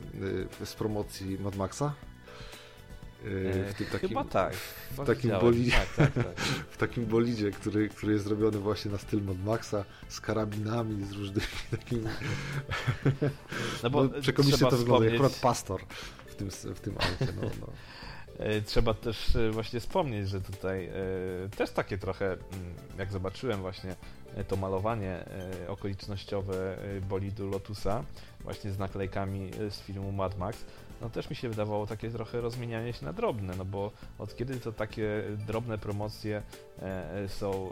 z 0.64 0.75
promocji 0.75 1.39
Mad 1.39 1.57
Maxa? 1.57 1.95
W 3.25 3.75
tym 3.79 3.87
takim, 3.87 4.09
Chyba 4.09 4.25
tak. 4.25 4.55
W 4.91 5.07
takim, 5.07 5.31
bolidzie, 5.31 5.73
tak, 5.73 5.89
tak, 5.97 6.25
tak. 6.25 6.41
w 6.75 6.77
takim 6.77 7.07
bolidzie, 7.07 7.51
który, 7.51 7.89
który 7.89 8.12
jest 8.12 8.25
zrobiony 8.25 8.59
właśnie 8.59 8.91
na 8.91 8.99
styl 8.99 9.23
Mad 9.23 9.45
Maxa, 9.45 9.85
z 10.09 10.20
karabinami, 10.20 11.05
z 11.05 11.12
różnymi 11.12 11.47
takimi... 11.70 12.05
No 13.83 13.91
bo 13.91 14.05
no, 14.05 14.20
przekomicznie 14.20 14.70
to 14.70 14.77
wygląda, 14.77 15.12
akurat 15.12 15.35
pastor 15.35 15.81
w 16.27 16.35
tym, 16.35 16.51
w 16.51 16.81
tym 16.81 16.95
aucie. 16.95 17.33
No, 17.43 17.51
no. 17.61 17.66
E, 18.39 18.61
trzeba 18.62 18.95
też 18.95 19.37
e, 19.37 19.51
właśnie 19.51 19.81
wspomnieć, 19.81 20.29
że 20.29 20.41
tutaj 20.41 20.87
e, 20.87 20.93
też 21.57 21.70
takie 21.70 21.99
trochę, 21.99 22.27
mm, 22.27 22.41
jak 22.99 23.12
zobaczyłem 23.12 23.61
właśnie 23.61 23.97
to 24.49 24.57
malowanie 24.57 25.25
okolicznościowe 25.68 26.77
bolidu 27.09 27.51
Lotusa, 27.51 28.05
właśnie 28.41 28.73
z 28.73 28.79
naklejkami 28.79 29.51
z 29.70 29.81
filmu 29.81 30.12
Mad 30.12 30.39
Max, 30.39 30.64
no 31.03 31.11
też 31.11 31.30
mi 31.30 31.36
się 31.36 31.48
wydawało 31.48 31.86
takie 31.86 32.11
trochę 32.11 32.40
rozmienianie 32.40 32.92
się 32.92 33.05
na 33.07 33.12
drobne, 33.12 33.55
no 33.59 33.64
bo 33.64 33.90
od 34.18 34.36
kiedy 34.36 34.61
to 34.61 34.72
takie 34.72 35.22
drobne 35.46 35.78
promocje 35.78 36.42
są 37.28 37.70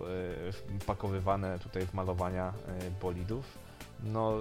pakowywane 0.86 1.58
tutaj 1.58 1.86
w 1.86 1.94
malowania 1.94 2.52
bolidów, 3.02 3.58
no 4.04 4.38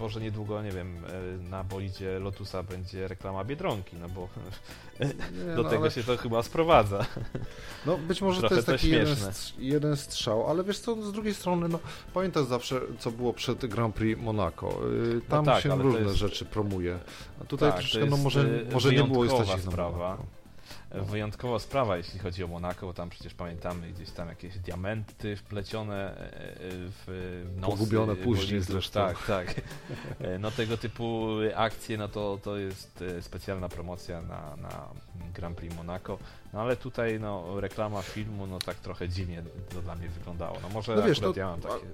może 0.00 0.20
niedługo, 0.20 0.62
nie 0.62 0.70
wiem, 0.70 1.04
e, 1.06 1.50
na 1.50 1.64
bolidzie 1.64 2.18
Lotusa 2.18 2.62
będzie 2.62 3.08
reklama 3.08 3.44
Biedronki, 3.44 3.96
no 3.96 4.08
bo 4.08 4.28
nie, 5.00 5.54
do 5.56 5.62
no 5.62 5.68
tego 5.68 5.82
ale... 5.82 5.90
się 5.90 6.04
to 6.04 6.16
chyba 6.16 6.42
sprowadza. 6.42 7.06
No 7.86 7.98
być 7.98 8.22
może 8.22 8.48
to 8.48 8.54
jest 8.54 8.66
to 8.66 8.72
taki 8.72 8.90
jeden, 8.90 9.16
jeden 9.58 9.96
strzał, 9.96 10.50
ale 10.50 10.64
wiesz 10.64 10.78
co, 10.78 11.02
z 11.02 11.12
drugiej 11.12 11.34
strony, 11.34 11.68
no 11.68 11.78
pamiętasz 12.14 12.44
zawsze, 12.44 12.80
co 12.98 13.10
było 13.10 13.32
przed 13.32 13.66
Grand 13.66 13.94
Prix 13.94 14.22
Monaco. 14.22 14.68
Y, 14.68 15.20
tam 15.28 15.44
no 15.44 15.52
tak, 15.52 15.62
się 15.62 15.82
różne 15.82 16.00
jest... 16.00 16.14
rzeczy 16.14 16.44
promuje. 16.44 16.98
A 17.40 17.44
tutaj 17.44 17.70
tak, 17.70 17.78
troszeczkę, 17.78 18.10
no 18.10 18.16
może, 18.16 18.48
może 18.72 18.92
nie 18.92 19.04
było 19.04 19.44
stać 19.44 19.60
sprawa 19.60 20.18
wyjątkowa 20.90 21.58
sprawa, 21.58 21.96
jeśli 21.96 22.18
chodzi 22.18 22.44
o 22.44 22.46
Monako, 22.46 22.86
bo 22.86 22.94
tam 22.94 23.10
przecież 23.10 23.34
pamiętamy 23.34 23.92
gdzieś 23.92 24.10
tam 24.10 24.28
jakieś 24.28 24.58
diamenty 24.58 25.36
wplecione 25.36 25.96
e, 25.96 26.34
e, 26.34 26.58
w 27.06 27.42
nosy. 27.56 27.72
Pogubione 27.72 28.16
później 28.16 28.60
zresztą. 28.60 29.00
Tak, 29.00 29.26
tak. 29.26 29.60
E, 30.20 30.38
no 30.38 30.50
tego 30.50 30.76
typu 30.76 31.28
akcje, 31.54 31.98
no 31.98 32.08
to, 32.08 32.38
to 32.42 32.56
jest 32.56 33.04
specjalna 33.20 33.68
promocja 33.68 34.22
na, 34.22 34.56
na 34.56 34.88
Grand 35.34 35.56
Prix 35.56 35.76
Monaco. 35.76 36.18
No 36.52 36.60
ale 36.60 36.76
tutaj 36.76 37.20
no, 37.20 37.60
reklama 37.60 38.02
filmu 38.02 38.46
no 38.46 38.58
tak 38.58 38.76
trochę 38.76 39.08
dziwnie 39.08 39.42
to 39.74 39.82
dla 39.82 39.94
mnie 39.94 40.08
wyglądało. 40.08 40.58
No 40.62 40.68
może 40.68 40.96
no 40.96 41.02
wiesz, 41.02 41.18
akurat 41.18 41.36
ja 41.36 41.46
mam 41.46 41.60
takie 41.60 41.86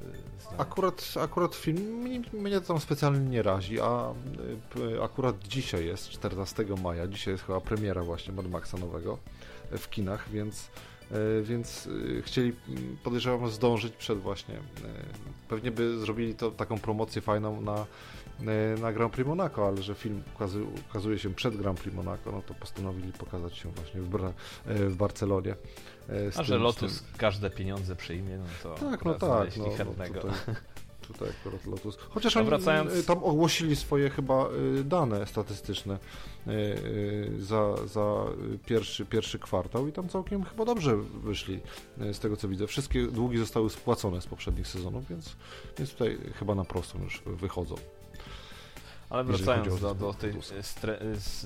akurat, 0.58 1.14
akurat 1.20 1.54
film 1.54 1.82
mnie, 1.82 2.20
mnie 2.32 2.60
tam 2.60 2.80
specjalnie 2.80 3.30
nie 3.30 3.42
razi, 3.42 3.80
a 3.80 4.14
y, 4.76 5.02
akurat 5.02 5.38
dzisiaj 5.38 5.86
jest 5.86 6.08
14 6.08 6.64
maja, 6.82 7.06
dzisiaj 7.06 7.34
jest 7.34 7.44
chyba 7.44 7.60
premiera 7.60 8.02
właśnie 8.02 8.32
Mad 8.32 8.50
Maxa 8.50 8.76
nowego 8.78 9.18
w 9.70 9.90
kinach, 9.90 10.30
więc 10.30 10.70
więc 11.42 11.88
chcieli, 12.22 12.52
podejrzewam, 13.04 13.50
zdążyć 13.50 13.96
przed 13.96 14.18
właśnie. 14.18 14.54
Pewnie 15.48 15.70
by 15.70 15.98
zrobili 15.98 16.34
to 16.34 16.50
taką 16.50 16.78
promocję 16.78 17.22
fajną 17.22 17.60
na 17.60 17.74
E, 17.76 17.86
na 18.80 18.92
Grand 18.92 19.12
Prix 19.12 19.28
Monaco, 19.28 19.66
ale 19.66 19.82
że 19.82 19.94
film 19.94 20.22
ukazuje 20.90 21.18
się 21.18 21.34
przed 21.34 21.56
Grand 21.56 21.80
Prix 21.80 21.96
Monaco, 21.96 22.32
no 22.32 22.42
to 22.42 22.54
postanowili 22.54 23.12
pokazać 23.12 23.56
się 23.56 23.70
właśnie 23.70 24.00
w, 24.00 24.08
Bra 24.08 24.32
e, 24.66 24.74
w 24.74 24.96
Barcelonie. 24.96 25.50
E, 26.08 26.28
A 26.28 26.36
tym, 26.36 26.44
że 26.44 26.58
Lotus 26.58 27.04
każde 27.16 27.50
pieniądze 27.50 27.96
przyjmie, 27.96 28.38
no 28.38 28.44
to 28.62 28.74
tak, 28.74 29.04
no 29.04 29.14
tak, 29.14 29.56
no, 29.56 29.64
no, 29.66 29.94
tutaj, 29.94 30.32
tutaj 31.06 31.28
akurat 31.40 31.66
Lotus. 31.66 31.96
Chociaż 31.96 32.34
no, 32.34 32.40
oni 32.40 32.50
wracając... 32.50 33.06
tam 33.06 33.24
ogłosili 33.24 33.76
swoje 33.76 34.10
chyba 34.10 34.48
dane 34.84 35.26
statystyczne 35.26 35.98
za, 37.38 37.86
za 37.86 38.24
pierwszy, 38.66 39.06
pierwszy 39.06 39.38
kwartał 39.38 39.88
i 39.88 39.92
tam 39.92 40.08
całkiem 40.08 40.44
chyba 40.44 40.64
dobrze 40.64 40.96
wyszli 40.96 41.60
z 42.12 42.18
tego 42.18 42.36
co 42.36 42.48
widzę. 42.48 42.66
Wszystkie 42.66 43.06
długi 43.06 43.38
zostały 43.38 43.70
spłacone 43.70 44.20
z 44.20 44.26
poprzednich 44.26 44.68
sezonów, 44.68 45.08
więc, 45.08 45.36
więc 45.78 45.90
tutaj 45.90 46.18
chyba 46.38 46.54
na 46.54 46.64
prostą 46.64 47.02
już 47.02 47.22
wychodzą. 47.26 47.74
Ale 49.10 49.24
wracając 49.24 49.80
do, 49.80 49.94
do 49.94 50.14
tej 50.14 50.32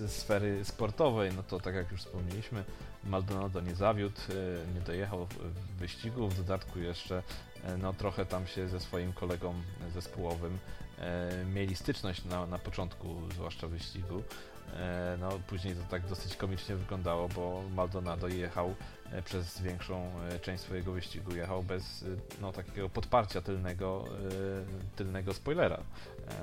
sfery 0.07 0.65
sportowej, 0.65 1.31
no 1.37 1.43
to 1.43 1.61
tak 1.61 1.75
jak 1.75 1.93
już 1.93 2.01
wspomnieliśmy, 2.01 2.65
Maldonado 3.05 3.61
nie 3.61 3.75
zawiódł, 3.75 4.21
nie 4.75 4.81
dojechał 4.81 5.27
w 5.27 5.79
wyścigu, 5.79 6.29
w 6.29 6.37
dodatku 6.37 6.79
jeszcze 6.79 7.23
no 7.79 7.93
trochę 7.93 8.27
tam 8.27 8.47
się 8.47 8.69
ze 8.69 8.81
swoim 8.81 9.13
kolegą 9.13 9.55
zespołowym 9.95 10.59
mieli 11.55 11.77
styczność 11.77 12.25
na, 12.25 12.47
na 12.47 12.59
początku, 12.59 13.17
zwłaszcza 13.35 13.69
wyścigu. 13.69 14.23
No, 15.21 15.29
później 15.47 15.75
to 15.75 15.83
tak 15.91 16.07
dosyć 16.07 16.37
komicznie 16.37 16.77
wyglądało, 16.77 17.29
bo 17.29 17.63
Maldonado 17.75 18.29
jechał 18.29 18.75
przez 19.25 19.61
większą 19.61 20.11
e, 20.31 20.39
część 20.41 20.63
swojego 20.63 20.93
wyścigu, 20.93 21.35
jechał 21.35 21.63
bez 21.63 22.05
no, 22.41 22.53
takiego 22.53 22.89
podparcia 22.89 23.41
tylnego, 23.41 24.05
tylnego 24.97 25.35
spoilera. 25.35 25.81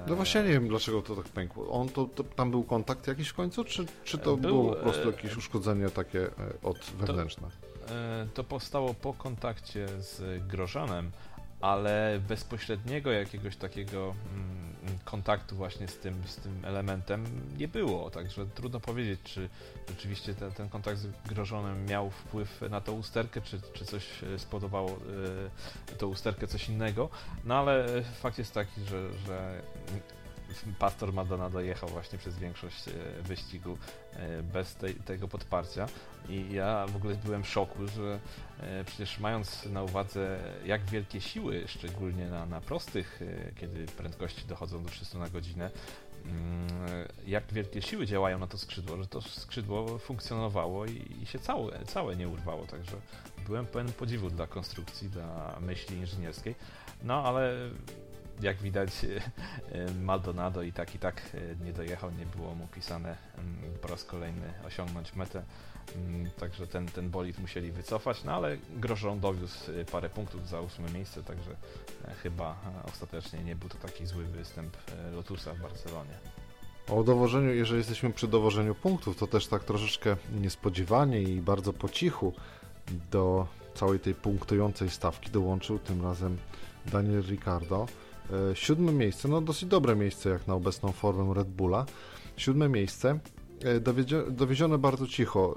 No 0.08 0.16
właśnie 0.16 0.44
nie 0.44 0.50
wiem 0.50 0.68
dlaczego 0.68 1.02
to 1.02 1.16
tak 1.16 1.26
pękło. 1.26 1.70
On 1.70 1.90
to, 1.90 2.06
to 2.06 2.24
tam 2.24 2.52
był 2.52 2.64
kontakt 2.64 3.08
jakiś 3.08 3.30
w 3.30 3.34
końcu, 3.34 3.64
czy, 3.64 3.86
czy 4.04 4.18
to 4.18 4.38
był, 4.38 4.54
było 4.54 4.76
po 4.76 4.82
prostu 4.82 5.12
jakieś 5.12 5.38
uszkodzenie 5.38 5.90
takie 5.90 6.28
od 6.64 6.78
wewnętrzne? 6.78 7.48
To, 7.88 7.94
to 8.34 8.44
powstało 8.44 8.94
po 8.94 9.14
kontakcie 9.14 9.88
z 10.00 10.44
Grożanem, 10.48 11.12
ale 11.62 12.20
bezpośredniego 12.28 13.12
jakiegoś 13.12 13.56
takiego 13.56 14.16
mm, 14.34 14.67
kontaktu 15.06 15.56
właśnie 15.56 15.88
z 15.88 15.98
tym, 15.98 16.24
z 16.28 16.36
tym 16.36 16.66
elementem 16.66 17.26
nie 17.58 17.68
było, 17.68 18.10
także 18.10 18.46
trudno 18.46 18.80
powiedzieć, 18.80 19.20
czy 19.24 19.50
rzeczywiście 19.90 20.36
ten, 20.36 20.52
ten 20.52 20.70
kontakt 20.70 21.00
z 21.00 21.08
grożonym 21.28 21.86
miał 21.86 22.10
wpływ 22.10 22.62
na 22.70 22.82
tą 22.82 22.92
usterkę, 22.92 23.42
czy, 23.42 23.62
czy 23.74 23.86
coś 23.86 24.04
spowodowało 24.38 24.90
y, 25.92 25.98
tą 25.98 26.08
usterkę 26.08 26.48
coś 26.48 26.70
innego, 26.70 27.10
no 27.46 27.56
ale 27.56 28.04
fakt 28.04 28.38
jest 28.38 28.54
taki, 28.54 28.82
że, 28.82 29.10
że 29.28 29.62
Pastor 30.80 31.14
Madonna 31.14 31.50
dojechał 31.50 31.90
właśnie 31.90 32.20
przez 32.20 32.40
większość 32.40 32.88
e, 32.88 32.92
wyścigu 33.22 33.78
e, 34.14 34.44
bez 34.44 34.76
tej, 34.76 34.94
tego 34.94 35.28
podparcia. 35.28 35.88
I 36.30 36.54
ja 36.54 36.88
w 36.88 36.96
ogóle 36.96 37.16
byłem 37.16 37.44
w 37.44 37.48
szoku, 37.48 37.88
że 37.88 38.20
e, 38.60 38.84
przecież 38.84 39.20
mając 39.20 39.66
na 39.66 39.84
uwadze 39.84 40.40
jak 40.66 40.86
wielkie 40.86 41.22
siły, 41.22 41.64
szczególnie 41.68 42.30
na, 42.30 42.46
na 42.46 42.62
prostych, 42.62 43.20
kiedy 43.56 43.86
prędkości 43.86 44.48
dochodzą 44.48 44.84
do 44.84 44.90
300 44.90 45.18
na 45.20 45.30
godzinę, 45.30 45.72
mm, 46.26 46.68
jak 47.28 47.54
wielkie 47.54 47.82
siły 47.82 48.06
działają 48.06 48.40
na 48.40 48.48
to 48.48 48.58
skrzydło, 48.58 48.98
że 48.98 49.08
to 49.08 49.22
skrzydło 49.22 49.98
funkcjonowało 49.98 50.86
i, 50.86 51.18
i 51.22 51.26
się 51.26 51.40
całe, 51.40 51.86
całe 51.86 52.16
nie 52.16 52.28
urwało, 52.28 52.66
także 52.66 52.98
byłem 53.46 53.66
pełen 53.66 53.92
podziwu 53.92 54.30
dla 54.30 54.48
konstrukcji, 54.48 55.10
dla 55.10 55.58
myśli 55.62 55.98
inżynierskiej, 55.98 56.56
no 57.04 57.24
ale 57.24 57.70
jak 58.42 58.58
widać 58.58 58.90
e, 59.72 59.92
Maldonado 60.02 60.62
i 60.62 60.72
tak 60.72 60.96
i 60.96 61.00
tak 61.00 61.22
e, 61.34 61.66
nie 61.66 61.74
dojechał, 61.74 62.12
nie 62.12 62.26
było 62.26 62.56
mu 62.56 62.68
pisane 62.68 63.18
mm, 63.38 63.80
po 63.82 63.88
raz 63.88 64.04
kolejny 64.04 64.54
osiągnąć 64.68 65.16
metę. 65.16 65.44
Mm, 65.96 66.30
także 66.32 66.68
ten, 66.68 66.88
ten 66.88 67.10
bolid 67.10 67.40
musieli 67.40 67.72
wycofać, 67.72 68.24
no 68.24 68.34
ale 68.34 68.58
Grożą 68.76 69.20
dowiózł 69.20 69.72
e, 69.72 69.86
parę 69.86 70.10
punktów 70.10 70.48
za 70.50 70.62
ósme 70.62 70.92
miejsce, 70.92 71.24
także 71.24 71.56
chyba 72.24 72.56
ostatecznie 72.94 73.44
nie 73.44 73.56
był 73.56 73.70
to 73.70 73.78
taki 73.78 74.06
zły 74.06 74.24
występ 74.24 74.78
Lotusa 75.14 75.54
w 75.54 75.62
Barcelonie. 75.62 76.14
O 76.90 77.04
dowożeniu, 77.04 77.54
jeżeli 77.54 77.78
jesteśmy 77.78 78.14
przy 78.14 78.28
dowożeniu 78.28 78.76
punktów, 78.76 79.18
to 79.18 79.28
też 79.28 79.48
tak 79.48 79.64
troszeczkę 79.64 80.16
niespodziewanie 80.42 81.22
i 81.22 81.42
bardzo 81.42 81.74
po 81.74 81.90
cichu 81.90 82.34
do 83.12 83.48
całej 83.76 84.00
tej 84.00 84.16
punktującej 84.16 84.90
stawki 84.90 85.32
dołączył 85.32 85.80
tym 85.80 86.04
razem 86.04 86.38
Daniel 86.86 87.22
Ricardo. 87.22 87.88
E, 88.34 88.56
siódme 88.56 88.92
miejsce, 88.92 89.28
no 89.28 89.42
dosyć 89.42 89.70
dobre 89.70 89.96
miejsce 89.96 90.30
jak 90.30 90.48
na 90.48 90.54
obecną 90.54 90.92
formę 90.92 91.34
Red 91.34 91.48
Bulla. 91.48 91.86
Siódme 92.38 92.70
miejsce, 92.70 93.20
e, 93.64 93.80
dowiezione 94.32 94.78
bardzo 94.78 95.08
cicho. 95.08 95.56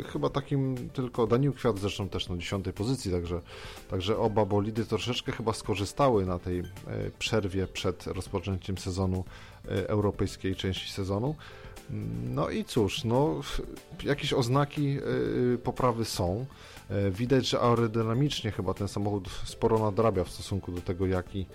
E, 0.00 0.02
chyba 0.02 0.30
takim 0.30 0.90
tylko 0.90 1.26
Daniel 1.26 1.52
Kwiat 1.52 1.78
zresztą 1.78 2.08
też 2.08 2.28
na 2.28 2.36
dziesiątej 2.36 2.72
pozycji, 2.72 3.10
także, 3.10 3.40
także 3.88 4.18
oba 4.18 4.44
bolidy 4.44 4.84
troszeczkę 4.84 5.32
chyba 5.32 5.52
skorzystały 5.52 6.26
na 6.26 6.38
tej 6.38 6.62
przerwie 7.18 7.66
przed 7.66 8.06
rozpoczęciem 8.06 8.78
sezonu 8.78 9.24
europejskiej 9.68 10.56
części 10.56 10.92
sezonu. 10.92 11.34
No 12.34 12.50
i 12.50 12.64
cóż, 12.64 13.04
no, 13.04 13.40
jakieś 14.04 14.32
oznaki 14.32 14.98
poprawy 15.64 16.04
są. 16.04 16.46
Widać, 17.10 17.48
że 17.48 17.60
aerodynamicznie 17.60 18.50
chyba 18.50 18.74
ten 18.74 18.88
samochód 18.88 19.28
sporo 19.44 19.78
nadrabia 19.78 20.24
w 20.24 20.30
stosunku 20.30 20.72
do 20.72 20.80
tego, 20.80 21.06
jaki 21.06 21.46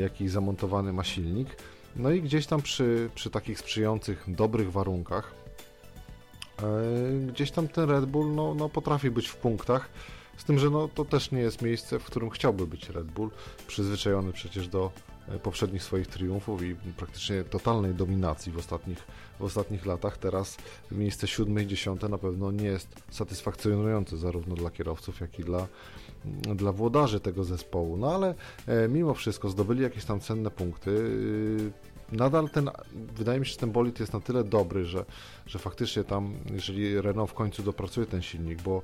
jaki 0.00 0.28
zamontowany 0.28 0.92
ma 0.92 1.04
silnik. 1.04 1.48
No 1.96 2.10
i 2.10 2.22
gdzieś 2.22 2.46
tam 2.46 2.62
przy, 2.62 3.10
przy 3.14 3.30
takich 3.30 3.58
sprzyjających, 3.58 4.24
dobrych 4.28 4.72
warunkach, 4.72 5.34
e, 6.58 7.26
gdzieś 7.26 7.50
tam 7.50 7.68
ten 7.68 7.90
Red 7.90 8.04
Bull 8.04 8.34
no, 8.34 8.54
no 8.54 8.68
potrafi 8.68 9.10
być 9.10 9.28
w 9.28 9.36
punktach. 9.36 9.88
Z 10.36 10.44
tym, 10.44 10.58
że 10.58 10.70
no, 10.70 10.88
to 10.88 11.04
też 11.04 11.30
nie 11.30 11.40
jest 11.40 11.62
miejsce, 11.62 11.98
w 11.98 12.04
którym 12.04 12.30
chciałby 12.30 12.66
być 12.66 12.88
Red 12.88 13.06
Bull, 13.06 13.30
przyzwyczajony 13.66 14.32
przecież 14.32 14.68
do 14.68 14.90
e, 15.28 15.38
poprzednich 15.38 15.82
swoich 15.82 16.06
triumfów 16.06 16.62
i 16.62 16.74
praktycznie 16.96 17.44
totalnej 17.44 17.94
dominacji 17.94 18.52
w 18.52 18.58
ostatnich, 18.58 18.98
w 19.40 19.44
ostatnich 19.44 19.86
latach. 19.86 20.18
Teraz 20.18 20.56
miejsce 20.90 21.26
siódme 21.26 21.62
i 21.62 21.66
dziesiąte 21.66 22.08
na 22.08 22.18
pewno 22.18 22.50
nie 22.50 22.66
jest 22.66 22.88
satysfakcjonujące 23.10 24.16
zarówno 24.16 24.54
dla 24.54 24.70
kierowców, 24.70 25.20
jak 25.20 25.38
i 25.38 25.44
dla, 25.44 25.66
dla 26.54 26.72
włodarzy 26.72 27.20
tego 27.20 27.44
zespołu. 27.44 27.96
No 27.96 28.14
ale 28.14 28.34
e, 28.66 28.88
mimo 28.88 29.14
wszystko 29.14 29.48
zdobyli 29.48 29.82
jakieś 29.82 30.04
tam 30.04 30.20
cenne 30.20 30.50
punkty. 30.50 30.90
E, 32.12 32.16
nadal 32.16 32.50
ten, 32.50 32.70
wydaje 33.16 33.40
mi 33.40 33.46
się, 33.46 33.52
że 33.52 33.58
ten 33.58 33.70
bolid 33.70 34.00
jest 34.00 34.12
na 34.12 34.20
tyle 34.20 34.44
dobry, 34.44 34.84
że, 34.84 35.04
że 35.46 35.58
faktycznie 35.58 36.04
tam, 36.04 36.34
jeżeli 36.52 37.00
Renault 37.00 37.30
w 37.30 37.34
końcu 37.34 37.62
dopracuje 37.62 38.06
ten 38.06 38.22
silnik, 38.22 38.62
bo 38.62 38.82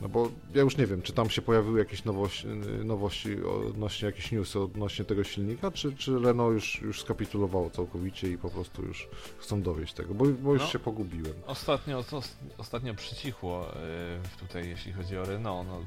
no 0.00 0.08
bo 0.08 0.30
ja 0.54 0.62
już 0.62 0.76
nie 0.76 0.86
wiem, 0.86 1.02
czy 1.02 1.12
tam 1.12 1.30
się 1.30 1.42
pojawiły 1.42 1.78
jakieś 1.78 2.04
nowości, 2.04 2.46
nowości 2.84 3.44
odnośnie 3.44 4.06
jakichś 4.06 4.32
newsy 4.32 4.60
odnośnie 4.60 5.04
tego 5.04 5.24
silnika, 5.24 5.70
czy, 5.70 5.96
czy 5.96 6.18
Renault 6.18 6.54
już, 6.54 6.82
już 6.82 7.00
skapitulowało 7.00 7.70
całkowicie 7.70 8.28
i 8.28 8.38
po 8.38 8.50
prostu 8.50 8.82
już 8.82 9.08
chcą 9.38 9.62
dowieść 9.62 9.94
tego, 9.94 10.14
bo, 10.14 10.24
bo 10.24 10.52
już 10.52 10.62
no, 10.62 10.68
się 10.68 10.78
pogubiłem. 10.78 11.34
Ostatnio, 11.46 12.04
ostatnio 12.58 12.94
przycichło 12.94 13.66
y, 13.68 14.38
tutaj, 14.38 14.68
jeśli 14.68 14.92
chodzi 14.92 15.18
o 15.18 15.24
Renault. 15.24 15.68
No, 15.68 15.80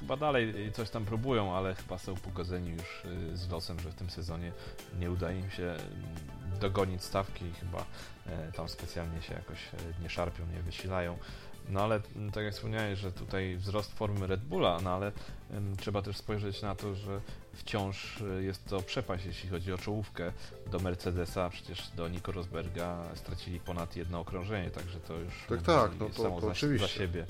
chyba 0.00 0.16
dalej 0.16 0.72
coś 0.72 0.90
tam 0.90 1.04
próbują, 1.04 1.54
ale 1.54 1.74
chyba 1.74 1.98
są 1.98 2.14
pogodzeni 2.14 2.70
już 2.70 3.04
y, 3.04 3.36
z 3.36 3.50
losem, 3.50 3.80
że 3.80 3.90
w 3.90 3.94
tym 3.94 4.10
sezonie 4.10 4.52
nie 5.00 5.10
uda 5.10 5.32
im 5.32 5.50
się 5.50 5.76
dogonić 6.60 7.02
stawki 7.02 7.44
i 7.44 7.52
chyba 7.52 7.80
y, 8.48 8.52
tam 8.52 8.68
specjalnie 8.68 9.22
się 9.22 9.34
jakoś 9.34 9.58
nie 10.02 10.10
szarpią, 10.10 10.46
nie 10.56 10.62
wysilają. 10.62 11.18
No 11.70 11.80
ale 11.82 12.00
mm, 12.16 12.30
tak 12.32 12.44
jak 12.44 12.54
wspomniałeś, 12.54 12.98
że 12.98 13.12
tutaj 13.12 13.56
wzrost 13.56 13.92
formy 13.92 14.26
Red 14.26 14.40
Bulla, 14.40 14.80
no 14.84 14.90
ale 14.90 15.12
um, 15.54 15.76
trzeba 15.76 16.02
też 16.02 16.16
spojrzeć 16.16 16.62
na 16.62 16.74
to, 16.74 16.94
że 16.94 17.20
wciąż 17.52 18.20
y, 18.20 18.42
jest 18.44 18.64
to 18.64 18.82
przepaść, 18.82 19.26
jeśli 19.26 19.50
chodzi 19.50 19.72
o 19.72 19.78
czołówkę 19.78 20.32
do 20.70 20.78
Mercedesa, 20.78 21.50
przecież 21.50 21.90
do 21.96 22.08
Nico 22.08 22.32
Rosberga 22.32 23.04
stracili 23.14 23.60
ponad 23.60 23.96
jedno 23.96 24.20
okrążenie, 24.20 24.70
także 24.70 25.00
to 25.00 25.14
już 25.14 25.34
tak, 25.48 25.62
tak, 25.62 25.90
no 26.00 26.08
to, 26.08 26.22
samo 26.22 26.40
to 26.40 26.46
za, 26.46 26.52
oczywiście. 26.52 26.86
za 26.86 26.92
siebie. 26.92 27.26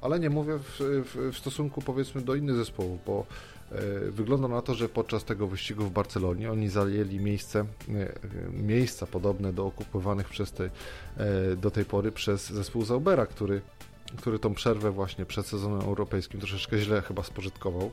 Ale 0.00 0.20
nie 0.20 0.30
mówię 0.30 0.58
w, 0.58 0.78
w, 0.78 1.32
w 1.32 1.38
stosunku 1.38 1.82
powiedzmy 1.82 2.20
do 2.20 2.34
innych 2.34 2.56
zespołów, 2.56 3.04
bo 3.06 3.26
wygląda 4.10 4.48
na 4.48 4.62
to, 4.62 4.74
że 4.74 4.88
podczas 4.88 5.24
tego 5.24 5.46
wyścigu 5.46 5.84
w 5.84 5.90
Barcelonie 5.90 6.52
oni 6.52 6.68
zajęli 6.68 7.20
miejsce, 7.20 7.60
e, 7.60 8.12
miejsca 8.52 9.06
podobne 9.06 9.52
do 9.52 9.66
okupowanych 9.66 10.28
przez 10.28 10.52
te, 10.52 10.70
e, 11.16 11.56
do 11.56 11.70
tej 11.70 11.84
pory 11.84 12.12
przez 12.12 12.50
zespół 12.50 12.84
Zaubera, 12.84 13.26
który, 13.26 13.60
który 14.16 14.38
tą 14.38 14.54
przerwę 14.54 14.90
właśnie 14.90 15.26
przed 15.26 15.46
sezonem 15.46 15.80
europejskim 15.80 16.40
troszeczkę 16.40 16.78
źle 16.78 17.02
chyba 17.02 17.22
spożytkował. 17.22 17.90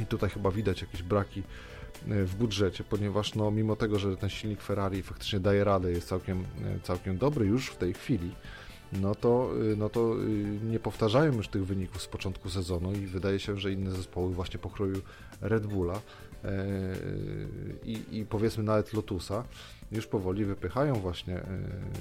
I 0.00 0.06
tutaj 0.06 0.30
chyba 0.30 0.50
widać 0.50 0.80
jakieś 0.80 1.02
braki 1.02 1.42
w 2.06 2.34
budżecie, 2.34 2.84
ponieważ 2.84 3.34
no, 3.34 3.50
mimo 3.50 3.76
tego, 3.76 3.98
że 3.98 4.16
ten 4.16 4.30
silnik 4.30 4.62
Ferrari 4.62 5.02
faktycznie 5.02 5.40
daje 5.40 5.64
radę, 5.64 5.90
jest 5.90 6.08
całkiem, 6.08 6.44
całkiem 6.82 7.18
dobry 7.18 7.46
już 7.46 7.68
w 7.68 7.76
tej 7.76 7.94
chwili, 7.94 8.30
no 9.00 9.14
to, 9.14 9.50
y, 9.72 9.76
no 9.76 9.88
to 9.88 10.22
y, 10.22 10.58
nie 10.70 10.80
powtarzają 10.80 11.32
już 11.32 11.48
tych 11.48 11.66
wyników 11.66 12.02
z 12.02 12.06
początku 12.06 12.50
sezonu 12.50 12.92
i 12.92 13.06
wydaje 13.06 13.38
się, 13.38 13.56
że 13.56 13.72
inne 13.72 13.90
zespoły 13.90 14.34
właśnie 14.34 14.58
pokroju 14.58 15.00
Red 15.40 15.66
Bulla 15.66 16.00
e, 16.44 16.50
i, 17.84 18.18
i 18.18 18.26
powiedzmy 18.26 18.64
nawet 18.64 18.92
Lotusa 18.92 19.44
już 19.92 20.06
powoli 20.06 20.44
wypychają 20.44 20.94
właśnie, 20.94 21.36
e, 21.36 21.46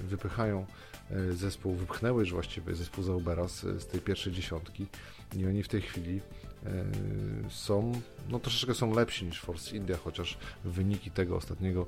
wypychają 0.09 0.65
e, 1.11 1.33
zespół, 1.33 1.75
wypchnęły 1.75 2.21
już 2.21 2.33
właściwie 2.33 2.75
zespół 2.75 3.03
Zaubera 3.03 3.47
z, 3.47 3.61
z 3.61 3.87
tej 3.87 4.01
pierwszej 4.01 4.33
dziesiątki 4.33 4.87
i 5.37 5.45
oni 5.45 5.63
w 5.63 5.67
tej 5.67 5.81
chwili 5.81 6.21
są, 7.49 8.01
no 8.29 8.39
troszeczkę 8.39 8.73
są 8.73 8.95
lepsi 8.95 9.25
niż 9.25 9.41
Force 9.41 9.77
India, 9.77 9.97
chociaż 9.97 10.37
wyniki 10.65 11.11
tego 11.11 11.35
ostatniego 11.35 11.87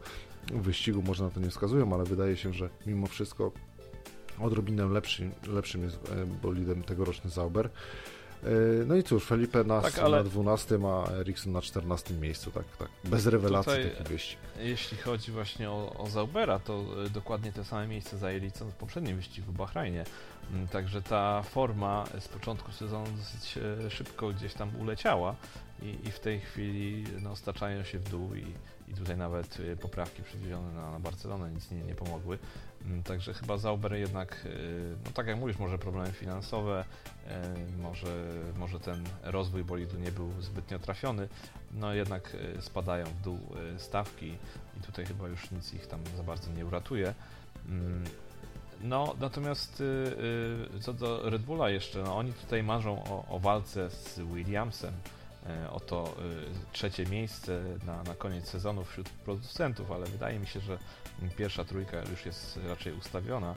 wyścigu 0.53 1.01
może 1.01 1.23
na 1.23 1.29
to 1.29 1.39
nie 1.39 1.49
wskazują, 1.49 1.93
ale 1.93 2.03
wydaje 2.03 2.37
się, 2.37 2.53
że 2.53 2.69
mimo 2.85 3.07
wszystko 3.07 3.51
odrobinę 4.39 4.85
lepszy, 4.85 5.29
lepszym 5.47 5.83
jest 5.83 5.95
e, 6.11 6.25
bolidem 6.25 6.83
tegoroczny 6.83 7.29
Zauber. 7.29 7.69
No 8.85 8.95
i 8.95 9.03
cóż, 9.03 9.25
Felipe 9.25 9.63
na, 9.63 9.81
tak, 9.81 9.99
ale... 9.99 10.17
na 10.17 10.23
12, 10.23 10.79
a 10.85 11.11
Ericsson 11.11 11.53
na 11.53 11.61
14 11.61 12.13
miejscu, 12.13 12.51
tak, 12.51 12.63
tak. 12.79 12.89
Bez 13.03 13.27
rewelacji 13.27 13.73
Tutaj, 13.73 13.91
taki 13.91 14.09
wyścig. 14.09 14.39
Jeśli 14.59 14.97
chodzi 14.97 15.31
właśnie 15.31 15.69
o, 15.69 15.93
o 15.97 16.09
Zaubera, 16.09 16.59
to 16.59 16.85
dokładnie 17.13 17.51
te 17.51 17.63
same 17.63 17.87
miejsce 17.87 18.17
zajęli 18.17 18.51
co 18.51 18.65
w 18.65 18.73
poprzednim 18.73 19.17
wyścigu 19.17 19.51
w 19.51 19.55
Bahrajnie. 19.55 20.03
Mm, 20.51 20.67
także 20.67 21.01
ta 21.01 21.43
forma 21.43 22.05
z 22.19 22.27
początku 22.27 22.71
sezonu 22.71 23.05
dosyć 23.17 23.59
szybko 23.93 24.29
gdzieś 24.29 24.53
tam 24.53 24.75
uleciała 24.79 25.35
i, 25.81 26.07
i 26.07 26.11
w 26.11 26.19
tej 26.19 26.39
chwili 26.39 27.03
no, 27.21 27.35
staczają 27.35 27.83
się 27.83 27.99
w 27.99 28.09
dół 28.09 28.35
i, 28.35 28.45
i 28.91 28.95
tutaj 28.95 29.17
nawet 29.17 29.57
poprawki 29.81 30.23
przywiezione 30.23 30.73
na, 30.73 30.91
na 30.91 30.99
Barcelonę 30.99 31.51
nic 31.51 31.71
nie, 31.71 31.81
nie 31.81 31.95
pomogły. 31.95 32.37
Mm, 32.85 33.03
także 33.03 33.33
chyba 33.33 33.57
Zauber 33.57 33.93
jednak, 33.93 34.45
y, 34.45 34.95
no 35.05 35.11
tak 35.11 35.27
jak 35.27 35.37
mówisz, 35.37 35.57
może 35.57 35.77
problemy 35.77 36.11
finansowe, 36.11 36.85
y, 37.27 37.81
może, 37.81 38.23
może 38.57 38.79
ten 38.79 39.03
rozwój 39.23 39.63
bolidu 39.63 39.99
nie 39.99 40.11
był 40.11 40.41
zbytnio 40.41 40.79
trafiony, 40.79 41.27
no 41.71 41.93
jednak 41.93 42.37
spadają 42.59 43.05
w 43.05 43.21
dół 43.21 43.39
stawki 43.77 44.37
i 44.79 44.81
tutaj 44.85 45.05
chyba 45.05 45.27
już 45.27 45.51
nic 45.51 45.73
ich 45.73 45.87
tam 45.87 45.99
za 46.17 46.23
bardzo 46.23 46.51
nie 46.51 46.65
uratuje. 46.65 47.13
Mm, 47.69 48.03
no, 48.81 49.15
natomiast 49.19 49.83
co 50.81 50.93
do 50.93 51.29
Red 51.29 51.41
Bulla 51.41 51.69
jeszcze, 51.69 52.03
no 52.03 52.17
oni 52.17 52.33
tutaj 52.33 52.63
marzą 52.63 53.03
o, 53.03 53.25
o 53.29 53.39
walce 53.39 53.89
z 53.89 54.19
Williamsem, 54.19 54.93
E, 55.49 55.71
oto 55.71 56.15
e, 56.19 56.73
trzecie 56.73 57.05
miejsce 57.05 57.63
na, 57.85 58.03
na 58.03 58.15
koniec 58.15 58.49
sezonu 58.49 58.83
wśród 58.83 59.09
producentów, 59.09 59.91
ale 59.91 60.05
wydaje 60.05 60.39
mi 60.39 60.47
się, 60.47 60.59
że 60.59 60.77
pierwsza 61.37 61.63
trójka 61.63 61.97
już 62.11 62.25
jest 62.25 62.59
raczej 62.67 62.93
ustawiona 62.93 63.55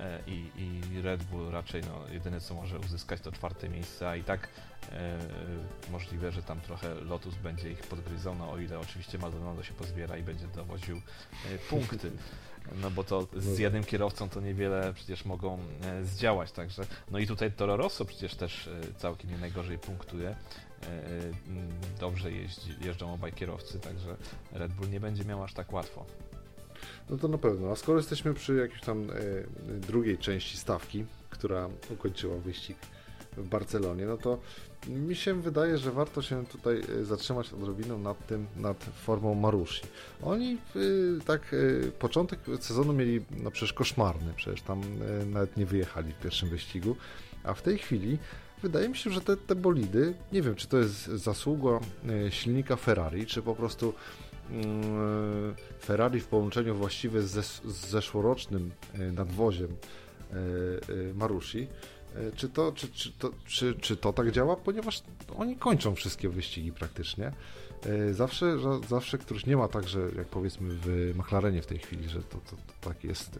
e, 0.00 0.18
i, 0.26 0.50
i 0.56 1.02
Red 1.02 1.22
Bull 1.22 1.50
raczej 1.50 1.82
no, 1.82 2.14
jedyne 2.14 2.40
co 2.40 2.54
może 2.54 2.78
uzyskać 2.78 3.20
to 3.20 3.32
czwarte 3.32 3.68
miejsce, 3.68 4.08
a 4.08 4.16
i 4.16 4.24
tak 4.24 4.48
e, 4.92 5.18
możliwe, 5.90 6.32
że 6.32 6.42
tam 6.42 6.60
trochę 6.60 6.94
Lotus 6.94 7.34
będzie 7.34 7.70
ich 7.70 7.80
podgryzał, 7.80 8.34
no 8.34 8.50
o 8.50 8.58
ile 8.58 8.78
oczywiście 8.78 9.18
Maldonado 9.18 9.62
się 9.62 9.72
pozbiera 9.72 10.16
i 10.16 10.22
będzie 10.22 10.46
dowoził 10.46 10.96
e, 10.96 11.58
punkty. 11.58 12.10
No 12.82 12.90
bo 12.90 13.04
to 13.04 13.28
z 13.36 13.46
no 13.46 13.58
jednym 13.58 13.84
kierowcą 13.84 14.28
to 14.28 14.40
niewiele 14.40 14.94
przecież 14.94 15.24
mogą 15.24 15.58
zdziałać, 16.02 16.52
także 16.52 16.82
no 17.10 17.18
i 17.18 17.26
tutaj 17.26 17.52
Toro 17.52 17.76
Rosso 17.76 18.04
przecież 18.04 18.34
też 18.34 18.70
całkiem 18.96 19.30
nie 19.30 19.38
najgorzej 19.38 19.78
punktuje. 19.78 20.36
Dobrze 22.00 22.32
jeździ, 22.32 22.74
jeżdżą 22.80 23.14
obaj 23.14 23.32
kierowcy, 23.32 23.80
także 23.80 24.16
Red 24.52 24.72
Bull 24.72 24.90
nie 24.90 25.00
będzie 25.00 25.24
miał 25.24 25.44
aż 25.44 25.54
tak 25.54 25.72
łatwo. 25.72 26.06
No 27.10 27.16
to 27.16 27.28
na 27.28 27.38
pewno. 27.38 27.70
A 27.70 27.76
skoro 27.76 27.98
jesteśmy 27.98 28.34
przy 28.34 28.54
jakiejś 28.54 28.80
tam 28.80 29.10
e, 29.10 29.14
drugiej 29.80 30.18
części 30.18 30.56
stawki, 30.56 31.04
która 31.30 31.68
ukończyła 31.90 32.36
wyścig 32.36 32.76
w 33.36 33.48
Barcelonie, 33.48 34.06
no 34.06 34.16
to 34.16 34.38
mi 34.88 35.16
się 35.16 35.42
wydaje, 35.42 35.78
że 35.78 35.90
warto 35.90 36.22
się 36.22 36.46
tutaj 36.46 36.82
e, 37.00 37.04
zatrzymać 37.04 37.52
odrobiną 37.52 37.98
nad 37.98 38.26
tym, 38.26 38.46
nad 38.56 38.84
formą 38.84 39.34
Marusi. 39.34 39.82
Oni 40.22 40.58
tak 41.26 41.54
początek 41.98 42.40
sezonu 42.60 42.92
mieli 42.92 43.24
no 43.42 43.50
przecież 43.50 43.72
koszmarny, 43.72 44.32
przecież 44.36 44.62
tam 44.62 44.82
nawet 45.26 45.56
nie 45.56 45.66
wyjechali 45.66 46.12
w 46.12 46.18
pierwszym 46.22 46.48
wyścigu, 46.48 46.96
a 47.44 47.54
w 47.54 47.62
tej 47.62 47.78
chwili 47.78 48.18
wydaje 48.62 48.88
mi 48.88 48.96
się, 48.96 49.10
że 49.10 49.20
te, 49.20 49.36
te 49.36 49.54
bolidy, 49.54 50.14
nie 50.32 50.42
wiem, 50.42 50.54
czy 50.54 50.68
to 50.68 50.78
jest 50.78 51.04
zasługa 51.04 51.80
e, 52.08 52.30
silnika 52.30 52.76
Ferrari, 52.76 53.26
czy 53.26 53.42
po 53.42 53.54
prostu 53.54 53.94
Ferrari 55.84 56.20
w 56.20 56.26
połączeniu 56.26 56.74
właściwie 56.74 57.22
z, 57.22 57.46
z 57.64 57.86
zeszłorocznym 57.86 58.70
e, 58.94 58.98
nadwoziem 58.98 59.68
e, 59.68 60.34
Marusi, 61.14 61.68
czy 62.36 62.48
to, 62.48 62.72
czy, 62.72 62.88
czy, 62.88 63.12
to, 63.12 63.30
czy, 63.46 63.74
czy 63.74 63.96
to 63.96 64.12
tak 64.12 64.30
działa? 64.30 64.56
Ponieważ 64.56 65.02
oni 65.36 65.56
kończą 65.56 65.94
wszystkie 65.94 66.28
wyścigi 66.28 66.72
praktycznie. 66.72 67.32
Zawsze, 68.10 68.56
zawsze 68.88 69.18
któryś 69.18 69.46
nie 69.46 69.56
ma 69.56 69.68
tak, 69.68 69.88
że 69.88 70.00
jak 70.16 70.26
powiedzmy 70.26 70.68
w 70.82 71.14
McLarenie 71.18 71.62
w 71.62 71.66
tej 71.66 71.78
chwili, 71.78 72.08
że 72.08 72.22
to, 72.22 72.38
to, 72.50 72.56
to 72.56 72.88
tak 72.88 73.04
jest 73.04 73.38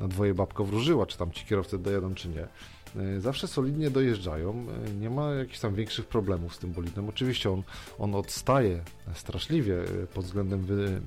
na 0.00 0.08
dwoje 0.08 0.34
babko 0.34 0.64
wróżyła, 0.64 1.06
czy 1.06 1.18
tam 1.18 1.32
ci 1.32 1.46
kierowcy 1.46 1.78
dojadą, 1.78 2.14
czy 2.14 2.28
nie. 2.28 2.48
E, 2.96 3.20
zawsze 3.20 3.48
solidnie 3.48 3.90
dojeżdżają, 3.90 4.66
e, 4.86 4.90
nie 4.90 5.10
ma 5.10 5.30
jakichś 5.30 5.58
tam 5.58 5.74
większych 5.74 6.06
problemów 6.06 6.54
z 6.54 6.58
tym 6.58 6.72
bolidem. 6.72 7.08
Oczywiście 7.08 7.50
on, 7.50 7.62
on 7.98 8.14
odstaje 8.14 8.80
straszliwie 9.14 9.80
e, 9.80 10.06
pod 10.06 10.24
względem 10.24 10.60
wy, 10.60 11.00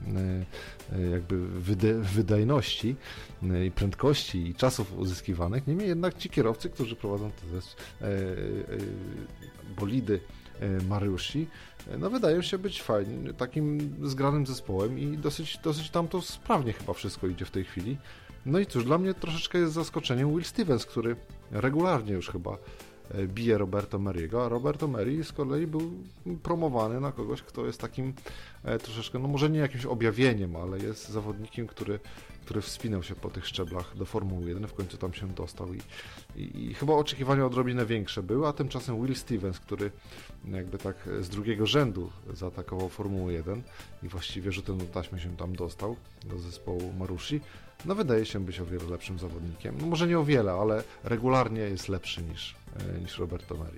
jakby 1.12 1.48
wyde, 1.48 1.94
wydajności 1.94 2.96
i 3.68 3.72
prędkości 3.72 4.48
i 4.48 4.56
czasów 4.56 4.98
uzyskiwanych, 4.98 5.68
niemniej 5.68 5.88
jednak 5.88 6.18
ci 6.18 6.30
kierowcy, 6.30 6.70
którzy 6.70 6.96
prowadzą 6.96 7.32
te 7.32 7.62
bolidy 9.80 10.20
Mariusi, 10.90 11.48
no 12.00 12.10
wydają 12.10 12.42
się 12.42 12.58
być 12.58 12.82
fajnie, 12.82 13.34
takim 13.34 13.96
zgranym 14.04 14.48
zespołem 14.48 15.00
i 15.00 15.18
dosyć, 15.18 15.58
dosyć 15.64 15.90
tam 15.90 16.08
to 16.08 16.22
sprawnie 16.22 16.74
chyba 16.74 16.94
wszystko 16.94 17.28
idzie 17.28 17.46
w 17.46 17.52
tej 17.52 17.64
chwili. 17.64 17.98
No 18.46 18.60
i 18.60 18.66
cóż, 18.66 18.86
dla 18.86 18.98
mnie 18.98 19.14
troszeczkę 19.14 19.58
jest 19.58 19.74
zaskoczeniem 19.74 20.32
Will 20.32 20.44
Stevens, 20.44 20.86
który 20.86 21.16
regularnie 21.52 22.14
już 22.14 22.30
chyba 22.30 22.58
e, 23.12 23.28
bije 23.28 23.58
Roberto 23.58 24.00
Meriego, 24.00 24.46
a 24.46 24.50
Roberto 24.50 24.88
Meri 24.88 25.24
z 25.24 25.32
kolei 25.32 25.68
był 25.68 25.92
promowany 26.44 27.00
na 27.00 27.12
kogoś, 27.12 27.42
kto 27.42 27.66
jest 27.66 27.82
takim 27.82 28.14
e, 28.64 28.80
troszeczkę, 28.80 29.20
no 29.20 29.28
może 29.28 29.50
nie 29.50 29.60
jakimś 29.60 29.86
objawieniem, 29.86 30.56
ale 30.56 30.80
jest 30.80 31.10
zawodnikiem, 31.10 31.68
który, 31.68 32.00
który 32.46 32.62
wspinał 32.62 33.04
się 33.04 33.16
po 33.16 33.30
tych 33.30 33.48
szczeblach 33.48 33.98
do 33.98 34.06
Formuły 34.06 34.48
1, 34.50 34.68
w 34.68 34.74
końcu 34.74 34.98
tam 34.98 35.14
się 35.14 35.28
dostał 35.28 35.74
i, 35.74 35.82
i, 36.36 36.70
i 36.70 36.74
chyba 36.74 36.94
oczekiwania 36.94 37.46
odrobinę 37.46 37.86
większe 37.86 38.24
były, 38.24 38.48
a 38.48 38.54
tymczasem 38.54 39.06
Will 39.06 39.16
Stevens, 39.16 39.60
który 39.60 39.92
jakby 40.52 40.78
tak 40.78 40.96
z 41.22 41.30
drugiego 41.30 41.66
rzędu 41.66 42.10
zaatakował 42.34 42.90
Formułę 42.90 43.34
1 43.34 43.62
i 44.04 44.08
właściwie 44.08 44.52
rzutem 44.52 44.78
do 44.78 44.86
taśmy 44.86 45.20
się 45.20 45.38
tam 45.38 45.56
dostał 45.56 45.96
do 46.26 46.40
zespołu 46.40 46.94
Marusi, 47.00 47.42
no 47.86 47.96
wydaje 47.96 48.26
się 48.26 48.40
być 48.40 48.60
o 48.60 48.66
wiele 48.66 48.84
lepszym 48.84 49.20
zawodnikiem. 49.20 49.78
No 49.82 49.88
może 49.88 50.08
nie 50.08 50.20
o 50.20 50.24
wiele, 50.24 50.52
ale 50.52 50.84
regularnie 51.04 51.62
jest 51.62 51.90
lepszy 51.90 52.22
niż, 52.22 52.56
e, 52.80 53.00
niż 53.00 53.18
Roberto 53.18 53.56
Meri. 53.56 53.78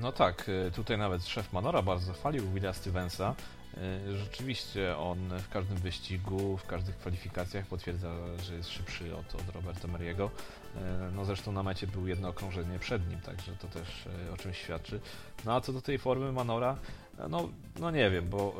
No 0.00 0.12
tak, 0.12 0.50
e, 0.66 0.70
tutaj 0.70 0.98
nawet 0.98 1.26
szef 1.26 1.52
Manora 1.52 1.82
bardzo 1.82 2.12
chwalił 2.12 2.50
Willa 2.50 2.72
Stevensa. 2.72 3.34
E, 3.76 4.16
rzeczywiście 4.16 4.96
on 4.96 5.18
w 5.38 5.48
każdym 5.48 5.76
wyścigu, 5.76 6.56
w 6.56 6.66
każdych 6.66 6.96
kwalifikacjach 6.96 7.66
potwierdza, 7.66 8.14
że 8.42 8.54
jest 8.54 8.70
szybszy 8.70 9.16
od, 9.16 9.34
od 9.34 9.54
Roberto 9.54 9.88
Meriego. 9.88 10.30
No 11.14 11.24
zresztą 11.24 11.52
na 11.52 11.62
mecie 11.62 11.86
był 11.86 12.06
jedno 12.06 12.28
okrążenie 12.28 12.78
przed 12.78 13.10
nim, 13.10 13.20
także 13.20 13.52
to 13.52 13.68
też 13.68 14.08
o 14.34 14.36
czymś 14.36 14.58
świadczy. 14.58 15.00
No 15.44 15.54
a 15.54 15.60
co 15.60 15.72
do 15.72 15.82
tej 15.82 15.98
formy 15.98 16.32
Manora, 16.32 16.76
no, 17.28 17.48
no 17.80 17.90
nie 17.90 18.10
wiem, 18.10 18.28
bo 18.28 18.54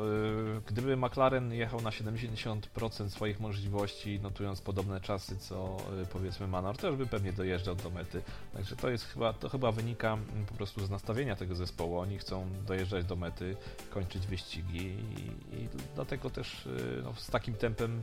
y, 0.59 0.61
gdyby 0.66 0.96
McLaren 0.96 1.52
jechał 1.52 1.80
na 1.80 1.90
70% 1.90 3.09
swoich 3.09 3.40
możliwości, 3.40 4.20
notując 4.22 4.61
podobne 4.61 5.00
czasy 5.00 5.36
co 5.36 5.76
y, 6.02 6.06
powiedzmy 6.06 6.46
Manor, 6.46 6.76
też 6.76 6.96
by 6.96 7.06
pewnie 7.06 7.32
dojeżdżał 7.32 7.74
do 7.74 7.90
mety. 7.90 8.22
Także 8.52 8.76
to 8.76 8.90
jest 8.90 9.04
chyba, 9.04 9.32
to 9.32 9.48
chyba 9.48 9.72
wynika 9.72 10.12
mm, 10.12 10.46
po 10.46 10.54
prostu 10.54 10.86
z 10.86 10.90
nastawienia 10.90 11.36
tego 11.36 11.54
zespołu. 11.54 11.98
Oni 11.98 12.18
chcą 12.18 12.46
dojeżdżać 12.66 13.04
do 13.04 13.16
mety, 13.16 13.56
kończyć 13.90 14.26
wyścigi 14.26 14.86
i, 14.86 15.56
i 15.56 15.68
dlatego 15.94 16.30
też 16.30 16.66
y, 16.66 17.00
no, 17.04 17.14
z 17.14 17.26
takim 17.26 17.54
tempem 17.54 18.02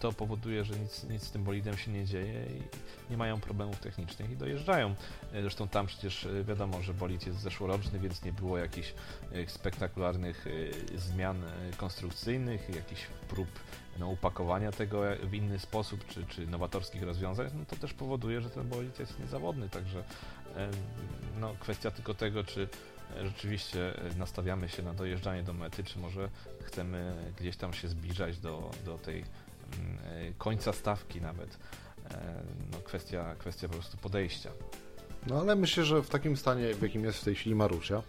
to 0.00 0.12
powoduje, 0.12 0.64
że 0.64 0.78
nic, 0.78 1.04
nic 1.04 1.22
z 1.22 1.30
tym 1.30 1.44
bolidem 1.44 1.76
się 1.76 1.90
nie 1.90 2.04
dzieje 2.04 2.46
i 2.46 2.62
nie 3.10 3.16
mają 3.16 3.40
problemów 3.40 3.78
technicznych 3.78 4.30
i 4.30 4.36
dojeżdżają. 4.36 4.94
Zresztą 5.32 5.68
tam 5.68 5.86
przecież 5.86 6.28
wiadomo, 6.44 6.82
że 6.82 6.94
bolid 6.94 7.26
jest 7.26 7.38
zeszłoroczny, 7.38 7.98
więc 7.98 8.24
nie 8.24 8.32
było 8.32 8.58
jakichś 8.58 8.94
spektakularnych 9.46 10.46
e, 10.46 10.98
zmian 10.98 11.44
e, 11.44 11.48
konstrukcyjnych, 11.76 12.74
jakichś 12.74 13.06
prób 13.28 13.48
no, 13.98 14.08
upakowania 14.08 14.72
tego 14.72 15.02
w 15.22 15.34
inny 15.34 15.58
sposób, 15.58 16.06
czy, 16.06 16.26
czy 16.26 16.46
nowatorskich 16.46 17.02
rozwiązań, 17.02 17.50
no 17.54 17.64
to 17.64 17.76
też 17.76 17.94
powoduje, 17.94 18.40
że 18.40 18.50
ten 18.50 18.68
bolid 18.68 18.98
jest 18.98 19.20
niezawodny, 19.20 19.68
także 19.68 20.04
no, 21.40 21.54
kwestia 21.60 21.90
tylko 21.90 22.14
tego, 22.14 22.44
czy 22.44 22.68
rzeczywiście 23.22 23.94
nastawiamy 24.18 24.68
się 24.68 24.82
na 24.82 24.94
dojeżdżanie 24.94 25.42
do 25.42 25.52
mety, 25.52 25.84
czy 25.84 25.98
może 25.98 26.28
chcemy 26.62 27.14
gdzieś 27.38 27.56
tam 27.56 27.72
się 27.72 27.88
zbliżać 27.88 28.38
do, 28.38 28.70
do 28.84 28.98
tej 28.98 29.18
mm, 29.18 29.98
e, 30.04 30.32
końca 30.38 30.72
stawki 30.72 31.20
nawet. 31.20 31.58
No, 32.72 32.78
kwestia, 32.78 33.34
kwestia 33.38 33.68
po 33.68 33.74
prostu 33.74 33.96
podejścia. 33.96 34.50
No 35.26 35.40
ale 35.40 35.56
myślę, 35.56 35.84
że 35.84 36.02
w 36.02 36.08
takim 36.08 36.36
stanie, 36.36 36.74
w 36.74 36.82
jakim 36.82 37.04
jest 37.04 37.18
w 37.18 37.24
tej 37.24 37.34
chwili 37.34 37.54
Marusia, 37.54 38.02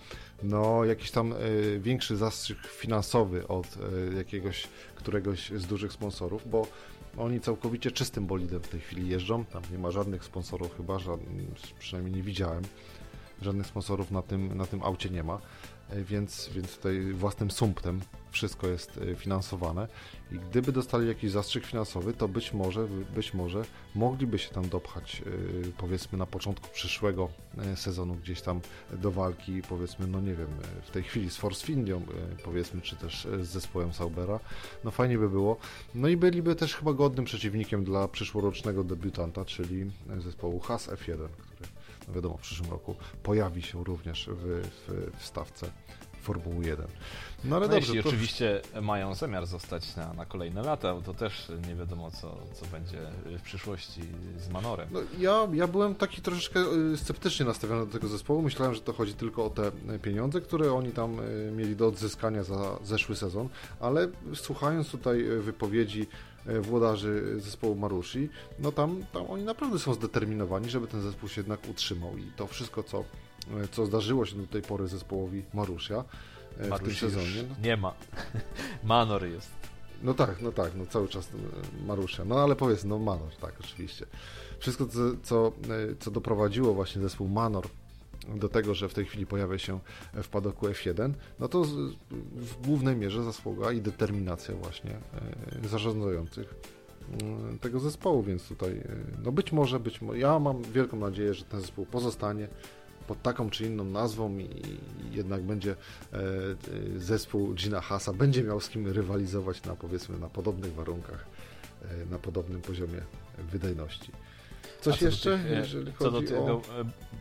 no 0.44 0.86
jakiś 0.86 1.12
tam 1.12 1.34
y, 1.34 1.80
większy 1.84 2.18
zastrzyk 2.18 2.58
finansowy 2.68 3.48
od 3.48 3.66
y, 4.12 4.14
jakiegoś, 4.18 4.68
któregoś 4.96 5.50
z 5.50 5.68
dużych 5.68 5.94
sponsorów, 5.94 6.50
bo 6.50 6.68
oni 7.18 7.42
całkowicie 7.42 7.92
czystym 7.92 8.26
bolidem 8.26 8.62
w 8.62 8.68
tej 8.68 8.80
chwili 8.80 9.10
jeżdżą, 9.10 9.46
tam 9.46 9.64
nie 9.72 9.78
ma 9.78 9.92
żadnych 9.92 10.24
sponsorów 10.24 10.78
chyba, 10.78 11.00
żadnych, 11.00 11.48
przynajmniej 11.80 12.16
nie 12.16 12.24
widziałem, 12.24 12.64
żadnych 13.44 13.68
sponsorów 13.68 14.12
na 14.12 14.22
tym, 14.22 14.58
na 14.58 14.66
tym 14.66 14.84
aucie 14.84 15.10
nie 15.10 15.24
ma, 15.24 15.40
e, 15.90 16.04
więc, 16.04 16.50
więc 16.54 16.76
tutaj 16.76 17.14
własnym 17.14 17.52
sumptem 17.52 18.02
wszystko 18.32 18.68
jest 18.68 18.98
e, 18.98 19.16
finansowane. 19.16 19.88
I 20.32 20.36
gdyby 20.40 20.72
dostali 20.72 21.08
jakiś 21.08 21.32
zastrzyk 21.32 21.66
finansowy, 21.66 22.14
to 22.14 22.28
być 22.28 22.54
może, 22.54 22.88
być 23.16 23.34
może 23.34 23.66
mogliby 23.96 24.40
się 24.40 24.50
tam 24.50 24.70
dopchać 24.70 25.22
e, 25.22 25.72
powiedzmy 25.78 26.18
na 26.18 26.26
początku 26.26 26.70
przyszłego 26.74 27.30
sezonu 27.76 28.16
gdzieś 28.16 28.42
tam 28.42 28.62
do 28.92 29.12
walki 29.12 29.62
powiedzmy, 29.70 30.08
no 30.08 30.22
nie 30.22 30.36
wiem, 30.36 30.48
w 30.84 30.92
tej 30.92 31.04
chwili 31.04 31.30
z 31.30 31.38
Force 31.38 31.66
Findią 31.66 32.02
powiedzmy, 32.44 32.82
czy 32.82 32.96
też 32.96 33.28
z 33.42 33.48
zespołem 33.48 33.94
Saubera, 33.94 34.40
no 34.84 34.92
fajnie 34.92 35.18
by 35.18 35.30
było. 35.30 35.58
No 35.96 36.08
i 36.08 36.18
byliby 36.18 36.56
też 36.56 36.76
chyba 36.76 36.94
godnym 36.94 37.26
przeciwnikiem 37.26 37.84
dla 37.84 38.08
przyszłorocznego 38.08 38.84
debiutanta, 38.84 39.46
czyli 39.46 39.92
zespołu 40.20 40.60
Haas 40.60 40.90
F1, 40.90 41.28
który 41.38 41.53
no 41.53 41.53
wiadomo 42.10 42.38
w 42.38 42.42
przyszłym 42.42 42.70
roku 42.70 42.96
pojawi 43.24 43.62
się 43.62 43.84
również 43.84 44.30
w, 44.32 44.68
w, 44.88 45.12
w 45.18 45.26
stawce 45.26 45.72
Formuły 46.24 46.66
1. 46.66 46.88
No 47.44 47.56
ale 47.56 47.68
no 47.68 47.74
dobrze. 47.74 47.88
Jeśli 47.88 48.04
to... 48.04 48.10
oczywiście 48.10 48.62
mają 48.82 49.16
zamiar 49.16 49.46
zostać 49.46 49.96
na, 49.96 50.14
na 50.14 50.26
kolejne 50.26 50.62
lata, 50.62 50.96
to 51.06 51.14
też 51.14 51.52
nie 51.68 51.76
wiadomo, 51.76 52.12
co, 52.12 52.38
co 52.54 52.66
będzie 52.66 52.98
w 53.38 53.42
przyszłości 53.42 54.02
z 54.38 54.50
Manorem. 54.50 54.90
No, 54.92 55.00
ja, 55.20 55.48
ja 55.54 55.68
byłem 55.68 55.96
taki 55.96 56.22
troszeczkę 56.22 56.60
y, 56.94 56.98
sceptycznie 56.98 57.46
nastawiony 57.46 57.86
do 57.86 57.92
tego 57.92 58.08
zespołu. 58.08 58.42
Myślałem, 58.42 58.76
że 58.76 58.82
to 58.82 58.94
chodzi 58.94 59.14
tylko 59.14 59.46
o 59.46 59.50
te 59.50 59.72
pieniądze, 60.02 60.42
które 60.42 60.74
oni 60.74 60.92
tam 60.92 61.20
y, 61.20 61.52
mieli 61.56 61.76
do 61.76 61.88
odzyskania 61.88 62.44
za 62.44 62.80
zeszły 62.84 63.16
sezon, 63.16 63.50
ale 63.80 64.08
słuchając 64.34 64.92
tutaj 64.92 65.22
y, 65.22 65.42
wypowiedzi 65.42 66.08
włodarzy 66.62 67.40
zespołu 67.40 67.76
Marushi, 67.76 68.30
no 68.60 68.72
tam, 68.72 69.06
tam 69.14 69.26
oni 69.30 69.44
naprawdę 69.44 69.80
są 69.80 69.94
zdeterminowani, 69.94 70.70
żeby 70.70 70.88
ten 70.88 71.02
zespół 71.02 71.30
się 71.30 71.42
jednak 71.42 71.60
utrzymał 71.70 72.18
i 72.18 72.24
to 72.36 72.48
wszystko, 72.48 72.84
co 72.84 73.04
co 73.72 73.86
zdarzyło 73.86 74.26
się 74.26 74.36
do 74.36 74.48
tej 74.48 74.62
pory 74.62 74.88
zespołowi 74.88 75.44
Marusia 75.54 76.04
e, 76.58 76.78
w 76.78 76.80
tym 76.80 76.94
sezonie. 76.96 77.44
No. 77.50 77.56
Nie 77.64 77.78
ma. 77.78 77.94
Manor 78.84 79.26
jest. 79.26 79.52
No 80.04 80.14
tak, 80.14 80.42
no 80.42 80.52
tak, 80.52 80.76
no 80.76 80.86
cały 80.86 81.08
czas 81.08 81.28
e, 81.28 81.86
Marusia. 81.86 82.26
No 82.26 82.40
ale 82.40 82.56
powiedz, 82.56 82.84
no 82.84 83.00
Manor, 83.00 83.36
tak, 83.42 83.54
oczywiście. 83.60 84.06
Wszystko, 84.60 84.86
co, 84.86 85.00
co, 85.24 85.48
e, 85.92 85.96
co 86.00 86.12
doprowadziło 86.12 86.74
właśnie 86.74 87.02
zespół 87.02 87.28
Manor 87.28 87.68
do 88.36 88.50
tego, 88.50 88.74
że 88.74 88.90
w 88.90 88.94
tej 88.94 89.06
chwili 89.06 89.26
pojawia 89.26 89.58
się 89.58 89.80
w 90.14 90.28
padoku 90.28 90.68
F1, 90.68 91.14
no 91.40 91.48
to 91.48 91.64
w 92.36 92.66
głównej 92.66 92.96
mierze 92.96 93.24
zasługa 93.24 93.72
i 93.72 93.82
determinacja 93.82 94.56
właśnie 94.56 94.98
zarządzających 95.70 96.56
tego 97.62 97.80
zespołu, 97.80 98.24
więc 98.24 98.48
tutaj 98.48 98.84
no 99.24 99.32
być 99.32 99.52
może, 99.52 99.80
być 99.80 100.02
może, 100.02 100.20
ja 100.20 100.40
mam 100.40 100.64
wielką 100.64 100.98
nadzieję, 100.98 101.34
że 101.34 101.46
ten 101.46 101.62
zespół 101.62 101.86
pozostanie 101.86 102.48
pod 103.08 103.22
taką 103.22 103.50
czy 103.50 103.66
inną 103.66 103.84
nazwą 103.84 104.38
i, 104.38 104.50
jednak 105.12 105.42
będzie 105.42 105.72
e, 105.72 106.18
e, 106.18 107.00
zespół 107.00 107.54
Gina 107.54 107.82
Hasa 107.82 108.14
będzie 108.14 108.44
miał 108.44 108.62
z 108.62 108.70
kim 108.70 108.88
rywalizować 108.88 109.64
na 109.64 109.76
powiedzmy 109.76 110.20
na 110.20 110.30
podobnych 110.30 110.74
warunkach, 110.74 111.26
e, 111.82 112.06
na 112.06 112.20
podobnym 112.20 112.62
poziomie 112.62 113.02
wydajności. 113.52 114.12
Coś 114.84 115.02
jeszcze, 115.02 115.38
tych, 115.38 115.52
jeżeli 115.52 115.94
co 116.00 116.12
do 116.12 116.22
tego 116.22 116.54
o... 116.54 116.62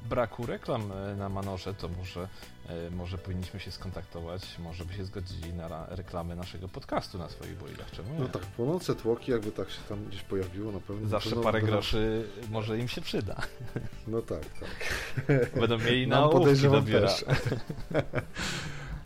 braku 0.08 0.46
reklam 0.46 0.92
na 1.16 1.28
Manorze, 1.28 1.74
to 1.74 1.88
może 1.88 2.28
E, 2.68 2.90
może 2.90 3.18
powinniśmy 3.18 3.60
się 3.60 3.70
skontaktować, 3.70 4.58
może 4.58 4.84
by 4.84 4.94
się 4.94 5.04
zgodzili 5.04 5.54
na 5.54 5.86
reklamy 5.88 6.36
naszego 6.36 6.68
podcastu 6.68 7.18
na 7.18 7.28
swoich 7.28 7.56
boilach, 7.58 7.90
czemu 7.90 8.14
nie? 8.14 8.20
No 8.20 8.28
tak, 8.28 8.42
płonące 8.42 8.94
tłoki, 8.94 9.30
jakby 9.30 9.52
tak 9.52 9.70
się 9.70 9.80
tam 9.88 10.04
gdzieś 10.04 10.22
pojawiło, 10.22 10.72
na 10.72 10.80
pewno... 10.80 11.08
Zawsze 11.08 11.30
pewno 11.30 11.44
parę 11.44 11.62
groszy 11.62 12.28
może 12.50 12.78
im 12.78 12.88
się 12.88 13.00
przyda. 13.00 13.36
No 14.06 14.22
tak, 14.22 14.44
tak. 14.60 15.50
Będą 15.60 15.78
mieli 15.78 16.06
na 16.06 16.24
ołówki 16.24 16.68
dobiera. 16.68 17.08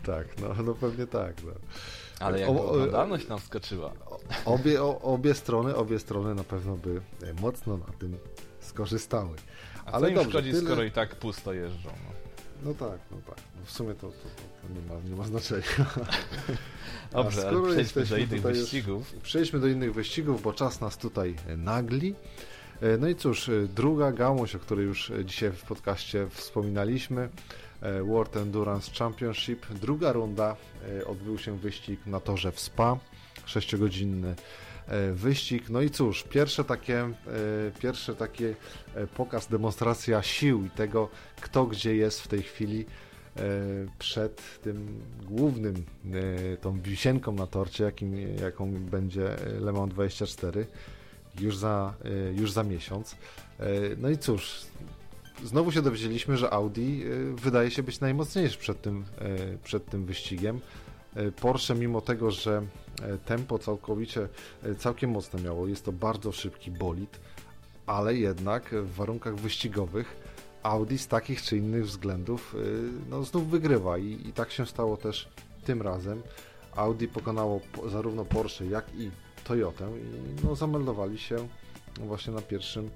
tak, 0.03 0.27
no, 0.41 0.63
no 0.63 0.73
pewnie 0.73 1.07
tak. 1.07 1.43
No. 1.43 1.51
Ale 2.19 2.39
jak 2.39 2.49
oglądalność 2.49 3.27
nam 3.27 3.39
skoczyła. 3.39 3.91
Obie, 4.45 4.83
o, 4.83 5.01
obie 5.01 5.33
strony, 5.33 5.75
obie 5.75 5.99
strony 5.99 6.35
na 6.35 6.43
pewno 6.43 6.75
by 6.75 7.01
mocno 7.41 7.77
na 7.77 7.93
tym 7.99 8.17
skorzystały. 8.77 9.35
A 9.85 9.91
Ale 9.91 10.01
co 10.01 10.09
im 10.09 10.15
dobrze, 10.15 10.29
szkodzi, 10.29 10.51
tyle... 10.51 10.63
skoro 10.63 10.83
i 10.83 10.91
tak 10.91 11.15
pusto 11.15 11.53
jeżdżą? 11.53 11.89
No. 11.89 12.17
No 12.65 12.73
tak, 12.73 12.99
no 13.11 13.17
tak. 13.27 13.37
No 13.59 13.65
w 13.65 13.71
sumie 13.71 13.93
to, 13.93 14.07
to, 14.07 14.13
to, 14.61 14.73
nie, 14.73 14.93
ma, 14.93 15.09
nie 15.09 15.15
ma 15.15 15.23
znaczenia. 15.23 15.63
Dobrze, 17.11 17.47
ale 17.47 17.61
przejdźmy 17.71 18.05
do 18.05 18.17
innych 18.17 18.41
wyścigów. 18.41 19.13
Przejdźmy 19.23 19.59
do 19.59 19.67
innych 19.67 19.93
wyścigów, 19.93 20.41
bo 20.41 20.53
czas 20.53 20.81
nas 20.81 20.97
tutaj 20.97 21.35
nagli. 21.57 22.15
E, 22.81 22.97
no 22.97 23.07
i 23.07 23.15
cóż, 23.15 23.49
e, 23.49 23.67
druga 23.75 24.11
gałąź, 24.11 24.55
o 24.55 24.59
której 24.59 24.85
już 24.85 25.11
dzisiaj 25.25 25.51
w 25.51 25.63
podcaście 25.63 26.27
wspominaliśmy, 26.31 27.29
e, 27.81 28.03
World 28.03 28.37
Endurance 28.37 28.91
Championship. 28.99 29.65
Druga 29.69 30.11
runda, 30.11 30.55
odbył 31.05 31.37
się 31.37 31.57
wyścig 31.57 31.99
na 32.05 32.19
torze 32.19 32.51
w 32.51 32.59
Spa, 32.59 32.97
6-godzinny 33.47 34.27
E, 34.29 34.35
wyścig. 35.13 35.69
No 35.69 35.81
i 35.81 35.89
cóż, 35.89 36.23
pierwsze 36.23 36.63
takie, 36.63 36.99
e, 36.99 37.11
pierwsze 37.79 38.15
takie 38.15 38.55
e, 38.95 39.07
pokaz, 39.07 39.47
demonstracja 39.47 40.23
sił 40.23 40.65
i 40.65 40.69
tego, 40.69 41.09
kto 41.41 41.65
gdzie 41.65 41.95
jest 41.95 42.21
w 42.21 42.27
tej 42.27 42.41
chwili 42.41 42.85
przed 43.99 44.61
tym 44.61 45.01
głównym, 45.21 45.85
tą 46.61 46.79
wisienką 46.79 47.31
na 47.31 47.47
torcie, 47.47 47.83
jakim, 47.83 48.35
jaką 48.41 48.71
będzie 48.71 49.35
Le 49.59 49.73
Mans 49.73 49.93
24 49.93 50.67
już 51.39 51.57
za, 51.57 51.93
już 52.35 52.51
za 52.51 52.63
miesiąc. 52.63 53.15
No 53.97 54.09
i 54.09 54.17
cóż, 54.17 54.61
znowu 55.43 55.71
się 55.71 55.81
dowiedzieliśmy, 55.81 56.37
że 56.37 56.49
Audi 56.49 57.03
wydaje 57.35 57.71
się 57.71 57.83
być 57.83 57.99
najmocniejszy 57.99 58.57
przed 58.57 58.81
tym, 58.81 59.05
przed 59.63 59.85
tym 59.85 60.05
wyścigiem. 60.05 60.59
Porsche, 61.41 61.75
mimo 61.75 62.01
tego, 62.01 62.31
że 62.31 62.61
E, 62.61 62.86
tempo 63.25 63.59
całkowicie, 63.59 64.27
e, 64.63 64.75
całkiem 64.75 65.11
mocne 65.11 65.41
miało. 65.41 65.67
Jest 65.67 65.85
to 65.85 65.91
bardzo 65.91 66.31
szybki 66.31 66.71
bolid, 66.71 67.19
ale 67.85 68.15
jednak 68.15 68.75
w 68.75 68.95
warunkach 68.95 69.35
wyścigowych 69.35 70.17
Audi 70.63 70.97
z 70.97 71.07
takich 71.07 71.41
czy 71.41 71.57
innych 71.57 71.85
względów 71.85 72.55
e, 72.55 72.59
no, 73.09 73.23
znów 73.23 73.49
wygrywa 73.49 73.97
i, 73.97 74.27
i 74.27 74.33
tak 74.33 74.51
się 74.51 74.65
stało 74.65 74.97
też 74.97 75.29
tym 75.65 75.81
razem. 75.81 76.21
Audi 76.75 77.05
pokonało 77.07 77.61
zarówno 77.87 78.25
Porsche, 78.25 78.65
jak 78.65 78.95
i 78.95 79.11
Toyotę 79.43 79.89
i 79.97 80.45
no, 80.45 80.55
zameldowali 80.55 81.17
się 81.17 81.47
właśnie 81.99 82.33
na 82.33 82.41
pierwszym, 82.41 82.89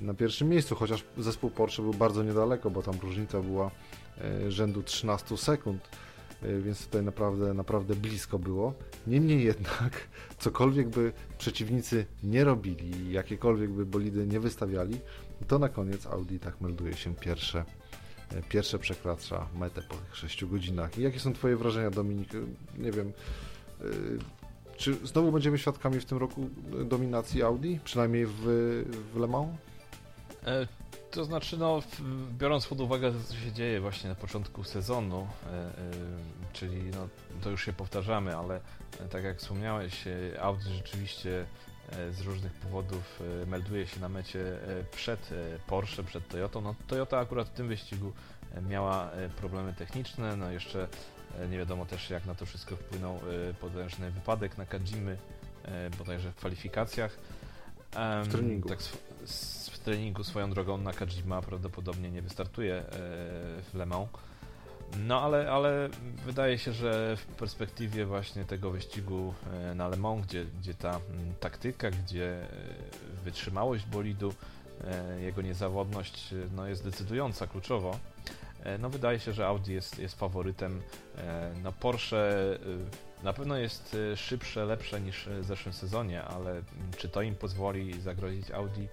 na 0.00 0.14
pierwszym 0.14 0.48
miejscu, 0.48 0.74
chociaż 0.74 1.04
zespół 1.18 1.50
Porsche 1.50 1.82
był 1.82 1.94
bardzo 1.94 2.22
niedaleko, 2.22 2.70
bo 2.70 2.82
tam 2.82 2.94
różnica 3.02 3.40
była 3.40 3.70
rzędu 4.48 4.82
13 4.82 5.36
sekund 5.36 5.88
E, 5.88 6.01
więc 6.60 6.84
tutaj 6.84 7.02
naprawdę, 7.02 7.54
naprawdę 7.54 7.94
blisko 7.94 8.38
było. 8.38 8.74
Niemniej 9.06 9.44
jednak, 9.44 10.08
cokolwiek 10.38 10.88
by 10.88 11.12
przeciwnicy 11.38 12.06
nie 12.22 12.44
robili, 12.44 13.12
jakiekolwiek 13.12 13.70
by 13.70 13.86
bolidy 13.86 14.26
nie 14.26 14.40
wystawiali, 14.40 14.98
to 15.48 15.58
na 15.58 15.68
koniec 15.68 16.06
Audi 16.06 16.36
tak 16.36 16.60
melduje 16.60 16.94
się 16.94 17.14
pierwsze, 17.14 17.64
e, 18.34 18.42
pierwsze 18.42 18.78
przekracza 18.78 19.48
metę 19.58 19.82
po 19.82 19.94
tych 19.94 20.16
6 20.16 20.44
godzinach. 20.44 20.98
I 20.98 21.02
jakie 21.02 21.20
są 21.20 21.32
Twoje 21.32 21.56
wrażenia, 21.56 21.90
Dominik? 21.90 22.28
Nie 22.78 22.92
wiem, 22.92 23.12
e, 23.80 23.84
czy 24.76 24.94
znowu 24.94 25.32
będziemy 25.32 25.58
świadkami 25.58 26.00
w 26.00 26.04
tym 26.04 26.18
roku 26.18 26.50
dominacji 26.84 27.42
Audi, 27.42 27.76
przynajmniej 27.84 28.26
w, 28.26 28.40
w 29.14 29.16
Le 29.16 29.26
Mans? 29.26 29.48
To 31.12 31.24
znaczy, 31.24 31.58
no, 31.58 31.82
biorąc 32.38 32.66
pod 32.66 32.80
uwagę 32.80 33.12
to, 33.12 33.18
co 33.28 33.34
się 33.34 33.52
dzieje 33.52 33.80
właśnie 33.80 34.08
na 34.08 34.14
początku 34.14 34.64
sezonu, 34.64 35.28
e, 35.46 35.48
e, 35.48 35.72
czyli 36.52 36.82
no, 36.84 37.08
to 37.42 37.50
już 37.50 37.64
się 37.64 37.72
powtarzamy, 37.72 38.36
ale 38.36 38.60
e, 39.00 39.08
tak 39.08 39.24
jak 39.24 39.38
wspomniałeś, 39.38 40.04
Audi 40.40 40.68
rzeczywiście 40.76 41.46
z 42.10 42.20
różnych 42.20 42.52
powodów 42.52 43.20
melduje 43.46 43.86
się 43.86 44.00
na 44.00 44.08
mecie 44.08 44.58
przed 44.90 45.30
Porsche, 45.66 46.02
przed 46.02 46.28
Toyotą. 46.28 46.60
No, 46.60 46.74
Toyota 46.86 47.18
akurat 47.18 47.48
w 47.48 47.52
tym 47.52 47.68
wyścigu 47.68 48.12
miała 48.68 49.10
problemy 49.36 49.74
techniczne, 49.74 50.36
no 50.36 50.50
jeszcze 50.50 50.88
nie 51.50 51.58
wiadomo 51.58 51.86
też 51.86 52.10
jak 52.10 52.26
na 52.26 52.34
to 52.34 52.46
wszystko 52.46 52.76
wpłynął 52.76 53.20
potężny 53.60 54.10
wypadek 54.10 54.58
na 54.58 54.66
Kadzimy, 54.66 55.16
bodajże 55.98 56.32
w 56.32 56.36
kwalifikacjach. 56.36 57.18
W 58.24 58.28
treningu. 58.30 58.68
Tak, 58.68 58.78
w 59.72 59.78
treningu 59.78 60.24
swoją 60.24 60.50
drogą 60.50 60.78
Nakajima 60.78 61.42
prawdopodobnie 61.42 62.10
nie 62.10 62.22
wystartuje 62.22 62.74
e, 62.74 62.84
w 63.62 63.70
Le 63.74 63.86
Mans. 63.86 64.08
No 64.98 65.22
ale, 65.22 65.52
ale 65.52 65.88
wydaje 66.26 66.58
się, 66.58 66.72
że 66.72 67.16
w 67.16 67.26
perspektywie 67.26 68.06
właśnie 68.06 68.44
tego 68.44 68.70
wyścigu 68.70 69.34
e, 69.52 69.74
na 69.74 69.88
Le 69.88 69.96
Mans, 69.96 70.26
gdzie, 70.26 70.44
gdzie 70.60 70.74
ta 70.74 71.00
taktyka, 71.40 71.90
gdzie 71.90 72.42
e, 72.42 72.46
wytrzymałość 73.24 73.86
bolidu, 73.86 74.34
jego 75.20 75.42
niezawodność 75.42 76.34
no, 76.56 76.66
jest 76.66 76.84
decydująca, 76.84 77.46
kluczowo, 77.46 77.98
no 78.78 78.90
wydaje 78.90 79.20
się, 79.20 79.32
że 79.32 79.46
Audi 79.46 79.72
jest, 79.72 79.98
jest 79.98 80.18
faworytem. 80.18 80.82
No 81.62 81.72
Porsche 81.72 82.58
Na 83.22 83.32
pewno 83.32 83.56
jest 83.56 83.96
szybsze, 84.16 84.64
lepsze 84.64 85.00
niż 85.00 85.28
w 85.40 85.44
zeszłym 85.44 85.72
sezonie, 85.72 86.24
ale 86.24 86.62
czy 86.96 87.08
to 87.08 87.22
im 87.22 87.34
pozwoli 87.34 88.00
zagrozić 88.00 88.50
Audi 88.50 88.86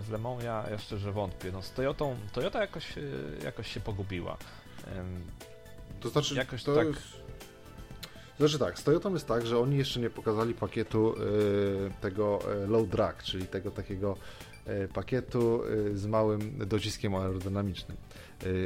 w 0.00 0.10
Le 0.10 0.18
Mans, 0.18 0.44
ja, 0.44 0.64
ja 0.70 0.78
szczerze 0.78 1.12
wątpię. 1.12 1.52
No 1.52 1.62
z 1.62 1.70
Toyotą, 1.72 2.16
Toyota 2.32 2.60
jakoś, 2.60 2.94
jakoś 3.44 3.72
się 3.72 3.80
pogubiła. 3.80 4.36
To 6.00 6.08
znaczy, 6.08 6.34
jakoś 6.34 6.64
to 6.64 6.74
tak... 6.74 6.86
Jest... 6.86 7.20
Znaczy 8.38 8.58
tak, 8.58 8.78
z 8.78 8.84
Toyotą 8.84 9.12
jest 9.12 9.26
tak, 9.26 9.46
że 9.46 9.58
oni 9.58 9.78
jeszcze 9.78 10.00
nie 10.00 10.10
pokazali 10.10 10.54
pakietu 10.54 11.14
y, 11.14 11.90
tego 12.00 12.38
low 12.68 12.88
drag, 12.88 13.22
czyli 13.22 13.46
tego 13.46 13.70
takiego 13.70 14.16
y, 14.68 14.88
pakietu 14.88 15.62
y, 15.64 15.98
z 15.98 16.06
małym 16.06 16.68
dociskiem 16.68 17.14
aerodynamicznym. 17.14 17.96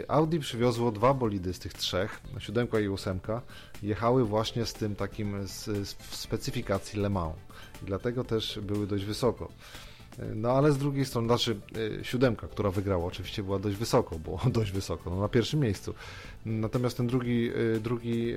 Audi 0.08 0.38
przywiozło 0.38 0.92
dwa 0.92 1.14
bolidy 1.14 1.54
z 1.54 1.58
tych 1.58 1.72
trzech, 1.72 2.20
siódemka 2.38 2.80
i 2.80 2.88
ósemka, 2.88 3.42
jechały 3.82 4.24
właśnie 4.24 4.66
z 4.66 4.72
tym 4.72 4.96
takim 4.96 5.48
z, 5.48 5.64
z 5.64 5.96
specyfikacji 6.10 7.00
Le 7.00 7.10
Mans 7.10 7.36
i 7.82 7.86
dlatego 7.86 8.24
też 8.24 8.58
były 8.62 8.86
dość 8.86 9.04
wysoko. 9.04 9.48
No 10.34 10.52
ale 10.52 10.72
z 10.72 10.78
drugiej 10.78 11.04
strony, 11.04 11.28
znaczy 11.28 11.56
e, 12.00 12.04
siódemka, 12.04 12.48
która 12.48 12.70
wygrała, 12.70 13.04
oczywiście 13.04 13.42
była 13.42 13.58
dość 13.58 13.76
wysoko, 13.76 14.18
było 14.18 14.40
dość 14.58 14.72
wysoko, 14.72 15.10
no, 15.10 15.20
na 15.20 15.28
pierwszym 15.28 15.60
miejscu. 15.60 15.94
Natomiast 16.46 16.96
ten 16.96 17.06
drugi, 17.06 17.50
drugi, 17.80 18.34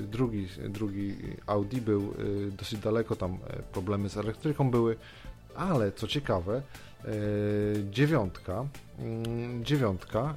drugi, 0.00 0.48
drugi 0.68 1.14
Audi 1.46 1.80
był 1.80 2.14
dosyć 2.58 2.78
daleko, 2.80 3.16
tam 3.16 3.38
problemy 3.72 4.08
z 4.08 4.16
elektryką 4.16 4.70
były, 4.70 4.96
ale 5.56 5.92
co 5.92 6.08
ciekawe, 6.08 6.62
dziewiątka, 7.90 8.66
mm, 8.98 9.64
dziewiątka 9.64 10.34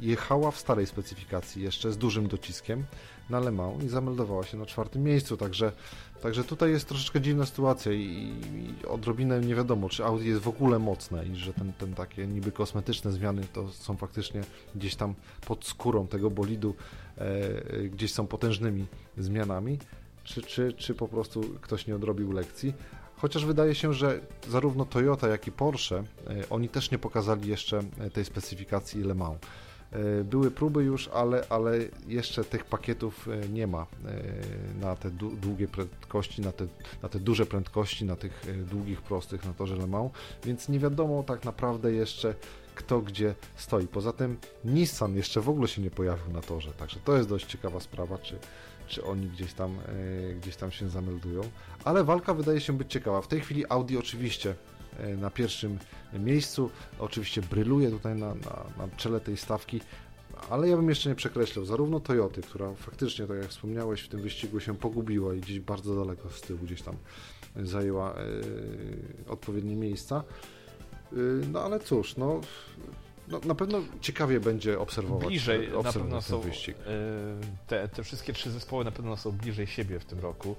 jechała 0.00 0.50
w 0.50 0.58
starej 0.58 0.86
specyfikacji 0.86 1.62
jeszcze 1.62 1.92
z 1.92 1.98
dużym 1.98 2.28
dociskiem 2.28 2.84
na 3.30 3.40
Le 3.40 3.52
Mans 3.52 3.84
i 3.84 3.88
zameldowała 3.88 4.44
się 4.44 4.56
na 4.56 4.66
czwartym 4.66 5.02
miejscu, 5.02 5.36
także 5.36 5.72
Także 6.22 6.44
tutaj 6.44 6.70
jest 6.70 6.88
troszeczkę 6.88 7.20
dziwna 7.20 7.46
sytuacja 7.46 7.92
i, 7.92 8.32
i, 8.82 8.86
odrobinę 8.86 9.40
nie 9.40 9.54
wiadomo, 9.54 9.88
czy 9.88 10.04
Audi 10.04 10.28
jest 10.28 10.40
w 10.40 10.48
ogóle 10.48 10.78
mocne 10.78 11.26
i 11.26 11.36
że 11.36 11.52
ten, 11.54 11.72
ten 11.72 11.94
takie 11.94 12.26
niby 12.26 12.52
kosmetyczne 12.52 13.12
zmiany 13.12 13.42
to 13.52 13.68
są 13.68 13.96
faktycznie 13.96 14.40
gdzieś 14.74 14.94
tam 14.94 15.14
pod 15.46 15.64
skórą 15.64 16.06
tego 16.06 16.30
bolidu, 16.30 16.74
e, 17.18 17.88
gdzieś 17.88 18.12
są 18.12 18.26
potężnymi 18.26 18.86
zmianami, 19.18 19.78
czy, 20.24 20.42
czy, 20.42 20.72
czy 20.72 20.94
po 20.94 21.08
prostu 21.08 21.40
ktoś 21.60 21.86
nie 21.86 21.96
odrobił 21.96 22.32
lekcji. 22.32 22.74
Chociaż 23.22 23.44
wydaje 23.44 23.74
się, 23.74 23.94
że 23.94 24.20
zarówno 24.48 24.84
Toyota, 24.84 25.28
jak 25.28 25.46
i 25.46 25.52
Porsche, 25.52 25.96
e, 25.96 26.04
oni 26.50 26.68
też 26.68 26.90
nie 26.90 26.98
pokazali 26.98 27.48
jeszcze 27.48 27.82
tej 28.12 28.24
specyfikacji 28.24 29.02
Le 29.02 29.14
Mans. 29.14 29.38
E, 29.92 30.24
były 30.24 30.50
próby 30.50 30.84
już, 30.84 31.08
ale, 31.08 31.44
ale 31.48 31.78
jeszcze 32.06 32.44
tych 32.44 32.64
pakietów 32.64 33.28
e, 33.28 33.48
nie 33.48 33.66
ma 33.66 33.82
e, 33.82 33.86
na 34.80 34.96
te 34.96 35.10
długie 35.40 35.68
prędkości, 35.68 36.42
na 36.42 36.52
te, 36.52 36.66
na 37.02 37.08
te 37.08 37.20
duże 37.20 37.46
prędkości, 37.46 38.04
na 38.04 38.16
tych 38.16 38.46
długich, 38.70 39.02
prostych 39.02 39.44
na 39.44 39.52
torze 39.52 39.76
Le 39.76 39.86
Mans, 39.86 40.12
więc 40.44 40.68
nie 40.68 40.78
wiadomo 40.78 41.22
tak 41.22 41.44
naprawdę 41.44 41.92
jeszcze 41.92 42.34
kto 42.74 43.00
gdzie 43.00 43.34
stoi. 43.56 43.86
Poza 43.86 44.12
tym 44.12 44.36
Nissan 44.64 45.16
jeszcze 45.16 45.40
w 45.40 45.48
ogóle 45.48 45.68
się 45.68 45.82
nie 45.82 45.90
pojawił 45.90 46.32
na 46.32 46.40
torze, 46.40 46.72
także 46.72 47.00
to 47.04 47.16
jest 47.16 47.28
dość 47.28 47.46
ciekawa 47.46 47.80
sprawa, 47.80 48.18
czy, 48.18 48.38
czy 48.92 49.04
oni 49.04 49.26
gdzieś 49.26 49.52
tam, 49.52 49.78
gdzieś 50.40 50.56
tam 50.56 50.70
się 50.70 50.88
zameldują. 50.88 51.42
Ale 51.84 52.04
walka 52.04 52.34
wydaje 52.34 52.60
się 52.60 52.72
być 52.72 52.92
ciekawa. 52.92 53.22
W 53.22 53.28
tej 53.28 53.40
chwili 53.40 53.64
Audi 53.68 53.96
oczywiście 53.96 54.54
E, 54.98 55.16
na 55.16 55.30
pierwszym 55.30 55.78
miejscu. 56.12 56.70
Oczywiście 56.98 57.42
bryluje 57.42 57.90
tutaj 57.90 58.14
na, 58.14 58.34
na, 58.34 58.64
na 58.78 58.88
czele 58.96 59.20
tej 59.20 59.36
stawki, 59.36 59.80
ale 60.50 60.68
ja 60.68 60.76
bym 60.76 60.88
jeszcze 60.88 61.08
nie 61.08 61.14
przekreślał. 61.14 61.64
Zarówno 61.64 62.00
Toyoty, 62.00 62.42
która 62.42 62.74
faktycznie, 62.74 63.26
tak 63.26 63.36
jak 63.36 63.48
wspomniałeś, 63.48 64.02
w 64.02 64.08
tym 64.08 64.20
wyścigu 64.20 64.60
się 64.60 64.74
pogubiła 64.76 65.34
i 65.34 65.40
gdzieś 65.40 65.60
bardzo 65.60 65.96
daleko 65.96 66.30
z 66.30 66.40
tyłu 66.40 66.58
gdzieś 66.62 66.82
tam 66.82 66.96
zajęła 67.56 68.14
e, 68.14 68.20
odpowiednie 69.28 69.76
miejsca. 69.76 70.24
E, 71.12 71.16
no 71.52 71.60
ale 71.60 71.80
cóż, 71.80 72.16
no, 72.16 72.40
no, 73.28 73.40
na 73.44 73.54
pewno 73.54 73.80
ciekawie 74.00 74.40
będzie 74.40 74.78
obserwować, 74.78 75.26
bliżej, 75.26 75.58
obserwować 75.58 75.94
na 75.94 76.00
pewno 76.00 76.22
są, 76.22 76.40
wyścig. 76.40 76.76
Te, 77.66 77.88
te 77.88 78.04
wszystkie 78.04 78.32
trzy 78.32 78.50
zespoły 78.50 78.84
na 78.84 78.90
pewno 78.90 79.16
są 79.16 79.32
bliżej 79.32 79.66
siebie 79.66 79.98
w 79.98 80.04
tym 80.04 80.20
roku. 80.20 80.56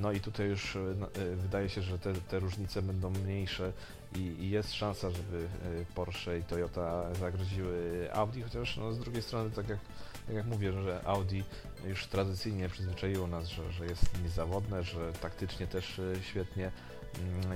No 0.00 0.12
i 0.12 0.20
tutaj 0.20 0.48
już 0.48 0.76
e, 0.76 0.80
e, 0.80 1.36
wydaje 1.36 1.68
się, 1.68 1.82
że 1.82 1.98
te, 1.98 2.12
te 2.14 2.38
różnice 2.38 2.82
będą 2.82 3.10
mniejsze 3.10 3.72
i, 4.14 4.18
i, 4.18 4.50
jest 4.50 4.74
szansa, 4.74 5.10
żeby 5.10 5.48
e, 5.80 5.94
Porsche 5.94 6.38
i 6.38 6.42
Toyota 6.42 7.14
zagroziły 7.14 8.08
Audi, 8.12 8.40
chociaż 8.40 8.76
no, 8.76 8.92
z 8.92 8.98
drugiej 8.98 9.22
strony, 9.22 9.50
tak 9.50 9.68
jak, 9.68 9.78
tak 10.26 10.36
jak 10.36 10.46
mówię, 10.46 10.72
że 10.72 11.00
Audi 11.04 11.40
już 11.86 12.06
tradycyjnie 12.06 12.68
przyzwyczaiło 12.68 13.26
nas, 13.26 13.48
że, 13.48 13.72
że 13.72 13.86
jest 13.86 14.22
niezawodne, 14.22 14.82
że 14.82 15.12
taktycznie 15.12 15.66
też 15.66 16.00
świetnie 16.22 16.70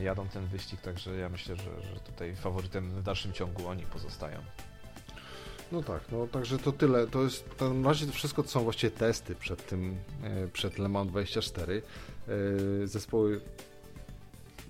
jadą 0.00 0.28
ten 0.28 0.46
wyścig, 0.46 0.80
także 0.80 1.16
ja 1.16 1.28
myślę, 1.28 1.56
że, 1.56 1.82
że 1.94 2.00
tutaj 2.00 2.36
faworytem 2.36 2.90
w 2.90 3.02
dalszym 3.02 3.32
ciągu 3.32 3.68
oni 3.68 3.82
pozostają. 3.82 4.38
No 5.72 5.82
tak, 5.82 6.00
no 6.12 6.26
także 6.26 6.58
to 6.58 6.72
tyle. 6.72 7.06
To 7.06 7.22
jest 7.22 7.44
w 7.58 7.84
razie 7.84 8.06
to 8.06 8.12
wszystko 8.12 8.42
to 8.42 8.48
są 8.48 8.60
właściwie 8.64 8.90
testy 8.90 9.34
przed 9.34 9.66
tym, 9.66 9.96
e, 10.22 10.48
przed 10.48 10.78
Le 10.78 10.88
Mans 10.88 11.10
24. 11.10 11.82
E, 12.28 12.86
zespoły 12.86 13.40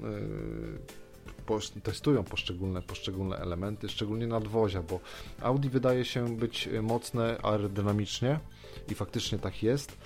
e, 0.02 1.80
testują 1.82 2.24
poszczególne, 2.24 2.82
poszczególne 2.82 3.36
elementy, 3.36 3.88
szczególnie 3.88 4.26
nadwozia, 4.26 4.82
bo 4.82 5.00
Audi 5.40 5.68
wydaje 5.68 6.04
się 6.04 6.36
być 6.36 6.68
mocne 6.82 7.38
aerodynamicznie 7.42 8.40
i 8.88 8.94
faktycznie 8.94 9.38
tak 9.38 9.62
jest. 9.62 9.96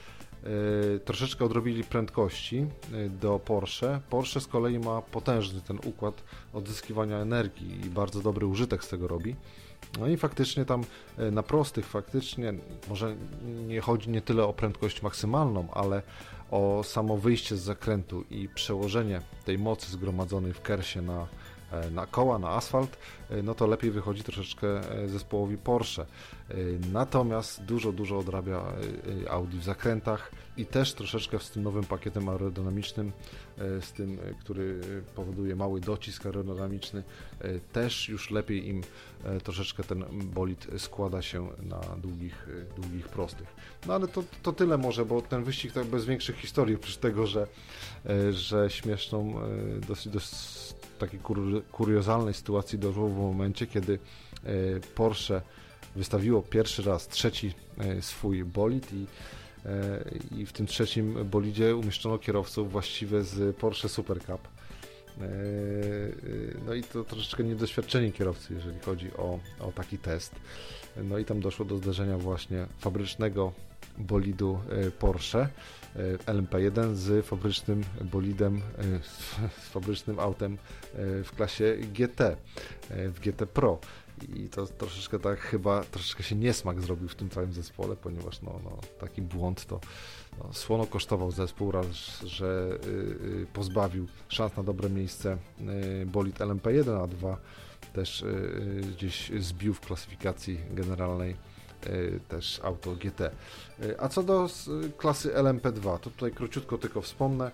Troszeczkę 1.05 1.45
odrobili 1.45 1.85
prędkości 1.85 2.67
do 3.21 3.39
Porsche. 3.39 4.01
Porsche 4.11 4.41
z 4.41 4.47
kolei 4.47 4.79
ma 4.79 5.03
potężny 5.03 5.61
ten 5.61 5.79
układ 5.85 6.23
odzyskiwania 6.53 7.17
energii 7.19 7.87
i 7.87 7.91
bardzo 7.91 8.21
dobry 8.21 8.47
użytek 8.47 8.85
z 8.85 8.89
tego 8.89 9.09
robi. 9.09 9.37
No 10.01 10.07
i 10.07 10.17
faktycznie 10.17 10.65
tam 10.65 10.85
e, 11.19 11.31
na 11.31 11.43
prostych 11.43 11.87
faktycznie 11.87 12.55
może 12.89 13.17
nie 13.67 13.81
chodzi 13.81 14.11
nie 14.11 14.21
tyle 14.21 14.45
o 14.45 14.53
prędkość 14.53 15.03
maksymalną, 15.03 15.69
ale 15.73 16.03
o 16.51 16.83
samo 16.85 17.17
wyjście 17.17 17.57
z 17.57 17.61
zakrętu 17.61 18.25
i 18.31 18.49
przełożenie 18.49 19.21
tej 19.45 19.59
mocy 19.59 19.93
zgromadzonej 19.93 20.53
w 20.53 20.61
kersie 20.61 21.03
na, 21.03 21.23
e, 21.23 21.27
na 21.91 22.07
koła, 22.07 22.39
na 22.39 22.49
asfalt, 22.49 22.99
e, 23.31 23.43
no 23.43 23.55
to 23.55 23.67
lepiej 23.67 23.91
wychodzi 23.91 24.23
troszeczkę 24.23 24.81
zespołowi 25.07 25.57
Porsche. 25.57 26.07
Natomiast 26.93 27.65
dużo, 27.65 27.93
dużo 27.93 28.19
odrabia 28.19 28.63
Audi 29.31 29.59
w 29.59 29.65
zakrętach 29.65 30.33
i 30.57 30.67
też 30.67 30.95
troszeczkę 30.95 31.39
z 31.39 31.51
tym 31.51 31.63
nowym 31.63 31.85
pakietem 31.85 32.29
aerodynamicznym, 32.29 33.13
z 33.81 33.93
tym, 33.93 34.19
który 34.41 34.81
powoduje 35.15 35.57
mały 35.57 35.81
docisk 35.81 36.27
aerodynamiczny, 36.27 37.03
też 37.73 38.09
już 38.09 38.31
lepiej 38.31 38.69
im 38.69 38.83
troszeczkę 39.45 39.85
ten 39.85 40.05
bolid 40.25 40.67
składa 40.79 41.23
się 41.23 41.49
na 41.63 41.81
długich, 41.81 42.49
długich 42.77 43.09
prostych. 43.09 43.55
No 43.87 43.95
ale 43.95 44.09
to, 44.09 44.25
to 44.43 44.53
tyle 44.53 44.79
może, 44.79 45.05
bo 45.05 45.23
ten 45.23 45.45
wyścig 45.45 45.73
tak 45.73 45.87
bez 45.87 46.05
większych 46.05 46.37
historii, 46.37 46.75
oprócz 46.75 46.97
tego, 46.97 47.27
że, 47.27 47.47
że 48.31 48.71
śmieszną, 48.71 49.35
dosyć, 49.89 50.13
dosyć 50.13 50.82
takiej 51.07 51.21
kuriozalnej 51.73 52.35
sytuacji 52.35 52.79
doszło 52.79 53.09
w 53.09 53.17
momencie, 53.17 53.67
kiedy 53.67 53.99
Porsche 54.95 55.43
wystawiło 55.97 56.43
pierwszy 56.43 56.83
raz 56.83 57.09
trzeci 57.09 57.53
e, 57.79 58.03
swój 58.03 58.45
bolid 58.45 58.93
i, 58.93 59.07
e, 59.67 60.05
i 60.39 60.47
w 60.47 60.53
tym 60.53 60.67
trzecim 60.67 61.25
bolidzie 61.25 61.77
umieszczono 61.77 62.19
kierowców 62.19 62.73
właściwie 62.73 63.23
z 63.23 63.57
Porsche 63.57 63.89
Super 63.89 64.21
Cup. 64.21 64.49
E, 65.21 65.29
no 66.67 66.75
i 66.75 66.83
to 66.83 67.05
troszeczkę 67.05 67.45
niedoświadczeni 67.45 68.13
kierowcy, 68.13 68.55
jeżeli 68.55 68.79
chodzi 68.81 69.13
o, 69.17 69.39
o 69.61 69.73
taki 69.73 69.99
test. 69.99 70.35
No 71.05 71.19
i 71.19 71.25
tam 71.25 71.41
doszło 71.41 71.65
do 71.65 71.77
zderzenia 71.77 72.19
właśnie 72.19 72.67
fabrycznego 72.79 73.53
bolidu 73.99 74.61
Porsche 74.99 75.49
LMP1 76.27 76.95
z 76.95 77.27
fabrycznym 77.27 77.85
bolidem, 78.01 78.61
z 79.63 79.69
fabrycznym 79.69 80.19
autem 80.19 80.59
w 81.25 81.29
klasie 81.37 81.77
GT, 81.95 82.37
w 82.91 83.21
GT 83.21 83.47
Pro. 83.47 83.79
I 84.37 84.49
to 84.49 84.67
troszeczkę 84.67 85.19
tak 85.19 85.41
chyba, 85.41 85.85
troszeczkę 85.85 86.23
się 86.23 86.37
niesmak 86.37 86.81
zrobił 86.81 87.09
w 87.09 87.15
tym 87.15 87.31
całym 87.31 87.53
zespole, 87.53 87.97
ponieważ 87.97 88.43
no, 88.43 88.61
no 88.65 88.79
taki 89.01 89.23
błąd 89.23 89.67
to 89.67 89.81
no, 90.39 90.53
słono 90.53 90.87
kosztował 90.87 91.31
zespół, 91.31 91.71
raz, 91.71 91.87
że 92.25 92.79
y, 92.87 92.89
y, 93.43 93.47
pozbawił 93.53 94.07
szans 94.29 94.57
na 94.57 94.63
dobre 94.63 94.91
miejsce 94.91 95.39
y, 96.03 96.07
bolid 96.07 96.39
LMP1, 96.39 97.03
a 97.05 97.07
dwa 97.07 97.37
też 97.93 98.23
y, 98.23 98.83
gdzieś 98.97 99.33
zbił 99.39 99.75
w 99.75 99.81
klasyfikacji 99.81 100.61
generalnej 100.71 101.37
też 102.29 102.61
auto 102.65 102.93
GT. 102.93 103.31
A 103.99 104.09
co 104.09 104.23
do 104.23 104.49
klasy 104.97 105.35
LMP2, 105.35 105.99
to 105.99 106.11
tutaj 106.11 106.33
króciutko 106.33 106.79
tylko 106.79 107.01
wspomnę. 107.01 107.51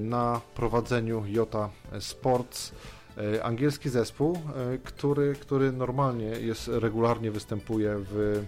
Na 0.00 0.40
prowadzeniu 0.54 1.24
Jota 1.26 1.70
Sports 2.00 2.72
E, 3.18 3.44
angielski 3.44 3.90
zespół, 3.90 4.38
e, 4.74 4.78
który, 4.78 5.34
który 5.34 5.72
normalnie 5.72 6.26
jest, 6.26 6.68
regularnie 6.68 7.30
występuje 7.30 7.96
w 7.98 8.44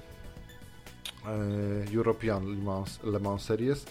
European 1.94 2.46
Le 2.46 2.56
Mans, 2.56 3.02
Le 3.02 3.18
Mans 3.18 3.42
Series. 3.42 3.86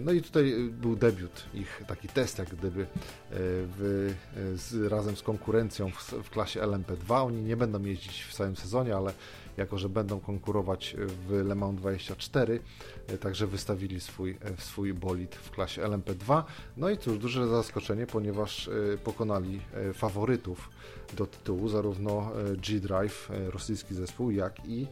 No 0.00 0.12
i 0.12 0.22
tutaj 0.22 0.70
był 0.70 0.96
debiut, 0.96 1.44
ich 1.54 1.82
taki 1.88 2.08
test 2.08 2.38
jak 2.38 2.48
gdyby 2.48 2.86
w, 3.30 4.14
z, 4.54 4.90
razem 4.92 5.16
z 5.16 5.22
konkurencją 5.22 5.90
w, 5.90 6.12
w 6.12 6.30
klasie 6.30 6.60
LMP2. 6.60 7.26
Oni 7.26 7.42
nie 7.42 7.56
będą 7.56 7.82
jeździć 7.82 8.22
w 8.22 8.34
całym 8.34 8.56
sezonie, 8.56 8.96
ale 8.96 9.12
jako 9.58 9.78
że 9.78 9.88
będą 9.88 10.20
konkurować 10.20 10.96
w 10.98 11.30
Le 11.30 11.54
Mans 11.54 11.76
24, 11.76 12.60
e, 13.06 13.18
także 13.18 13.46
wystawili 13.46 14.00
swój, 14.00 14.30
e, 14.30 14.36
swój 14.58 14.94
bolid 14.94 15.34
w 15.34 15.50
klasie 15.50 15.82
LMP2. 15.82 16.42
No 16.76 16.90
i 16.90 16.98
cóż, 16.98 17.18
duże 17.18 17.48
zaskoczenie, 17.48 18.06
ponieważ 18.06 18.68
e, 18.68 18.98
pokonali 18.98 19.60
faworytów 19.94 20.70
do 21.16 21.26
tytułu, 21.26 21.68
zarówno 21.68 22.32
G-Drive, 22.56 23.28
rosyjski 23.30 23.94
zespół, 23.94 24.30
jak 24.30 24.66
i 24.66 24.86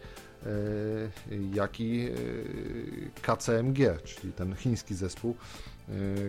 jak 1.54 1.80
i 1.80 2.08
KCMG, 3.22 3.78
czyli 4.04 4.32
ten 4.32 4.54
chiński 4.54 4.94
zespół, 4.94 5.36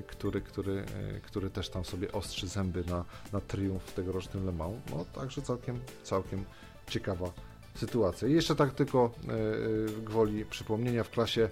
który, 0.07 0.41
który, 0.41 0.83
który 1.23 1.49
też 1.49 1.69
tam 1.69 1.85
sobie 1.85 2.11
ostrzy 2.11 2.47
zęby 2.47 2.83
na, 2.89 3.05
na 3.33 3.41
triumf 3.41 3.83
w 3.83 3.93
tegorocznym 3.93 4.45
Le 4.45 4.51
Mans. 4.51 4.75
No 4.89 5.05
także 5.15 5.41
całkiem, 5.41 5.79
całkiem 6.03 6.45
ciekawa 6.89 7.31
sytuację. 7.77 8.29
Jeszcze 8.29 8.55
tak 8.55 8.73
tylko 8.73 9.11
e, 9.27 10.01
gwoli 10.01 10.45
przypomnienia 10.45 11.03
w 11.03 11.09
klasie 11.09 11.49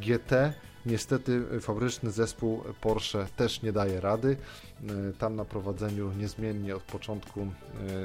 GT 0.00 0.52
niestety 0.86 1.60
fabryczny 1.60 2.10
zespół 2.10 2.62
Porsche 2.80 3.26
też 3.36 3.62
nie 3.62 3.72
daje 3.72 4.00
rady. 4.00 4.36
E, 4.36 5.12
tam 5.12 5.36
na 5.36 5.44
prowadzeniu 5.44 6.12
niezmiennie 6.12 6.76
od 6.76 6.82
początku, 6.82 7.46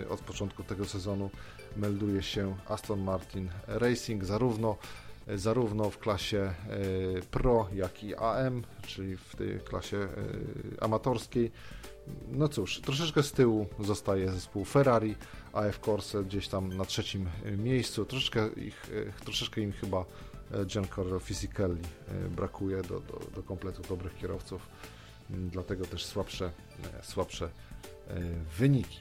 e, 0.06 0.10
od 0.10 0.22
początku 0.22 0.64
tego 0.64 0.86
sezonu 0.86 1.30
melduje 1.78 2.24
się 2.24 2.56
Aston 2.68 3.04
Martin 3.04 3.50
Racing, 3.68 4.26
zarówno 4.26 4.78
zarówno 5.36 5.90
w 5.90 6.00
klasie 6.00 6.54
Pro, 7.32 7.68
jak 7.74 8.04
i 8.04 8.16
AM, 8.16 8.64
czyli 8.88 9.18
w 9.18 9.36
tej 9.36 9.60
klasie 9.60 10.08
amatorskiej. 10.82 11.52
No 12.32 12.50
cóż, 12.50 12.80
troszeczkę 12.80 13.24
z 13.24 13.32
tyłu 13.32 13.68
zostaje 13.80 14.32
zespół 14.32 14.66
Ferrari, 14.66 15.16
AF 15.54 15.80
Corse 15.80 16.24
gdzieś 16.24 16.48
tam 16.48 16.78
na 16.78 16.86
trzecim 16.86 17.30
miejscu. 17.58 18.06
Troszeczkę, 18.06 18.48
ich, 18.48 18.90
troszeczkę 19.24 19.62
im 19.62 19.72
chyba 19.72 20.06
e, 20.52 20.66
Giancarlo 20.66 21.20
Fisicelli 21.20 21.82
e, 22.08 22.30
brakuje 22.30 22.82
do, 22.82 23.00
do, 23.00 23.20
do 23.36 23.44
kompletu 23.44 23.82
dobrych 23.90 24.18
kierowców, 24.18 24.68
mm, 25.30 25.50
dlatego 25.50 25.86
też 25.86 26.06
słabsze, 26.06 26.52
e, 27.00 27.04
słabsze 27.04 27.50
wyniki. 28.58 29.00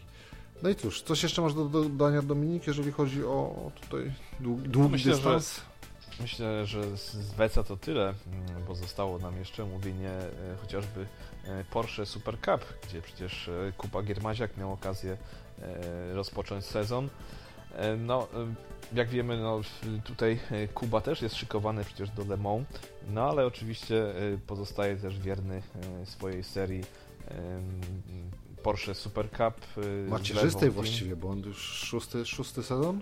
No 0.62 0.68
i 0.68 0.74
cóż, 0.74 1.02
coś 1.02 1.22
jeszcze 1.22 1.42
masz 1.42 1.54
do 1.54 1.64
dodania 1.64 2.22
Dominik, 2.22 2.66
jeżeli 2.66 2.92
chodzi 2.92 3.24
o 3.24 3.70
tutaj 3.80 4.12
długi 4.40 4.92
Myślę, 4.92 5.12
dystans? 5.12 5.56
Że 5.56 5.72
Myślę, 6.20 6.66
że 6.66 6.96
z 6.96 7.32
Weca 7.34 7.62
to 7.62 7.76
tyle, 7.76 8.02
mm, 8.02 8.64
bo 8.68 8.74
zostało 8.74 9.18
nam 9.18 9.36
jeszcze 9.36 9.64
mówienie 9.64 10.10
e, 10.10 10.56
chociażby 10.60 11.00
e, 11.00 11.06
Porsche 11.70 12.06
Super 12.06 12.40
Cup, 12.40 12.64
gdzie 12.88 13.02
przecież 13.02 13.48
e, 13.48 13.72
Kuba 13.76 14.02
Giermaziak 14.02 14.56
miał 14.56 14.72
okazję 14.72 15.16
rozpocząć 16.12 16.64
sezon. 16.64 17.08
No, 17.98 18.28
jak 18.92 19.08
wiemy, 19.08 19.36
no, 19.36 19.60
tutaj 20.04 20.40
Kuba 20.74 21.00
też 21.00 21.22
jest 21.22 21.34
szykowany 21.34 21.84
przecież 21.84 22.10
do 22.10 22.24
Le 22.24 22.36
Mans, 22.36 22.66
no 23.10 23.30
ale 23.30 23.46
oczywiście 23.46 24.04
pozostaje 24.46 24.96
też 24.96 25.18
wierny 25.18 25.62
swojej 26.04 26.44
serii 26.44 26.84
Porsche 28.62 28.94
Super 28.94 29.30
Cup. 29.30 29.82
Macierzystej 30.08 30.70
właściwie, 30.70 31.16
bo 31.16 31.28
on 31.28 31.38
już 31.38 31.58
szósty, 31.58 32.26
szósty 32.26 32.62
sezon 32.62 33.00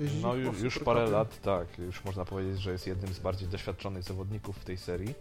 jeździ 0.00 0.22
No 0.22 0.34
już, 0.34 0.60
już 0.60 0.78
parę 0.78 1.10
lat, 1.10 1.40
tak. 1.40 1.78
Już 1.78 2.04
można 2.04 2.24
powiedzieć, 2.24 2.60
że 2.60 2.72
jest 2.72 2.86
jednym 2.86 3.14
z 3.14 3.18
bardziej 3.18 3.48
doświadczonych 3.48 4.02
zawodników 4.02 4.56
w 4.58 4.64
tej 4.64 4.76
serii. 4.76 5.14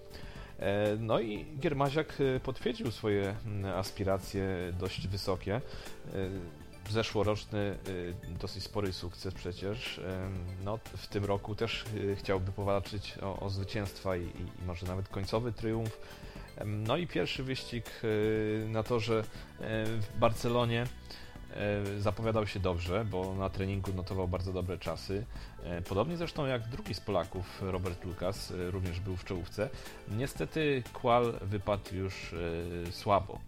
E, 0.59 0.97
no 0.99 1.19
i 1.19 1.45
Giermaziak 1.59 2.17
e, 2.35 2.39
potwierdził 2.39 2.91
swoje 2.91 3.35
aspiracje 3.75 4.73
dość 4.79 5.07
wysokie. 5.07 5.55
E, 5.55 5.61
zeszłoroczny 6.89 7.77
dosyć 8.39 8.63
spory 8.63 8.93
sukces 8.93 9.33
przecież. 9.33 10.01
No, 10.63 10.79
w 10.97 11.07
tym 11.07 11.25
roku 11.25 11.55
też 11.55 11.85
chciałby 12.15 12.51
powalczyć 12.51 13.17
o, 13.21 13.39
o 13.39 13.49
zwycięstwa 13.49 14.17
i, 14.17 14.21
i, 14.21 14.65
może 14.67 14.87
nawet 14.87 15.09
końcowy 15.09 15.51
triumf. 15.51 15.99
No 16.65 16.97
i 16.97 17.07
pierwszy 17.07 17.43
wyścig 17.43 17.85
na 18.67 18.83
torze 18.83 19.23
w 19.99 20.07
Barcelonie 20.19 20.85
zapowiadał 21.99 22.47
się 22.47 22.59
dobrze, 22.59 23.05
bo 23.05 23.35
na 23.35 23.49
treningu 23.49 23.93
notował 23.93 24.27
bardzo 24.27 24.53
dobre 24.53 24.77
czasy. 24.77 25.25
E, 25.65 25.81
podobnie 25.81 26.17
zresztą 26.17 26.45
jak 26.45 26.67
drugi 26.67 26.93
z 26.93 26.99
Polaków, 26.99 27.61
Robert 27.61 28.05
Lukas, 28.05 28.51
e, 28.51 28.71
również 28.71 28.99
był 28.99 29.15
w 29.15 29.23
czołówce. 29.23 29.69
Niestety 30.11 30.83
Qual 30.93 31.33
wypadł 31.41 31.95
już 31.95 32.35
słabo. 32.91 33.39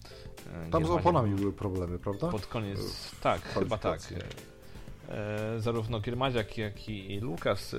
Tam 0.72 0.86
z 0.86 0.90
oponami 0.90 1.36
były 1.36 1.54
problemy, 1.54 2.00
prawda? 2.00 2.28
Pod 2.28 2.46
koniec, 2.46 3.12
tak, 3.22 3.42
chyba 3.42 3.78
tak. 3.78 4.00
Zarówno 5.58 6.00
Giermaziak, 6.00 6.58
jak 6.58 6.90
i 6.90 7.20
Lukas 7.20 7.76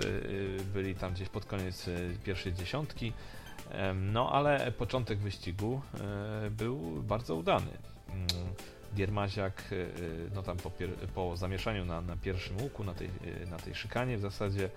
byli 0.75 0.95
tam 0.95 1.13
gdzieś 1.13 1.29
pod 1.29 1.45
koniec 1.45 1.87
pierwszej 2.25 2.53
dziesiątki. 2.53 3.13
No 3.95 4.33
ale 4.33 4.73
początek 4.73 5.19
wyścigu 5.19 5.81
był 6.51 7.03
bardzo 7.03 7.37
udany. 7.37 7.71
Giermaziak 8.95 9.73
y, 9.73 9.75
y, 9.75 10.31
no 10.35 10.43
tam 10.43 10.57
po, 10.57 10.71
po 11.15 11.37
zamieszaniu 11.37 11.85
na, 11.85 12.01
na, 12.01 12.17
pierwszym 12.17 12.63
łuku, 12.63 12.85
na 12.85 12.95
tej, 12.95 13.07
y, 13.43 13.47
na 13.47 13.57
tej 13.57 13.75
szykanie 13.75 14.17
w 14.17 14.21
zasadzie 14.21 14.71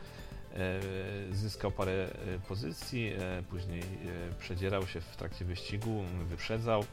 zyskał 1.31 1.71
parę 1.71 2.07
pozycji, 2.47 3.13
później 3.49 3.83
przedzierał 4.39 4.87
się 4.87 5.01
w 5.01 5.17
trakcie 5.17 5.45
wyścigu, 5.45 6.03
wyprzedzał, 6.29 6.85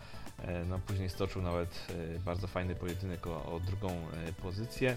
no 0.69 0.79
później 0.87 1.09
stoczył 1.09 1.43
nawet 1.43 1.87
bardzo 2.25 2.47
fajny 2.47 2.75
pojedynek 2.75 3.27
o, 3.27 3.55
o 3.55 3.61
drugą 3.61 3.89
pozycję. 4.43 4.97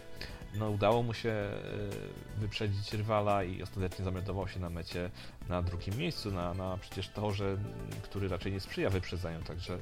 No 0.56 0.70
udało 0.70 1.04
mu 1.04 1.14
się 1.14 1.34
wyprzedzić 2.38 2.94
rywala 2.94 3.44
i 3.44 3.64
ostatecznie 3.64 4.06
zameldował 4.06 4.48
się 4.48 4.60
na 4.60 4.70
mecie 4.70 5.10
na 5.50 5.62
drugim 5.62 5.98
miejscu, 5.98 6.32
na, 6.32 6.54
na 6.54 6.78
przecież 6.78 7.10
torze, 7.10 7.58
który 8.04 8.28
raczej 8.28 8.52
nie 8.52 8.60
sprzyja 8.60 8.90
wyprzedzaniu, 8.90 9.44
także 9.44 9.80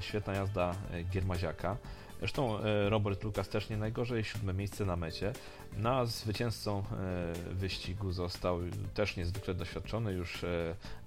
świetna 0.00 0.32
jazda 0.32 0.74
e, 0.92 1.04
Giermaziaka. 1.04 1.76
Zresztą 2.18 2.58
e, 2.60 2.88
Robert 2.88 3.24
Lucas 3.24 3.48
też 3.48 3.70
nie 3.70 3.76
najgorzej, 3.76 4.24
siódme 4.24 4.54
miejsce 4.54 4.84
na 4.84 4.96
mecie. 4.96 5.32
No, 5.76 6.06
zwycięzcą 6.06 6.78
e, 6.78 7.54
wyścigu 7.54 8.12
został 8.12 8.60
też 8.94 9.16
niezwykle 9.16 9.54
doświadczony 9.54 10.12
już 10.12 10.44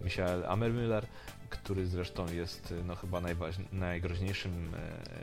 Michael 0.02 0.44
Ammermüller, 0.44 1.06
który 1.50 1.88
zresztą 1.88 2.26
jest 2.34 2.74
no, 2.86 2.96
chyba 2.96 3.22
najgroźniejszym 3.72 4.72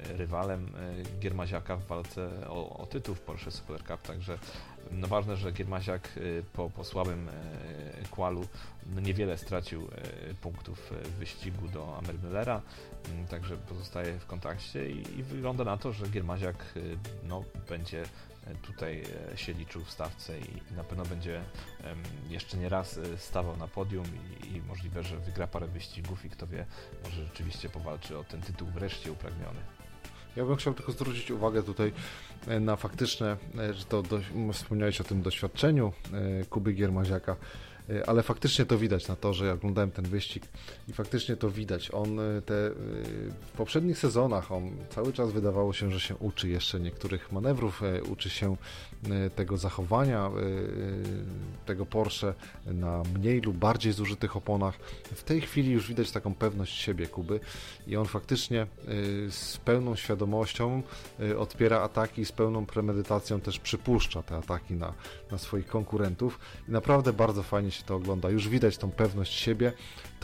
rywalem 0.05 0.73
Giermaziaka 1.21 1.77
w 1.77 1.87
walce 1.87 2.49
o, 2.49 2.79
o 2.79 2.87
tytuł 2.87 3.15
w 3.15 3.21
Porsche 3.21 3.51
Super 3.51 3.85
Cup, 3.85 4.03
także 4.03 4.39
no 4.91 5.09
ważne, 5.09 5.37
że 5.37 5.53
Giermaziak 5.53 6.09
po, 6.53 6.71
po 6.71 6.85
słabym 6.85 7.29
kwalu 8.11 8.47
no, 8.95 9.01
niewiele 9.01 9.39
stracił 9.39 9.89
punktów 10.41 10.93
w 11.05 11.11
wyścigu 11.19 11.69
do 11.69 11.99
Ammermüllera. 11.99 12.61
Mm, 13.13 13.27
także 13.27 13.57
pozostaje 13.57 14.19
w 14.19 14.27
kontakcie 14.27 14.91
i, 14.91 15.19
i 15.19 15.23
wygląda 15.23 15.65
na 15.65 15.77
to, 15.77 15.93
że 15.93 16.09
Giermaziak 16.09 16.57
y, 16.77 16.97
no, 17.29 17.45
będzie 17.69 18.03
e, 18.03 18.07
tutaj 18.63 19.03
e, 19.33 19.37
się 19.37 19.53
liczył 19.53 19.85
w 19.85 19.91
stawce 19.91 20.39
i 20.39 20.75
na 20.77 20.85
pewno 20.85 21.05
będzie 21.05 21.41
jeszcze 22.29 22.57
nie 22.57 22.69
raz 22.69 22.99
e, 22.99 23.19
stawał 23.19 23.57
na 23.57 23.69
podium 23.69 24.05
i, 24.55 24.61
możliwe, 24.61 25.03
że 25.03 25.17
wygra 25.19 25.47
parę 25.47 25.67
wyścigów 25.67 26.25
i 26.25 26.31
kto 26.31 26.47
wie, 26.47 26.67
może 27.05 27.25
rzeczywiście 27.25 27.69
powalczy 27.69 28.19
o 28.19 28.25
ten 28.25 28.41
tytuł 28.41 28.69
wreszcie 28.69 29.13
upragniony. 29.13 29.61
Ja 30.37 30.45
bym 30.45 30.57
chciał 30.57 30.75
tylko 30.75 30.93
zwrócić 30.93 31.31
uwagę 31.31 31.63
tutaj 31.63 31.93
na 32.61 32.77
faktyczne, 32.77 33.37
że 33.73 33.85
to 33.85 34.03
wspomniałeś 34.53 35.01
o 35.01 35.05
tym 35.05 35.23
doświadczeniu 35.23 35.93
Kuby 36.51 36.73
Giermaziaka. 36.73 37.37
E, 37.91 38.09
ale 38.09 38.23
faktycznie 38.23 38.67
to 38.67 38.79
widać 38.79 39.09
na 39.09 39.17
to, 39.17 39.35
że 39.35 39.47
ja 39.47 39.53
oglądałem 39.53 39.91
ten 39.91 40.05
wyścig 40.05 40.45
i 40.89 40.93
faktycznie 40.93 41.37
to 41.37 41.51
widać. 41.51 41.91
On 41.91 42.21
e, 42.21 42.43
te, 42.43 42.55
e, 42.55 42.71
w 43.47 43.53
poprzednich 43.57 43.99
sezonach 43.99 44.53
on 44.53 44.71
cały 44.91 45.13
czas 45.13 45.33
wydawało 45.33 45.73
się, 45.73 45.91
że 45.91 46.01
się 46.01 46.17
uczy 46.17 46.49
jeszcze 46.49 46.81
niektórych 46.81 47.33
manewrów, 47.33 47.83
uczy 48.11 48.31
się 48.31 48.57
tego 49.37 49.57
zachowania 49.57 50.31
tego 51.67 51.87
Porsche 51.87 52.35
na 52.67 53.03
mniej 53.15 53.41
lub 53.41 53.57
bardziej 53.57 53.93
zużytych 53.93 54.37
oponach. 54.37 54.79
W 55.15 55.23
tej 55.23 55.41
chwili 55.41 55.73
już 55.73 55.89
widać 55.89 56.11
taką 56.11 56.35
pewność 56.35 56.81
siebie 56.81 57.07
Kuby 57.07 57.41
i 57.87 57.97
on 57.97 58.07
faktycznie 58.07 58.67
z 59.31 59.57
pełną 59.65 59.97
świadomością 59.97 60.83
odpiera 61.39 61.81
ataki, 61.81 62.25
z 62.25 62.33
pełną 62.33 62.67
premedytacją 62.67 63.41
też 63.41 63.59
przypuszcza 63.59 64.23
te 64.23 64.37
ataki 64.37 64.75
na, 64.75 64.93
na 65.31 65.39
swoich 65.39 65.67
konkurentów 65.67 66.39
i 66.69 66.71
naprawdę 66.71 67.13
bardzo 67.13 67.43
fajnie 67.43 67.71
się 67.71 67.83
to 67.85 67.95
ogląda. 67.95 68.31
Już 68.31 68.49
widać 68.49 68.79
tą 68.79 68.91
pewność 68.91 69.33
siebie, 69.33 69.73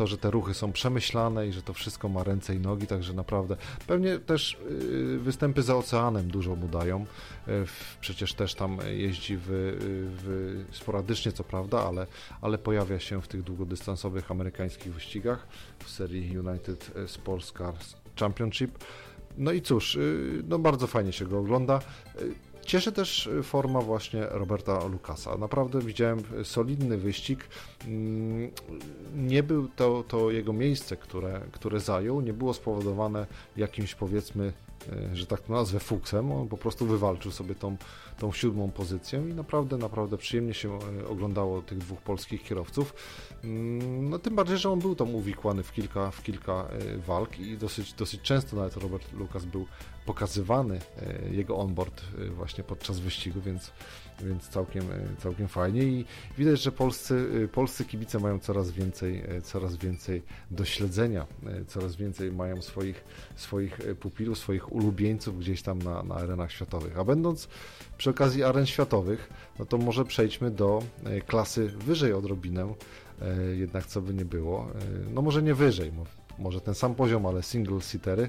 to, 0.01 0.07
że 0.07 0.19
te 0.19 0.31
ruchy 0.31 0.55
są 0.55 0.73
przemyślane 0.73 1.49
i 1.49 1.53
że 1.53 1.63
to 1.63 1.73
wszystko 1.73 2.09
ma 2.09 2.25
ręce 2.25 2.55
i 2.55 2.61
nogi, 2.61 2.87
także 2.87 3.13
naprawdę 3.13 3.57
pewnie 3.87 4.19
też 4.19 4.59
y, 4.71 5.19
występy 5.19 5.63
za 5.63 5.77
oceanem 5.77 6.31
dużo 6.31 6.57
mu 6.57 6.69
dają. 6.69 7.07
Y, 7.49 7.67
przecież 8.01 8.35
też 8.35 8.55
tam 8.55 8.79
jeździ 8.91 9.37
w, 9.37 9.47
w 10.23 10.65
sporadycznie, 10.77 11.33
co 11.33 11.45
prawda, 11.45 11.87
ale, 11.87 12.07
ale 12.41 12.59
pojawia 12.59 13.01
się 13.01 13.23
w 13.23 13.29
tych 13.29 13.43
długodystansowych 13.43 14.31
amerykańskich 14.31 14.95
wyścigach 14.95 15.47
w 15.85 15.91
serii 15.91 16.39
United 16.39 16.91
Sports 17.07 17.53
Cars 17.59 17.97
Championship. 18.21 18.85
No 19.39 19.53
i 19.53 19.63
cóż, 19.63 19.99
no 20.49 20.59
bardzo 20.59 20.87
fajnie 20.87 21.13
się 21.13 21.27
go 21.27 21.39
ogląda. 21.39 21.81
Cieszy 22.71 22.93
też 22.93 23.29
forma 23.43 23.81
właśnie 23.81 24.27
Roberta 24.31 24.87
Lukasa. 24.87 25.39
Naprawdę 25.39 25.81
widziałem 25.81 26.23
solidny 26.45 26.97
wyścig. 26.97 27.49
Mm, 27.87 28.51
nie 29.15 29.43
był 29.43 29.69
to, 29.69 30.05
to 30.09 30.31
jego 30.31 30.53
miejsce, 30.53 30.97
które, 30.97 31.41
które 31.53 31.81
zajął, 31.81 32.21
nie 32.21 32.33
było 32.33 32.55
spowodowane 32.55 33.27
jakimś 33.57 33.95
powiedzmy 33.95 34.53
że 35.13 35.27
tak 35.27 35.41
to 35.41 35.53
nazwę, 35.53 35.81
fuksem. 35.81 36.33
On 36.33 36.49
po 36.49 36.57
prostu 36.57 36.87
wywalczył 36.87 37.33
sobie 37.33 37.55
tą, 37.55 37.77
tą 38.19 38.33
siódmą 38.33 38.71
pozycję 38.71 39.23
i 39.31 39.35
naprawdę, 39.35 39.77
naprawdę 39.77 40.19
przyjemnie 40.19 40.55
się 40.55 40.79
e, 40.79 41.09
oglądało 41.09 41.63
tych 41.63 41.79
dwóch 41.79 42.01
polskich 42.03 42.43
kierowców. 42.43 42.95
Mm, 43.45 44.11
no 44.11 44.19
tym 44.19 44.35
bardziej, 44.35 44.59
że 44.59 44.71
on 44.71 44.79
był 44.79 44.95
tam 44.95 45.15
uwikłany 45.15 45.63
w 45.63 45.73
kilka, 45.73 46.11
w 46.11 46.23
kilka 46.23 46.53
e, 46.53 46.99
walk 46.99 47.39
i 47.39 47.59
dosyć, 47.59 47.93
dosyć 47.93 48.23
często 48.23 48.57
nawet 48.57 48.77
Robert 48.77 49.13
Lukas 49.13 49.45
był 49.45 49.67
pokazywany, 50.07 50.81
jego 51.31 51.59
onboard 51.59 52.03
właśnie 52.37 52.65
podczas 52.65 52.99
wyścigu, 52.99 53.41
więc 53.41 53.73
więc 54.23 54.49
całkiem, 54.49 54.85
e, 54.93 55.17
całkiem 55.19 55.49
fajnie 55.49 55.83
i 55.83 56.05
widać, 56.39 56.63
że 56.63 56.73
polscy, 56.73 57.31
e, 57.45 57.49
polscy 57.49 57.85
kibice 57.85 58.19
mają 58.19 58.39
coraz 58.39 58.71
więcej, 58.71 59.23
e, 59.29 59.41
coraz 59.43 59.77
więcej 59.77 60.23
do 60.51 60.65
śledzenia, 60.65 61.27
coraz 61.67 61.97
więcej 61.97 62.33
mają 62.33 62.63
swoich, 62.63 63.05
swoich 63.37 63.79
pupilów, 64.01 64.39
swoich 64.39 64.70
ulubieńców 64.71 65.39
gdzieś 65.39 65.63
tam 65.63 65.79
na, 65.79 66.03
na 66.03 66.15
arenach 66.15 66.53
światowych. 66.53 66.99
A 66.99 67.05
będąc 67.05 67.49
przy 67.99 68.11
okazji 68.11 68.45
aren 68.45 68.67
światowych, 68.67 69.31
no 69.59 69.67
to 69.67 69.79
może 69.79 70.05
przejdźmy 70.05 70.51
do 70.51 70.83
klasy 71.27 71.69
wyżej 71.69 72.13
odrobinę, 72.13 72.75
jednak 73.53 73.87
co 73.87 74.03
by 74.03 74.15
nie 74.15 74.25
było, 74.25 74.69
no 75.15 75.23
może 75.23 75.43
nie 75.43 75.55
wyżej, 75.55 75.93
może 76.41 76.61
ten 76.61 76.75
sam 76.75 76.95
poziom, 76.95 77.27
ale 77.27 77.43
single 77.43 77.81
seatery. 77.81 78.23
E, 78.23 78.29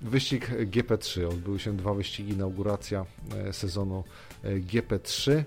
wyścig 0.00 0.50
GP3. 0.50 1.28
Odbyły 1.28 1.58
się 1.58 1.76
dwa 1.76 1.94
wyścigi, 1.94 2.32
inauguracja 2.32 3.06
e, 3.36 3.52
sezonu 3.52 4.04
e, 4.42 4.56
GP3 4.56 5.42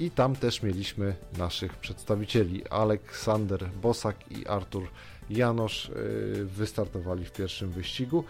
i 0.00 0.10
tam 0.10 0.36
też 0.36 0.62
mieliśmy 0.62 1.16
naszych 1.38 1.76
przedstawicieli. 1.76 2.68
Aleksander 2.68 3.70
Bosak 3.82 4.16
i 4.32 4.46
Artur 4.46 4.88
Janosz 5.30 5.90
wystartowali 6.44 7.24
w 7.24 7.32
pierwszym 7.32 7.70
wyścigu. 7.70 8.24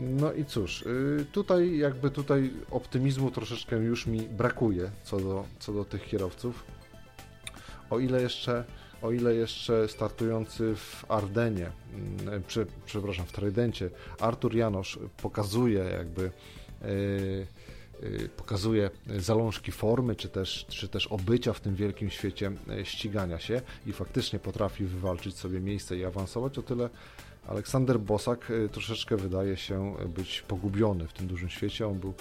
No 0.00 0.32
i 0.32 0.44
cóż, 0.44 0.84
tutaj 1.32 1.78
jakby 1.78 2.10
tutaj 2.10 2.50
optymizmu 2.70 3.30
troszeczkę 3.30 3.76
już 3.76 4.06
mi 4.06 4.20
brakuje 4.20 4.90
co 5.02 5.20
do, 5.20 5.44
co 5.58 5.72
do 5.72 5.84
tych 5.84 6.06
kierowców. 6.06 6.64
O 7.90 7.98
ile 7.98 8.22
jeszcze 8.22 8.64
o 9.02 9.12
ile 9.12 9.34
jeszcze 9.34 9.88
startujący 9.88 10.76
w 10.76 11.04
Ardenie, 11.08 11.70
mm, 12.24 12.42
prze, 12.42 12.66
przepraszam, 12.86 13.26
w 13.26 13.32
Tridencie, 13.32 13.90
Artur 14.20 14.54
Janosz 14.54 14.98
pokazuje 15.22 15.84
jakby 15.84 16.30
yy, 16.82 17.46
pokazuje 18.36 18.90
zalążki 19.18 19.72
formy, 19.72 20.16
czy 20.16 20.28
też, 20.28 20.66
czy 20.68 20.88
też 20.88 21.06
obycia 21.06 21.52
w 21.52 21.60
tym 21.60 21.74
wielkim 21.74 22.10
świecie 22.10 22.52
e, 22.68 22.84
ścigania 22.84 23.38
się 23.38 23.62
i 23.86 23.92
faktycznie 23.92 24.38
potrafi 24.38 24.84
wywalczyć 24.84 25.36
sobie 25.36 25.60
miejsce 25.60 25.96
i 25.96 26.04
awansować, 26.04 26.58
o 26.58 26.62
tyle 26.62 26.88
Aleksander 27.48 28.00
Bosak 28.00 28.52
troszeczkę 28.72 29.16
wydaje 29.16 29.56
się 29.56 29.94
być 30.08 30.42
pogubiony 30.42 31.08
w 31.08 31.12
tym 31.12 31.26
dużym 31.26 31.48
świecie. 31.48 31.88
On, 31.88 31.98
był, 31.98 32.14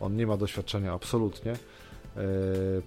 on 0.00 0.16
nie 0.16 0.26
ma 0.26 0.36
doświadczenia 0.36 0.92
absolutnie. 0.92 1.56
E, 2.16 2.20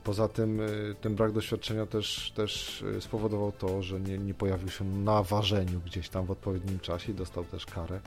poza 0.04 0.28
tym 0.28 0.62
e, 0.62 0.66
ten 1.02 1.16
brak 1.16 1.32
doświadczenia 1.32 1.86
też, 1.86 2.32
też 2.36 2.84
e, 2.98 3.02
spowodował 3.02 3.52
to, 3.52 3.84
że 3.84 4.00
nie, 4.00 4.18
nie 4.18 4.34
pojawił 4.34 4.70
się 4.70 4.86
na 4.86 5.24
ważeniu 5.24 5.80
gdzieś 5.86 6.10
tam 6.10 6.26
w 6.26 6.32
odpowiednim 6.32 6.80
czasie 6.80 7.12
i 7.12 7.16
dostał 7.16 7.44
też 7.44 7.66
karę 7.66 8.00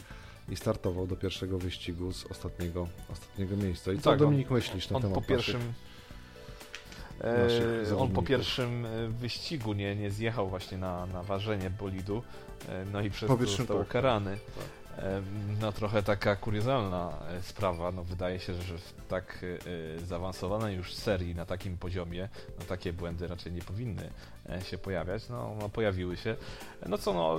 i 0.49 0.57
startował 0.57 1.07
do 1.07 1.17
pierwszego 1.17 1.59
wyścigu 1.59 2.13
z 2.13 2.27
ostatniego, 2.27 2.89
ostatniego 3.13 3.57
miejsca. 3.57 3.93
I 3.93 3.99
co 3.99 4.11
tak, 4.11 4.19
Dominik 4.19 4.51
myślisz 4.51 4.91
na 4.91 4.97
on 4.97 5.03
temat 5.03 5.15
po 5.15 5.23
pierwszym 5.23 5.61
naszych, 7.23 7.99
on 7.99 8.11
po 8.11 8.23
pierwszym 8.23 8.87
wyścigu 9.09 9.73
nie, 9.73 9.97
nie 9.97 10.11
zjechał 10.11 10.49
właśnie 10.49 10.79
na, 10.79 11.07
na 11.07 11.23
ważenie 11.23 11.71
bolidu, 11.71 12.23
no 12.93 13.01
i 13.01 13.11
przez 13.11 13.29
to 13.29 13.47
został 13.47 13.79
tak. 13.79 13.89
karany. 13.89 14.39
Tak. 14.57 14.65
No 15.61 15.73
trochę 15.73 16.03
taka 16.03 16.37
kuriozalna 16.37 17.13
e, 17.29 17.43
sprawa, 17.43 17.93
no 17.93 18.05
wydaje 18.05 18.41
się, 18.41 18.55
że 18.55 18.79
w 18.79 18.93
tak 19.09 19.45
e, 19.97 20.07
zaawansowanej 20.07 20.77
już 20.77 20.95
serii 20.95 21.35
na 21.35 21.47
takim 21.47 21.79
poziomie, 21.79 22.29
no 22.59 22.65
takie 22.65 22.93
błędy 22.93 23.29
raczej 23.29 23.53
nie 23.53 23.63
powinny 23.63 24.11
e, 24.49 24.63
się 24.63 24.79
pojawiać, 24.79 25.29
no, 25.29 25.57
no 25.61 25.69
pojawiły 25.69 26.17
się. 26.17 26.37
No 26.87 26.99
co 26.99 27.13
no, 27.13 27.39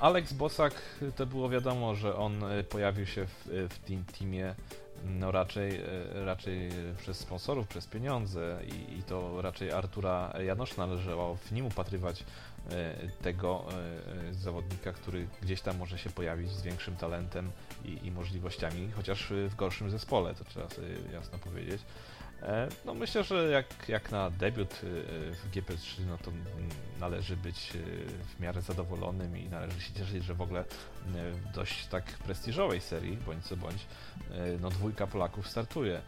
Alex 0.00 0.32
Bosak 0.32 0.74
to 1.16 1.26
było 1.26 1.48
wiadomo, 1.48 1.94
że 1.94 2.16
on 2.16 2.44
pojawił 2.68 3.06
się 3.06 3.26
w, 3.26 3.68
w 3.70 3.78
tym 3.78 4.04
teamie 4.18 4.54
no 5.04 5.30
raczej, 5.30 5.80
raczej 6.14 6.70
przez 6.98 7.18
sponsorów, 7.18 7.68
przez 7.68 7.86
pieniądze 7.86 8.58
i, 8.66 8.98
i 8.98 9.02
to 9.02 9.42
raczej 9.42 9.72
Artura 9.72 10.32
Janosz 10.46 10.76
należało 10.76 11.36
w 11.36 11.52
nim 11.52 11.66
upatrywać 11.66 12.24
E, 12.24 12.49
tego 13.22 13.64
e, 14.28 14.34
zawodnika, 14.34 14.92
który 14.92 15.26
gdzieś 15.42 15.60
tam 15.60 15.76
może 15.76 15.98
się 15.98 16.10
pojawić 16.10 16.50
z 16.50 16.62
większym 16.62 16.96
talentem 16.96 17.50
i, 17.84 18.06
i 18.06 18.10
możliwościami, 18.10 18.90
chociaż 18.96 19.32
w 19.48 19.56
gorszym 19.56 19.90
zespole, 19.90 20.34
to 20.34 20.44
trzeba 20.44 20.68
sobie 20.68 20.88
jasno 21.12 21.38
powiedzieć. 21.38 21.82
E, 22.42 22.68
no 22.84 22.94
myślę, 22.94 23.24
że 23.24 23.50
jak, 23.50 23.88
jak 23.88 24.10
na 24.10 24.30
debiut 24.30 24.74
w 25.32 25.50
GP3, 25.52 26.06
no 26.08 26.18
to 26.18 26.30
należy 27.00 27.36
być 27.36 27.72
w 28.36 28.40
miarę 28.40 28.62
zadowolonym 28.62 29.38
i 29.38 29.48
należy 29.48 29.80
się 29.80 29.92
cieszyć, 29.92 30.24
że 30.24 30.34
w 30.34 30.42
ogóle 30.42 30.64
w 31.06 31.54
dość 31.54 31.86
tak 31.86 32.04
prestiżowej 32.04 32.80
serii, 32.80 33.16
bądź 33.16 33.44
co 33.44 33.56
bądź, 33.56 33.86
no 34.60 34.70
dwójka 34.70 35.06
Polaków 35.06 35.48
startuje. 35.48 36.00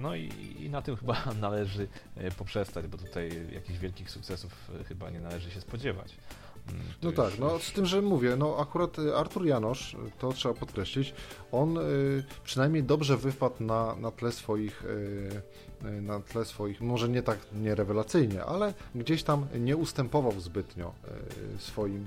No 0.00 0.14
i, 0.14 0.30
i, 0.58 0.70
na 0.70 0.82
tym 0.82 0.96
chyba 0.96 1.24
należy 1.40 1.88
e, 2.16 2.30
poprzestać, 2.30 2.86
bo 2.86 2.98
tutaj 2.98 3.30
jakichś 3.52 3.78
wielkich 3.78 4.10
sukcesów 4.10 4.70
e, 4.80 4.84
chyba 4.84 5.10
nie 5.10 5.20
należy 5.20 5.50
się 5.50 5.60
spodziewać. 5.60 6.16
No 7.02 7.12
tak, 7.12 7.38
no 7.38 7.58
z 7.58 7.72
tym, 7.72 7.86
że 7.86 8.02
mówię, 8.02 8.36
no 8.36 8.56
akurat 8.58 8.98
e, 8.98 9.16
Artur 9.16 9.46
Janosz, 9.46 9.96
to 10.18 10.32
trzeba 10.32 10.54
podkreślić, 10.54 11.14
on 11.52 11.78
przynajmniej 12.44 12.82
dobrze 12.82 13.16
wypadł 13.16 13.64
na, 13.64 13.96
na 13.96 14.10
tle 14.10 14.32
swoich 14.32 14.84
Y, 15.84 16.02
na 16.02 16.20
tle 16.20 16.44
swoich, 16.44 16.80
może 16.80 17.08
nie 17.08 17.22
tak 17.22 17.38
nie 17.52 17.74
rewelacyjnie, 17.74 18.44
ale 18.44 18.74
gdzieś 18.94 19.22
tam 19.22 19.46
nie 19.60 19.76
ustępował 19.76 20.40
zbytnio 20.40 20.92
y, 21.56 21.58
swoim, 21.58 22.06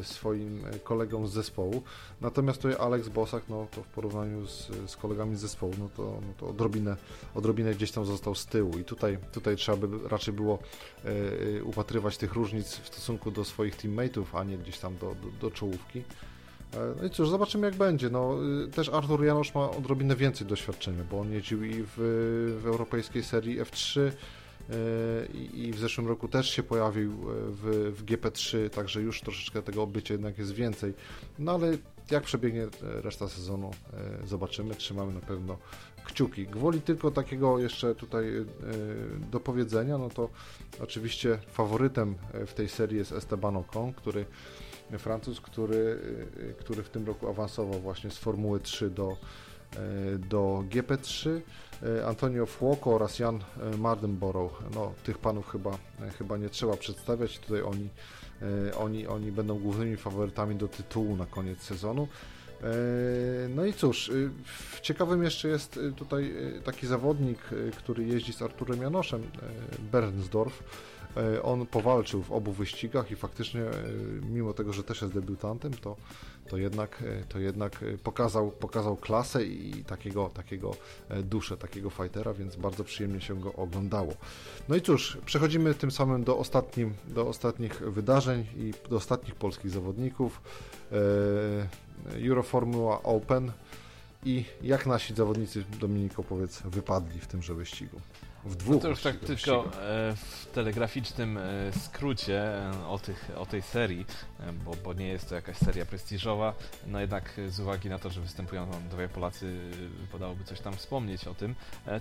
y, 0.00 0.04
swoim 0.04 0.64
kolegom 0.84 1.26
z 1.26 1.32
zespołu. 1.32 1.82
Natomiast 2.20 2.62
tutaj 2.62 2.78
Alex 2.80 3.08
Bosak, 3.08 3.42
no 3.48 3.66
to 3.70 3.82
w 3.82 3.86
porównaniu 3.86 4.46
z, 4.46 4.70
z 4.86 4.96
kolegami 4.96 5.36
z 5.36 5.40
zespołu, 5.40 5.72
no 5.78 5.88
to, 5.96 6.02
no 6.02 6.32
to 6.38 6.48
odrobinę, 6.48 6.96
odrobinę 7.34 7.74
gdzieś 7.74 7.92
tam 7.92 8.04
został 8.04 8.34
z 8.34 8.46
tyłu 8.46 8.78
i 8.78 8.84
tutaj, 8.84 9.18
tutaj 9.32 9.56
trzeba 9.56 9.86
by 9.86 10.08
raczej 10.08 10.34
było 10.34 10.58
upatrywać 11.64 12.16
tych 12.16 12.32
różnic 12.32 12.76
w 12.76 12.86
stosunku 12.86 13.30
do 13.30 13.44
swoich 13.44 13.76
teammateów, 13.92 14.34
a 14.34 14.44
nie 14.44 14.58
gdzieś 14.58 14.78
tam 14.78 14.96
do, 14.96 15.06
do, 15.06 15.30
do 15.40 15.50
czołówki. 15.50 15.98
E, 15.98 16.94
no 16.96 17.04
i 17.04 17.10
cóż, 17.10 17.28
zobaczymy 17.28 17.66
jak 17.66 17.76
będzie. 17.76 18.10
No, 18.10 18.36
y, 18.64 18.68
też 18.68 18.88
Artur 18.88 19.24
Janosz 19.24 19.54
ma 19.54 19.70
odrobinę 19.70 20.16
więcej 20.16 20.46
doświadczenia, 20.46 21.04
bo 21.10 21.20
on 21.20 21.32
jeździł 21.32 21.64
i 21.64 21.84
w, 21.86 21.92
w 22.62 22.66
europejskiej 22.66 23.22
serii 23.22 23.60
F3 23.60 24.00
e, 24.00 24.12
i 25.54 25.72
w 25.72 25.78
zeszłym 25.78 26.08
roku 26.08 26.28
też 26.28 26.50
się 26.50 26.62
pojawił 26.62 27.10
e, 27.10 27.34
w, 27.48 27.92
w 27.96 28.04
GP3, 28.04 28.70
także 28.70 29.00
już 29.00 29.20
troszeczkę 29.20 29.62
tego 29.62 29.82
obycia 29.82 30.14
jednak 30.14 30.38
jest 30.38 30.52
więcej. 30.52 30.94
No 31.38 31.52
ale 31.52 31.76
jak 32.10 32.22
przebiegnie 32.22 32.66
reszta 32.80 33.28
sezonu, 33.28 33.70
zobaczymy. 34.24 34.74
Trzymamy 34.74 35.12
na 35.12 35.20
pewno 35.20 35.58
kciuki. 36.04 36.46
Gwoli 36.46 36.80
tylko 36.80 37.10
takiego 37.10 37.58
jeszcze 37.58 37.94
tutaj 37.94 38.24
do 39.30 39.40
powiedzenia, 39.40 39.98
no 39.98 40.10
to 40.10 40.28
oczywiście 40.80 41.38
faworytem 41.52 42.14
w 42.46 42.54
tej 42.54 42.68
serii 42.68 42.98
jest 42.98 43.12
Esteban 43.12 43.56
Ocon, 43.56 43.92
który 43.92 44.26
Francuz, 44.98 45.40
który, 45.40 45.98
który 46.58 46.82
w 46.82 46.88
tym 46.88 47.06
roku 47.06 47.28
awansował 47.28 47.80
właśnie 47.80 48.10
z 48.10 48.18
Formuły 48.18 48.60
3 48.60 48.90
do, 48.90 49.16
do 50.28 50.64
GP3. 50.70 51.40
Y, 51.82 52.06
Antonio 52.06 52.46
Fuoco 52.46 52.90
oraz 52.90 53.18
Jan 53.18 53.40
Mardenborough. 53.78 54.62
No, 54.74 54.92
tych 55.04 55.18
panów 55.18 55.48
chyba, 55.48 55.78
chyba 56.18 56.36
nie 56.36 56.48
trzeba 56.48 56.76
przedstawiać. 56.76 57.38
Tutaj 57.38 57.62
oni, 57.62 57.88
oni, 58.78 59.06
oni 59.06 59.32
będą 59.32 59.58
głównymi 59.58 59.96
faworytami 59.96 60.56
do 60.56 60.68
tytułu 60.68 61.16
na 61.16 61.26
koniec 61.26 61.62
sezonu. 61.62 62.08
No 63.48 63.64
i 63.64 63.72
cóż, 63.72 64.10
ciekawym 64.82 65.22
jeszcze 65.22 65.48
jest 65.48 65.80
tutaj 65.96 66.34
taki 66.64 66.86
zawodnik, 66.86 67.38
który 67.76 68.04
jeździ 68.04 68.32
z 68.32 68.42
Arturem 68.42 68.82
Janoszem, 68.82 69.22
Bernsdorf. 69.92 70.62
on 71.42 71.66
powalczył 71.66 72.22
w 72.22 72.32
obu 72.32 72.52
wyścigach 72.52 73.10
i 73.10 73.16
faktycznie, 73.16 73.60
mimo 74.30 74.52
tego, 74.52 74.72
że 74.72 74.84
też 74.84 75.02
jest 75.02 75.14
debiutantem, 75.14 75.72
to, 75.74 75.96
to 76.52 76.58
jednak, 76.58 77.04
to 77.28 77.38
jednak 77.38 77.84
pokazał, 78.02 78.50
pokazał 78.50 78.96
klasę 78.96 79.44
i 79.44 79.84
takiego, 79.84 80.28
takiego 80.34 80.74
duszę, 81.24 81.56
takiego 81.56 81.90
fightera, 81.90 82.32
więc 82.34 82.56
bardzo 82.56 82.84
przyjemnie 82.84 83.20
się 83.20 83.40
go 83.40 83.52
oglądało. 83.52 84.12
No 84.68 84.76
i 84.76 84.80
cóż, 84.80 85.18
przechodzimy 85.26 85.74
tym 85.74 85.90
samym 85.90 86.24
do, 86.24 86.38
ostatnim, 86.38 86.94
do 87.08 87.28
ostatnich 87.28 87.78
wydarzeń 87.78 88.46
i 88.56 88.72
do 88.90 88.96
ostatnich 88.96 89.34
polskich 89.34 89.70
zawodników. 89.70 90.40
Euroformula 92.28 93.02
Open 93.02 93.52
i 94.24 94.44
jak 94.62 94.86
nasi 94.86 95.14
zawodnicy, 95.14 95.64
Dominiko, 95.80 96.22
powiedz, 96.22 96.62
wypadli 96.62 97.20
w 97.20 97.26
tymże 97.26 97.54
wyścigu? 97.54 98.00
W 98.44 98.56
dwóch 98.56 98.74
no 98.74 98.80
to 98.80 98.88
już 98.88 99.02
tak 99.02 99.16
tylko 99.16 99.64
e, 99.64 99.70
w 100.16 100.46
telegraficznym 100.52 101.38
e, 101.38 101.42
skrócie 101.72 102.42
e, 102.42 102.86
o, 102.88 102.98
tych, 102.98 103.30
o 103.36 103.46
tej 103.46 103.62
serii, 103.62 104.06
bo, 104.64 104.76
bo 104.84 104.92
nie 104.94 105.08
jest 105.08 105.28
to 105.28 105.34
jakaś 105.34 105.56
seria 105.56 105.86
prestiżowa, 105.86 106.54
no 106.86 107.00
jednak 107.00 107.40
z 107.48 107.60
uwagi 107.60 107.88
na 107.88 107.98
to, 107.98 108.10
że 108.10 108.20
występują 108.20 108.66
tam 108.66 108.88
dwaj 108.88 109.08
Polacy, 109.08 109.60
podałoby 110.12 110.44
coś 110.44 110.60
tam 110.60 110.76
wspomnieć 110.76 111.26
o 111.26 111.34
tym. 111.34 111.54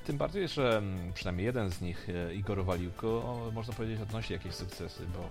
Tym 0.06 0.18
bardziej, 0.18 0.48
że 0.48 0.82
przynajmniej 1.14 1.46
jeden 1.46 1.72
z 1.72 1.82
nich, 1.82 2.08
Igor 2.36 2.66
Waliłko, 2.66 3.38
można 3.54 3.74
powiedzieć 3.74 4.02
odnosi 4.02 4.34
jakieś 4.34 4.56
sukcesy, 4.56 5.04
bo 5.06 5.30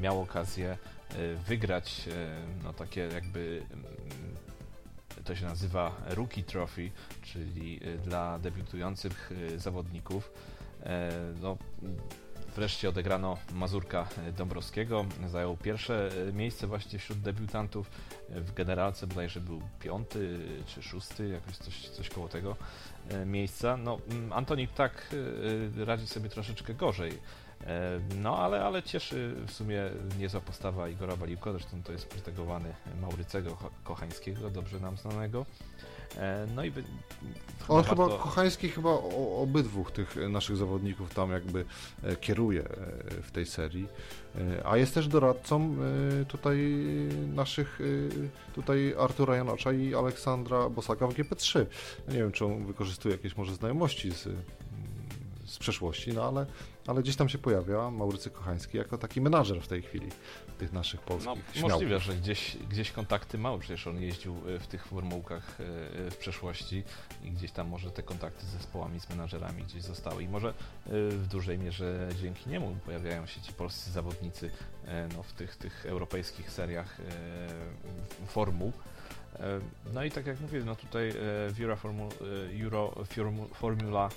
miał 0.00 0.22
okazję 0.22 0.76
wygrać 1.46 2.08
no 2.64 2.72
takie 2.72 3.00
jakby 3.00 3.62
to 5.24 5.36
się 5.36 5.46
nazywa 5.46 5.92
Rookie 6.08 6.42
Trophy, 6.42 6.90
czyli 7.22 7.80
y, 7.86 7.98
dla 7.98 8.38
debiutujących 8.38 9.32
y, 9.32 9.58
zawodników. 9.58 10.32
E, 10.82 11.10
no, 11.40 11.56
wreszcie 12.56 12.88
odegrano 12.88 13.38
Mazurka 13.52 14.08
Dąbrowskiego. 14.36 15.06
Zajął 15.28 15.56
pierwsze 15.56 16.10
y, 16.28 16.32
miejsce 16.32 16.66
właśnie 16.66 16.98
wśród 16.98 17.18
debiutantów. 17.18 17.90
W 18.28 18.54
generalce 18.54 19.06
bodajże 19.06 19.40
był 19.40 19.62
piąty 19.80 20.38
czy 20.66 20.82
szósty, 20.82 21.28
jakoś 21.28 21.56
coś, 21.56 21.88
coś 21.88 22.08
koło 22.08 22.28
tego 22.28 22.56
e, 23.08 23.26
miejsca. 23.26 23.76
No, 23.76 23.98
Antoni 24.30 24.68
tak 24.68 25.14
radzi 25.86 26.06
sobie 26.06 26.28
troszeczkę 26.28 26.74
gorzej. 26.74 27.18
E, 27.66 28.00
no, 28.22 28.38
ale, 28.38 28.64
ale 28.64 28.82
cieszy 28.82 29.34
w 29.46 29.52
sumie 29.52 29.82
niezła 30.18 30.40
postawa 30.40 30.88
Igora 30.88 31.16
Baliłko, 31.16 31.52
zresztą 31.52 31.82
to 31.82 31.92
jest 31.92 32.06
protegowany 32.06 32.74
Maurycego 33.00 33.56
Kochańskiego, 33.84 34.50
dobrze 34.50 34.80
nam 34.80 34.96
znanego. 34.96 35.46
E, 36.16 36.46
no 36.54 36.64
i 36.64 36.72
on 37.68 37.84
chyba, 37.84 38.06
warto... 38.06 38.18
Kochański 38.18 38.68
chyba 38.68 38.90
obydwu 39.36 39.84
tych 39.84 40.16
naszych 40.16 40.56
zawodników 40.56 41.14
tam 41.14 41.30
jakby 41.30 41.64
e, 42.02 42.16
kieruje 42.16 42.62
w 43.22 43.30
tej 43.30 43.46
serii, 43.46 43.88
a 44.64 44.76
jest 44.76 44.94
też 44.94 45.08
doradcą 45.08 45.76
tutaj 46.28 46.58
naszych, 47.34 47.78
tutaj 48.54 48.94
Artura 48.98 49.36
Janacza 49.36 49.72
i 49.72 49.94
Aleksandra 49.94 50.68
Bosaka 50.68 51.06
w 51.06 51.14
GP3. 51.14 51.66
Nie 52.08 52.18
wiem, 52.18 52.32
czy 52.32 52.44
on 52.44 52.66
wykorzystuje 52.66 53.14
jakieś 53.14 53.36
może 53.36 53.54
znajomości 53.54 54.12
z, 54.12 54.28
z 55.50 55.58
przeszłości, 55.58 56.12
no 56.12 56.28
ale 56.28 56.46
ale 56.86 57.02
gdzieś 57.02 57.16
tam 57.16 57.28
się 57.28 57.38
pojawia 57.38 57.90
Maurycy 57.90 58.30
Kochański 58.30 58.78
jako 58.78 58.98
taki 58.98 59.20
menadżer 59.20 59.62
w 59.62 59.68
tej 59.68 59.82
chwili 59.82 60.08
tych 60.58 60.72
naszych 60.72 61.00
polskich 61.00 61.62
no, 61.62 61.68
Możliwe, 61.68 62.00
że 62.00 62.14
gdzieś, 62.14 62.56
gdzieś 62.70 62.90
kontakty 62.92 63.38
mały, 63.38 63.58
przecież 63.58 63.86
on 63.86 64.02
jeździł 64.02 64.36
e, 64.48 64.58
w 64.58 64.66
tych 64.66 64.86
formułkach 64.86 65.60
e, 65.60 66.10
w 66.10 66.16
przeszłości 66.16 66.84
i 67.24 67.30
gdzieś 67.30 67.52
tam 67.52 67.68
może 67.68 67.90
te 67.90 68.02
kontakty 68.02 68.46
z 68.46 68.48
zespołami, 68.48 69.00
z 69.00 69.08
menadżerami 69.08 69.62
gdzieś 69.62 69.82
zostały 69.82 70.22
i 70.22 70.28
może 70.28 70.48
e, 70.48 70.52
w 71.10 71.26
dużej 71.26 71.58
mierze 71.58 72.08
dzięki 72.22 72.50
niemu 72.50 72.76
pojawiają 72.84 73.26
się 73.26 73.40
ci 73.40 73.52
polscy 73.52 73.90
zawodnicy 73.90 74.50
no, 75.16 75.22
w 75.22 75.32
tych, 75.32 75.56
tych 75.56 75.86
europejskich 75.86 76.50
seriach 76.50 76.96
formuł. 78.26 78.72
No 79.94 80.04
i 80.04 80.10
tak 80.10 80.26
jak 80.26 80.40
mówię, 80.40 80.62
no 80.66 80.76
tutaj 80.76 81.12
w 81.12 81.56
Euro, 81.60 81.76
Formu, 81.76 82.08
Euro 82.64 82.92
Formula 83.54 84.08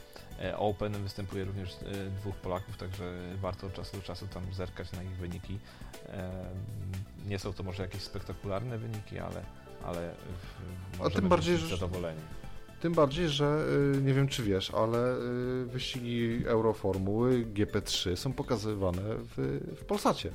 Open 0.58 0.94
występuje 0.94 1.46
również 1.46 1.78
dwóch 2.22 2.36
Polaków, 2.36 2.78
także 2.78 3.14
warto 3.42 3.68
od 3.68 3.74
czasu 3.74 3.98
do 3.98 4.04
czasu 4.04 4.28
tam 4.28 4.54
zerkać 4.54 4.92
na 4.92 5.04
ich 5.04 5.18
wyniki. 5.18 5.60
Nie 7.28 7.40
są 7.40 7.54
to 7.54 7.64
może 7.64 7.84
jakieś 7.84 8.02
spektakularne 8.02 8.78
wyniki, 8.78 9.20
ale, 9.20 9.44
ale 9.84 10.16
A 11.06 11.10
tym 11.10 11.30
bardziej, 11.30 11.58
że, 11.58 11.68
zadowoleni. 11.68 12.22
Tym 12.82 12.94
bardziej, 12.94 13.30
że 13.30 13.66
nie 14.02 14.14
wiem 14.14 14.28
czy 14.28 14.44
wiesz, 14.44 14.72
ale 14.72 15.16
wyścigi 15.66 16.48
Euroformuły 16.48 17.46
GP3 17.46 18.16
są 18.16 18.34
pokazywane 18.34 19.02
w, 19.02 19.60
w 19.82 19.86
Polsacie. 19.86 20.32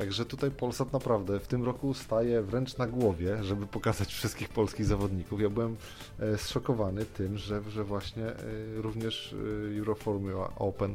Także 0.00 0.24
tutaj 0.24 0.50
Polsat 0.50 0.92
naprawdę 0.92 1.40
w 1.40 1.46
tym 1.46 1.64
roku 1.64 1.94
staje 1.94 2.42
wręcz 2.42 2.78
na 2.78 2.86
głowie, 2.86 3.44
żeby 3.44 3.66
pokazać 3.66 4.08
wszystkich 4.14 4.48
polskich 4.48 4.86
zawodników. 4.86 5.40
Ja 5.40 5.50
byłem 5.50 5.76
e, 6.20 6.38
zszokowany 6.38 7.04
tym, 7.04 7.38
że, 7.38 7.62
że 7.70 7.84
właśnie 7.84 8.26
e, 8.26 8.34
również 8.74 9.34
e, 9.74 9.78
Euroformula 9.78 10.50
Open 10.56 10.94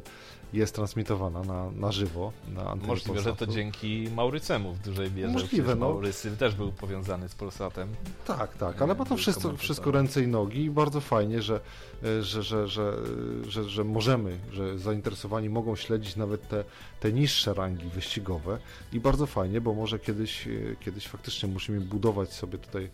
jest 0.54 0.76
transmitowana 0.76 1.44
na, 1.44 1.72
na 1.72 1.92
żywo 1.92 2.32
na 2.48 2.62
antenie 2.62 2.88
Możliwe, 2.88 3.14
Polsatu. 3.14 3.40
że 3.40 3.46
to 3.46 3.54
dzięki 3.54 4.08
Maurycemu 4.16 4.74
w 4.74 4.80
dużej 4.80 5.12
mierze. 5.12 5.34
Możliwe, 5.34 5.76
no. 5.76 5.90
Maurycy 5.90 6.38
też 6.38 6.56
był 6.56 6.72
powiązany 6.72 7.30
z 7.30 7.36
Polsatem. 7.36 7.90
Tak, 8.28 8.58
tak, 8.58 8.82
ale 8.82 8.96
ma 8.96 9.06
to 9.06 9.18
wszystko, 9.18 9.58
wszystko 9.58 9.92
ręce 9.92 10.24
i 10.24 10.28
nogi 10.28 10.64
i 10.64 10.70
bardzo 10.70 11.02
fajnie, 11.02 11.42
że, 11.42 11.60
że, 12.22 12.44
że, 12.44 12.68
że, 12.68 12.94
że, 13.48 13.70
że 13.70 13.84
możemy, 13.84 14.40
że 14.52 14.80
zainteresowani 14.80 15.50
mogą 15.50 15.76
śledzić 15.76 16.16
nawet 16.16 16.48
te, 16.48 16.64
te 17.00 17.14
niższe 17.14 17.54
rangi 17.54 17.90
wyścigowe 17.90 18.58
i 18.94 19.00
bardzo 19.00 19.26
fajnie, 19.26 19.62
bo 19.62 19.74
może 19.74 20.00
kiedyś, 20.00 20.48
kiedyś 20.80 21.08
faktycznie 21.08 21.50
musimy 21.50 21.82
budować 21.82 22.34
sobie 22.34 22.58
tutaj 22.58 22.90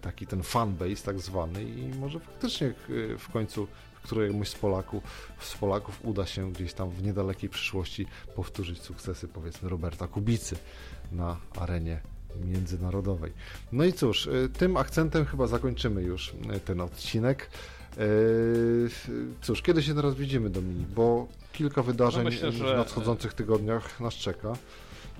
taki 0.00 0.26
ten 0.26 0.42
fanbase 0.42 1.04
tak 1.04 1.20
zwany 1.20 1.64
i 1.64 1.88
może 2.00 2.20
faktycznie 2.20 2.74
w 3.18 3.28
końcu 3.32 3.66
któremuś 4.04 4.48
z 4.48 4.54
Polaków, 4.54 5.02
z 5.40 5.54
Polaków 5.56 6.00
uda 6.02 6.26
się 6.26 6.52
gdzieś 6.52 6.72
tam 6.72 6.90
w 6.90 7.02
niedalekiej 7.02 7.50
przyszłości 7.50 8.06
powtórzyć 8.36 8.82
sukcesy 8.82 9.28
powiedzmy 9.28 9.68
Roberta 9.68 10.06
Kubicy 10.06 10.56
na 11.12 11.36
arenie 11.60 12.00
międzynarodowej. 12.44 13.32
No 13.72 13.84
i 13.84 13.92
cóż, 13.92 14.26
y, 14.26 14.48
tym 14.58 14.76
akcentem 14.76 15.24
chyba 15.24 15.46
zakończymy 15.46 16.02
już 16.02 16.34
y, 16.56 16.60
ten 16.60 16.80
odcinek. 16.80 17.50
Y, 17.98 18.88
cóż, 19.42 19.62
kiedy 19.62 19.82
się 19.82 19.94
teraz 19.94 20.14
widzimy, 20.14 20.50
Dominik? 20.50 20.88
Bo 20.88 21.28
kilka 21.52 21.82
wydarzeń 21.82 22.24
no 22.24 22.30
myślę, 22.30 22.52
że... 22.52 22.74
w 22.74 22.76
nadchodzących 22.76 23.34
tygodniach 23.34 24.00
nas 24.00 24.14
czeka. 24.14 24.52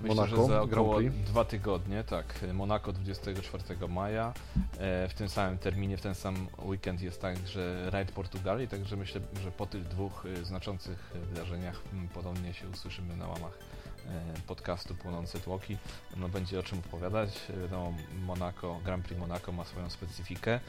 Myślę, 0.01 0.15
Monaco, 0.15 0.35
że 0.35 0.47
za 0.47 0.61
około 0.61 0.99
dwa 1.01 1.45
tygodnie, 1.45 2.03
tak. 2.03 2.45
Monaco 2.53 2.93
24 2.93 3.87
maja. 3.87 4.33
E, 4.77 5.07
w 5.07 5.13
tym 5.13 5.29
samym 5.29 5.57
terminie, 5.57 5.97
w 5.97 6.01
ten 6.01 6.15
sam 6.15 6.47
weekend 6.65 7.01
jest 7.01 7.21
także 7.21 7.89
Raid 7.89 8.11
Portugalii, 8.11 8.67
także 8.67 8.97
myślę, 8.97 9.21
że 9.43 9.51
po 9.51 9.65
tych 9.65 9.87
dwóch 9.87 10.25
e, 10.25 10.45
znaczących 10.45 11.11
wydarzeniach 11.29 11.81
podobnie 12.13 12.53
się 12.53 12.69
usłyszymy 12.69 13.17
na 13.17 13.27
łamach 13.27 13.59
e, 14.07 14.41
podcastu 14.47 14.95
Płonące 14.95 15.39
Tłoki. 15.39 15.77
No, 16.17 16.29
będzie 16.29 16.59
o 16.59 16.63
czym 16.63 16.79
opowiadać. 16.79 17.39
Wiadomo, 17.61 17.93
Monaco, 18.25 18.79
Grand 18.83 19.05
Prix 19.05 19.19
Monaco 19.19 19.51
ma 19.51 19.65
swoją 19.65 19.89
specyfikę. 19.89 20.59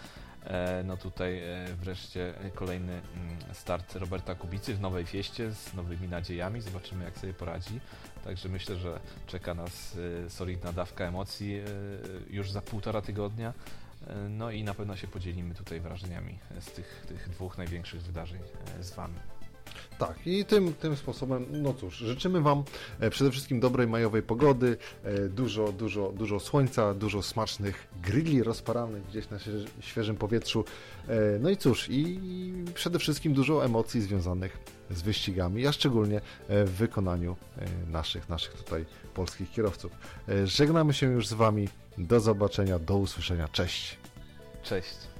No 0.84 0.96
tutaj 0.96 1.42
wreszcie 1.80 2.34
kolejny 2.54 3.00
start 3.52 3.96
Roberta 3.96 4.34
Kubicy 4.34 4.74
w 4.74 4.80
nowej 4.80 5.06
fieście 5.06 5.50
z 5.50 5.74
nowymi 5.74 6.08
nadziejami. 6.08 6.60
Zobaczymy 6.60 7.04
jak 7.04 7.18
sobie 7.18 7.34
poradzi. 7.34 7.80
Także 8.26 8.48
myślę, 8.48 8.76
że 8.76 9.00
czeka 9.26 9.54
nas 9.54 9.96
y, 10.26 10.30
solidna 10.30 10.72
dawka 10.72 11.04
emocji 11.04 11.58
y, 11.58 11.62
już 12.30 12.50
za 12.50 12.62
półtora 12.62 13.02
tygodnia. 13.02 13.50
Y, 13.50 14.28
no 14.28 14.50
i 14.50 14.64
na 14.64 14.74
pewno 14.74 14.96
się 14.96 15.06
podzielimy 15.06 15.54
tutaj 15.54 15.80
wrażeniami 15.80 16.38
z 16.60 16.66
tych, 16.72 17.04
tych 17.08 17.28
dwóch 17.28 17.58
największych 17.58 18.02
wydarzeń 18.02 18.40
z 18.80 18.90
Wami. 18.90 19.14
Tak, 19.98 20.26
i 20.26 20.44
tym, 20.44 20.74
tym 20.74 20.96
sposobem, 20.96 21.46
no 21.50 21.74
cóż, 21.74 21.96
życzymy 21.96 22.40
Wam 22.40 22.62
e, 23.00 23.10
przede 23.10 23.30
wszystkim 23.30 23.60
dobrej 23.60 23.86
majowej 23.86 24.22
pogody, 24.22 24.76
e, 25.04 25.28
dużo, 25.28 25.72
dużo, 25.72 26.12
dużo 26.12 26.40
słońca, 26.40 26.94
dużo 26.94 27.22
smacznych 27.22 27.88
grilli 28.02 28.42
rozparanych 28.42 29.06
gdzieś 29.06 29.30
na 29.30 29.38
świeżym 29.80 30.16
powietrzu. 30.16 30.64
E, 31.08 31.14
no 31.40 31.50
i 31.50 31.56
cóż, 31.56 31.88
i 31.90 32.20
przede 32.74 32.98
wszystkim 32.98 33.34
dużo 33.34 33.64
emocji 33.64 34.00
związanych 34.00 34.75
z 34.90 35.02
wyścigami, 35.02 35.66
a 35.66 35.72
szczególnie 35.72 36.20
w 36.48 36.70
wykonaniu 36.70 37.36
naszych, 37.86 38.28
naszych 38.28 38.52
tutaj 38.52 38.84
polskich 39.14 39.50
kierowców. 39.50 39.92
Żegnamy 40.44 40.94
się 40.94 41.06
już 41.06 41.28
z 41.28 41.32
Wami. 41.32 41.68
Do 41.98 42.20
zobaczenia, 42.20 42.78
do 42.78 42.96
usłyszenia. 42.96 43.48
Cześć. 43.48 43.96
Cześć. 44.62 45.15